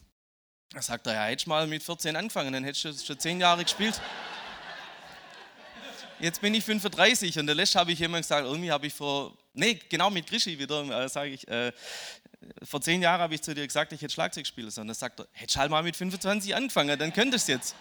Da 0.70 0.84
sagt 0.84 1.08
er, 1.08 1.16
ja, 1.16 1.24
hättest 1.24 1.48
mal 1.48 1.66
mit 1.66 1.82
14 1.82 2.16
angefangen, 2.16 2.54
dann 2.54 2.64
hättest 2.64 2.86
du 2.86 2.94
schon 2.94 3.18
10 3.18 3.40
Jahre 3.40 3.64
gespielt. 3.64 4.00
Jetzt 6.20 6.40
bin 6.40 6.54
ich 6.54 6.64
35 6.64 7.40
und 7.40 7.48
der 7.48 7.56
letzte 7.56 7.80
habe 7.80 7.94
ich 7.94 7.98
jemand 7.98 8.26
gesagt, 8.26 8.46
irgendwie 8.46 8.72
habe 8.72 8.86
ich 8.86 8.94
vor, 8.94 9.36
nee, 9.54 9.80
genau 9.90 10.12
mit 10.12 10.28
Grischi 10.28 10.60
wieder, 10.60 10.84
äh, 11.04 11.10
sage 11.10 11.32
ich, 11.32 11.48
äh, 11.48 11.72
vor 12.62 12.80
10 12.80 13.02
Jahren 13.02 13.22
habe 13.22 13.34
ich 13.34 13.42
zu 13.42 13.56
dir 13.56 13.66
gesagt, 13.66 13.92
ich 13.92 14.04
hätte 14.04 14.14
Schlagzeug 14.14 14.46
spielen 14.46 14.70
sollen. 14.70 14.88
Da 14.88 14.94
sagt 14.94 15.20
er, 15.20 15.28
hättest 15.32 15.58
halt 15.58 15.72
mal 15.72 15.82
mit 15.82 15.96
25 15.96 16.56
angefangen, 16.56 17.00
dann 17.00 17.12
könntest 17.12 17.48
du 17.48 17.54
jetzt. 17.54 17.76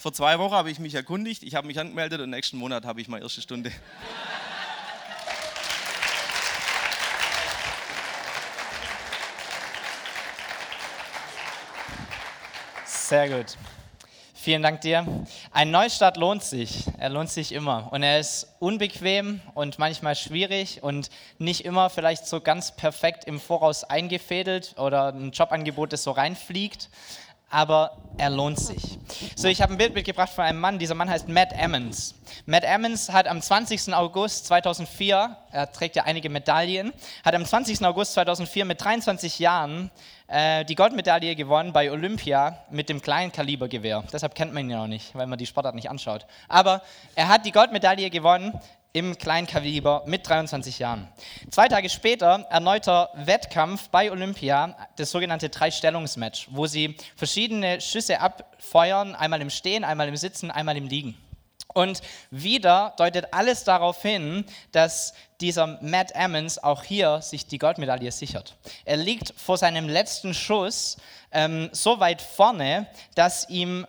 Vor 0.00 0.12
zwei 0.12 0.38
Wochen 0.38 0.54
habe 0.54 0.70
ich 0.70 0.78
mich 0.78 0.94
erkundigt, 0.94 1.42
ich 1.42 1.56
habe 1.56 1.66
mich 1.66 1.80
angemeldet 1.80 2.20
und 2.20 2.30
nächsten 2.30 2.56
Monat 2.56 2.84
habe 2.84 3.00
ich 3.00 3.08
meine 3.08 3.24
erste 3.24 3.42
Stunde. 3.42 3.72
Sehr 12.84 13.28
gut. 13.28 13.56
Vielen 14.34 14.62
Dank 14.62 14.82
dir. 14.82 15.04
Ein 15.50 15.72
Neustart 15.72 16.16
lohnt 16.16 16.44
sich. 16.44 16.84
Er 16.98 17.08
lohnt 17.08 17.28
sich 17.28 17.50
immer. 17.50 17.92
Und 17.92 18.04
er 18.04 18.20
ist 18.20 18.54
unbequem 18.60 19.40
und 19.54 19.80
manchmal 19.80 20.14
schwierig 20.14 20.80
und 20.80 21.10
nicht 21.38 21.64
immer 21.64 21.90
vielleicht 21.90 22.28
so 22.28 22.40
ganz 22.40 22.76
perfekt 22.76 23.24
im 23.24 23.40
Voraus 23.40 23.82
eingefädelt 23.82 24.76
oder 24.78 25.08
ein 25.08 25.32
Jobangebot, 25.32 25.92
das 25.92 26.04
so 26.04 26.12
reinfliegt 26.12 26.88
aber 27.50 27.96
er 28.18 28.30
lohnt 28.30 28.58
sich. 28.58 28.98
So, 29.36 29.48
ich 29.48 29.62
habe 29.62 29.72
ein 29.72 29.78
Bild 29.78 29.94
mitgebracht 29.94 30.30
von 30.30 30.44
einem 30.44 30.60
Mann. 30.60 30.78
Dieser 30.78 30.94
Mann 30.94 31.08
heißt 31.08 31.28
Matt 31.28 31.52
Emmons. 31.52 32.14
Matt 32.46 32.64
Emmons 32.64 33.10
hat 33.10 33.28
am 33.28 33.40
20. 33.40 33.94
August 33.94 34.46
2004, 34.46 35.36
er 35.52 35.72
trägt 35.72 35.96
ja 35.96 36.04
einige 36.04 36.28
Medaillen, 36.28 36.92
hat 37.24 37.34
am 37.34 37.44
20. 37.44 37.84
August 37.84 38.14
2004 38.14 38.64
mit 38.64 38.82
23 38.82 39.38
Jahren 39.38 39.90
äh, 40.26 40.64
die 40.64 40.74
Goldmedaille 40.74 41.36
gewonnen 41.36 41.72
bei 41.72 41.90
Olympia 41.90 42.58
mit 42.70 42.88
dem 42.88 43.00
kleinen 43.00 43.32
Kalibergewehr. 43.32 44.04
Deshalb 44.12 44.34
kennt 44.34 44.52
man 44.52 44.64
ihn 44.64 44.70
ja 44.70 44.82
auch 44.82 44.88
nicht, 44.88 45.14
weil 45.14 45.26
man 45.26 45.38
die 45.38 45.46
Sportart 45.46 45.74
nicht 45.74 45.88
anschaut. 45.88 46.26
Aber 46.48 46.82
er 47.14 47.28
hat 47.28 47.46
die 47.46 47.52
Goldmedaille 47.52 48.10
gewonnen 48.10 48.58
im 48.92 49.18
Kleinkaliber 49.18 50.02
mit 50.06 50.28
23 50.28 50.78
Jahren. 50.78 51.08
Zwei 51.50 51.68
Tage 51.68 51.88
später 51.88 52.46
erneuter 52.50 53.10
Wettkampf 53.14 53.88
bei 53.90 54.10
Olympia, 54.10 54.76
das 54.96 55.10
sogenannte 55.10 55.48
Drei-Stellungs-Match, 55.48 56.48
wo 56.50 56.66
sie 56.66 56.96
verschiedene 57.16 57.80
Schüsse 57.80 58.20
abfeuern, 58.20 59.14
einmal 59.14 59.40
im 59.40 59.50
Stehen, 59.50 59.84
einmal 59.84 60.08
im 60.08 60.16
Sitzen, 60.16 60.50
einmal 60.50 60.76
im 60.76 60.88
Liegen. 60.88 61.16
Und 61.74 62.00
wieder 62.30 62.94
deutet 62.96 63.32
alles 63.34 63.62
darauf 63.62 64.00
hin, 64.02 64.44
dass 64.72 65.12
dieser 65.40 65.78
Matt 65.82 66.12
Emmons 66.14 66.58
auch 66.58 66.82
hier 66.82 67.20
sich 67.20 67.46
die 67.46 67.58
Goldmedaille 67.58 68.10
sichert. 68.10 68.56
Er 68.84 68.96
liegt 68.96 69.34
vor 69.36 69.58
seinem 69.58 69.88
letzten 69.88 70.34
Schuss 70.34 70.96
ähm, 71.30 71.68
so 71.72 72.00
weit 72.00 72.22
vorne, 72.22 72.88
dass 73.14 73.48
ihm 73.50 73.86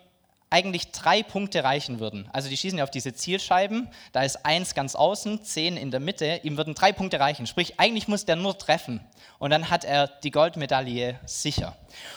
eigentlich 0.50 0.92
drei 0.92 1.22
Punkte 1.24 1.64
reichen 1.64 2.00
würden. 2.00 2.28
Also 2.34 2.50
die 2.50 2.58
schießen 2.58 2.80
ja 2.80 2.84
auf 2.84 2.92
diese 2.92 3.14
Zielscheiben, 3.14 3.88
da 4.12 4.24
ist 4.24 4.46
eins 4.46 4.74
ganz 4.74 4.96
außen, 4.96 5.44
zehn 5.44 5.78
in 5.78 5.92
der 5.92 6.00
Mitte, 6.00 6.42
ihm 6.44 6.58
würden 6.58 6.74
drei 6.74 6.92
Punkte 6.92 7.20
reichen. 7.20 7.46
Sprich, 7.46 7.80
eigentlich 7.80 8.08
muss 8.08 8.26
der 8.26 8.36
nur 8.36 8.58
treffen 8.58 9.00
und 9.38 9.52
dann 9.52 9.70
hat 9.70 9.86
er 9.86 10.08
die 10.08 10.32
Goldmedaille 10.32 11.20
sicher. 11.26 11.76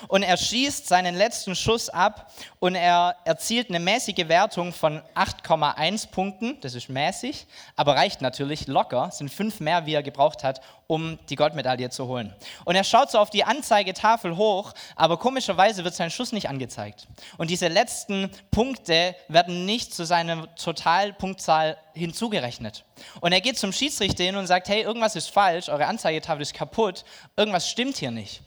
Und 0.08 0.22
er 0.22 0.36
schießt 0.36 0.86
seinen 0.86 1.14
letzten 1.14 1.54
Schuss 1.54 1.88
ab 1.88 2.32
und 2.58 2.74
er 2.74 3.16
erzielt 3.24 3.68
eine 3.68 3.80
mäßige 3.80 4.28
Wertung 4.28 4.72
von 4.72 5.02
8,1 5.14 6.08
Punkten, 6.10 6.60
das 6.60 6.74
ist 6.74 6.88
mäßig, 6.88 7.46
aber 7.76 7.96
reicht 7.96 8.20
natürlich 8.20 8.66
locker, 8.66 9.10
sind 9.12 9.32
fünf 9.32 9.60
mehr, 9.60 9.86
wie 9.86 9.94
er 9.94 10.02
gebraucht 10.02 10.44
hat, 10.44 10.60
um 10.86 11.18
die 11.30 11.36
Goldmedaille 11.36 11.88
zu 11.90 12.06
holen. 12.06 12.34
Und 12.64 12.76
er 12.76 12.84
schaut 12.84 13.10
so 13.10 13.18
auf 13.18 13.30
die 13.30 13.44
Anzeigetafel 13.44 14.36
hoch, 14.36 14.74
aber 14.94 15.16
komischerweise 15.16 15.84
wird 15.84 15.94
sein 15.94 16.10
Schuss 16.10 16.32
nicht 16.32 16.48
angezeigt. 16.48 17.06
Und 17.38 17.50
diese 17.50 17.68
letzten 17.68 18.30
Punkte 18.50 19.16
werden 19.28 19.64
nicht 19.64 19.94
zu 19.94 20.04
seiner 20.04 20.54
Totalpunktzahl 20.56 21.78
hinzugerechnet. 21.94 22.84
Und 23.20 23.32
er 23.32 23.40
geht 23.40 23.58
zum 23.58 23.72
Schiedsrichter 23.72 24.24
hin 24.24 24.36
und 24.36 24.46
sagt, 24.46 24.68
hey, 24.68 24.82
irgendwas 24.82 25.16
ist 25.16 25.30
falsch, 25.30 25.68
eure 25.68 25.86
Anzeigetafel 25.86 26.42
ist 26.42 26.54
kaputt, 26.54 27.04
irgendwas 27.36 27.68
stimmt 27.68 27.96
hier 27.96 28.10
nicht. 28.10 28.42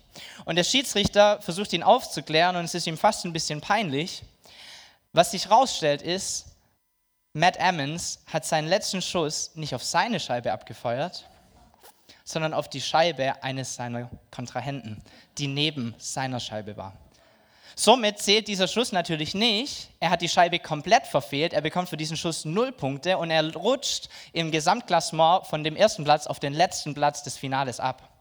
Und 0.46 0.56
der 0.56 0.64
Schiedsrichter 0.64 1.42
versucht 1.42 1.74
ihn 1.74 1.84
aufzuklären 1.84 2.56
und 2.56 2.66
es 2.66 2.74
ist 2.74 2.88
ihm 2.88 2.98
fast 2.98 3.26
ein 3.26 3.34
bisschen 3.34 3.62
peinlich. 3.62 4.24
Was 5.14 5.32
sich 5.32 5.46
herausstellt 5.46 6.02
ist, 6.02 6.46
Matt 7.34 7.58
Emmons 7.58 8.20
hat 8.28 8.46
seinen 8.46 8.68
letzten 8.68 9.02
Schuss 9.02 9.52
nicht 9.56 9.76
auf 9.76 9.84
seine 9.84 10.20
Scheibe 10.20 10.54
abgefeuert, 10.54 11.26
sondern 12.24 12.54
auf 12.54 12.70
die 12.70 12.82
Scheibe 12.82 13.44
eines 13.44 13.76
seiner 13.76 14.10
Kontrahenten, 14.32 15.02
die 15.38 15.48
neben 15.48 15.96
seiner 15.98 16.40
Scheibe 16.40 16.78
war. 16.78 16.94
Somit 17.78 18.20
zählt 18.20 18.48
dieser 18.48 18.70
Schuss 18.70 18.94
natürlich 18.94 19.34
nicht. 19.34 19.90
Er 20.00 20.10
hat 20.10 20.22
die 20.22 20.30
Scheibe 20.30 20.60
komplett 20.60 21.08
verfehlt. 21.08 21.52
Er 21.52 21.60
bekommt 21.60 21.90
für 21.90 21.98
diesen 21.98 22.16
Schuss 22.16 22.46
null 22.46 22.72
Punkte 22.72 23.18
und 23.18 23.32
er 23.32 23.54
rutscht 23.54 24.08
im 24.32 24.50
Gesamtklassement 24.50 25.46
von 25.46 25.66
dem 25.66 25.76
ersten 25.76 26.06
Platz 26.06 26.26
auf 26.26 26.40
den 26.40 26.54
letzten 26.54 26.94
Platz 26.94 27.22
des 27.24 27.38
Finales 27.38 27.82
ab. 27.82 28.15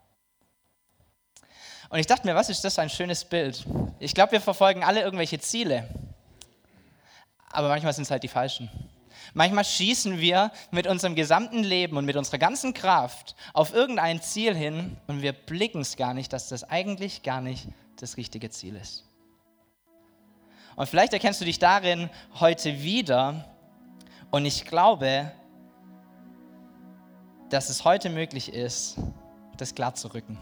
Und 1.89 1.99
ich 1.99 2.07
dachte 2.07 2.27
mir, 2.27 2.35
was 2.35 2.49
ist 2.49 2.65
das 2.65 2.75
für 2.75 2.83
ein 2.83 2.91
schönes 2.91 3.25
Bild? 3.25 3.65
Ich 3.99 4.15
glaube, 4.15 4.33
wir 4.33 4.41
verfolgen 4.41 4.85
alle 4.85 5.03
irgendwelche 5.03 5.39
Ziele, 5.39 5.89
aber 7.51 7.69
manchmal 7.69 7.93
sind 7.93 8.05
es 8.05 8.11
halt 8.11 8.23
die 8.23 8.29
falschen. 8.29 8.71
Manchmal 9.33 9.65
schießen 9.65 10.21
wir 10.21 10.51
mit 10.71 10.87
unserem 10.87 11.15
gesamten 11.15 11.63
Leben 11.63 11.97
und 11.97 12.05
mit 12.05 12.17
unserer 12.17 12.39
ganzen 12.39 12.75
Kraft 12.75 13.35
auf 13.53 13.73
irgendein 13.73 14.21
Ziel 14.21 14.55
hin 14.55 14.97
und 15.07 15.23
wir 15.23 15.33
blicken 15.33 15.81
es 15.81 15.97
gar 15.97 16.15
nicht, 16.15 16.33
dass 16.33 16.49
das 16.49 16.65
eigentlich 16.65 17.23
gar 17.23 17.41
nicht 17.41 17.69
das 17.97 18.17
richtige 18.17 18.51
Ziel 18.51 18.77
ist. 18.77 19.05
Und 20.77 20.89
vielleicht 20.89 21.13
erkennst 21.13 21.41
du 21.41 21.45
dich 21.45 21.59
darin 21.59 22.11
heute 22.41 22.83
wieder 22.83 23.45
und 24.31 24.45
ich 24.45 24.65
glaube, 24.65 25.31
dass 27.51 27.69
es 27.69 27.85
heute 27.85 28.11
möglich 28.11 28.53
ist, 28.53 28.97
das 29.57 29.75
klar 29.75 29.95
zu 29.95 30.13
rücken, 30.13 30.39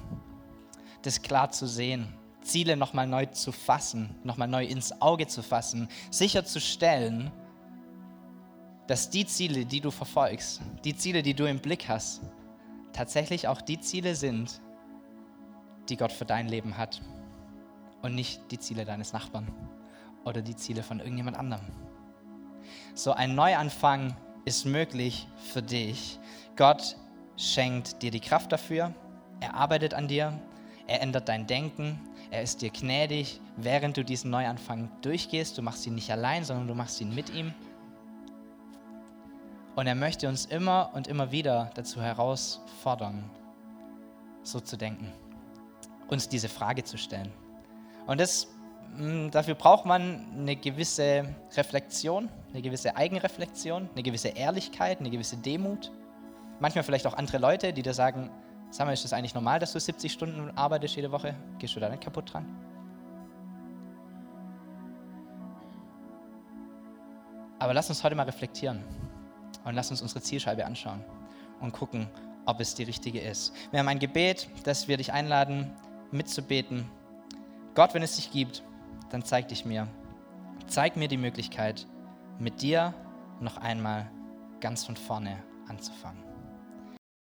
das 1.03 1.22
klar 1.22 1.50
zu 1.50 1.66
sehen, 1.66 2.14
Ziele 2.42 2.76
nochmal 2.76 3.07
neu 3.07 3.26
zu 3.26 3.53
fassen, 3.53 4.14
nochmal 4.24 4.48
neu 4.48 4.64
ins 4.64 5.00
Auge 5.00 5.26
zu 5.26 5.42
fassen, 5.42 5.88
sicherzustellen, 6.11 7.30
dass 8.86 9.11
die 9.11 9.26
Ziele, 9.26 9.64
die 9.64 9.80
du 9.80 9.90
verfolgst, 9.90 10.61
die 10.84 10.96
Ziele, 10.96 11.22
die 11.22 11.34
du 11.34 11.48
im 11.48 11.61
Blick 11.61 11.88
hast, 11.88 12.22
tatsächlich 12.92 13.48
auch 13.48 13.61
die 13.61 13.80
Ziele 13.80 14.14
sind, 14.14 14.61
die 15.88 15.96
Gott 15.96 16.12
für 16.12 16.24
dein 16.24 16.48
Leben 16.48 16.76
hat 16.76 17.00
und 18.03 18.14
nicht 18.14 18.50
die 18.50 18.59
Ziele 18.59 18.84
deines 18.84 19.12
Nachbarn 19.12 19.53
oder 20.24 20.42
die 20.42 20.57
Ziele 20.57 20.82
von 20.82 21.00
irgendjemand 21.00 21.36
anderem. 21.36 21.66
So 22.94 23.12
ein 23.12 23.34
Neuanfang 23.34 24.16
ist 24.44 24.66
möglich 24.66 25.28
für 25.53 25.62
dich. 25.62 26.18
Gott 26.57 26.96
schenkt 27.36 28.03
dir 28.03 28.11
die 28.11 28.20
Kraft 28.20 28.53
dafür, 28.53 28.94
er 29.40 29.55
arbeitet 29.55 29.94
an 29.94 30.09
dir, 30.09 30.38
er 30.93 31.01
ändert 31.01 31.26
dein 31.26 31.47
Denken, 31.47 31.99
er 32.30 32.43
ist 32.43 32.61
dir 32.61 32.68
gnädig, 32.68 33.40
während 33.57 33.97
du 33.97 34.05
diesen 34.05 34.30
Neuanfang 34.30 34.90
durchgehst. 35.01 35.57
Du 35.57 35.62
machst 35.62 35.86
ihn 35.86 35.95
nicht 35.95 36.11
allein, 36.11 36.45
sondern 36.45 36.68
du 36.68 36.74
machst 36.74 37.01
ihn 37.01 37.14
mit 37.14 37.30
ihm. 37.34 37.55
Und 39.74 39.86
er 39.86 39.95
möchte 39.95 40.28
uns 40.28 40.45
immer 40.45 40.90
und 40.93 41.09
immer 41.09 41.32
wieder 41.32 41.70
dazu 41.74 42.03
herausfordern, 42.03 43.24
so 44.43 44.61
zu 44.61 44.76
denken, 44.76 45.11
uns 46.09 46.28
diese 46.28 46.51
Frage 46.51 46.84
zu 46.84 46.99
stellen. 46.99 47.32
Und 48.07 48.20
das, 48.20 48.49
mm, 48.99 49.30
dafür 49.30 49.55
braucht 49.55 49.86
man 49.86 50.26
eine 50.36 50.57
gewisse 50.57 51.34
Reflexion, 51.57 52.28
eine 52.53 52.61
gewisse 52.61 52.97
Eigenreflexion, 52.97 53.88
eine 53.95 54.03
gewisse 54.03 54.28
Ehrlichkeit, 54.28 55.01
eine 55.01 55.09
gewisse 55.09 55.38
Demut. 55.38 55.90
Manchmal 56.61 56.84
vielleicht 56.84 57.07
auch 57.07 57.14
andere 57.14 57.38
Leute, 57.38 57.72
die 57.72 57.82
dir 57.82 57.95
sagen, 57.95 58.28
sag 58.72 58.86
mal, 58.86 58.92
ist 58.92 59.04
das 59.04 59.12
eigentlich 59.12 59.34
normal, 59.34 59.58
dass 59.58 59.72
du 59.72 59.80
70 59.80 60.10
Stunden 60.10 60.50
arbeitest 60.56 60.96
jede 60.96 61.12
Woche? 61.12 61.36
Gehst 61.58 61.76
du 61.76 61.80
da 61.80 61.88
nicht 61.88 62.02
kaputt 62.02 62.32
dran? 62.32 62.46
Aber 67.58 67.74
lass 67.74 67.90
uns 67.90 68.02
heute 68.02 68.16
mal 68.16 68.24
reflektieren. 68.24 68.82
Und 69.64 69.74
lass 69.74 69.90
uns 69.90 70.02
unsere 70.02 70.20
Zielscheibe 70.20 70.64
anschauen 70.64 71.04
und 71.60 71.72
gucken, 71.72 72.08
ob 72.46 72.58
es 72.58 72.74
die 72.74 72.82
richtige 72.82 73.20
ist. 73.20 73.54
Wir 73.70 73.78
haben 73.78 73.88
ein 73.88 74.00
Gebet, 74.00 74.48
das 74.64 74.88
wir 74.88 74.96
dich 74.96 75.12
einladen, 75.12 75.70
mitzubeten. 76.10 76.90
Gott, 77.74 77.94
wenn 77.94 78.02
es 78.02 78.16
dich 78.16 78.32
gibt, 78.32 78.64
dann 79.10 79.22
zeig 79.22 79.48
dich 79.48 79.64
mir. 79.64 79.86
Zeig 80.66 80.96
mir 80.96 81.06
die 81.06 81.18
Möglichkeit, 81.18 81.86
mit 82.38 82.62
dir 82.62 82.94
noch 83.38 83.58
einmal 83.58 84.10
ganz 84.60 84.84
von 84.84 84.96
vorne 84.96 85.36
anzufangen. 85.68 86.32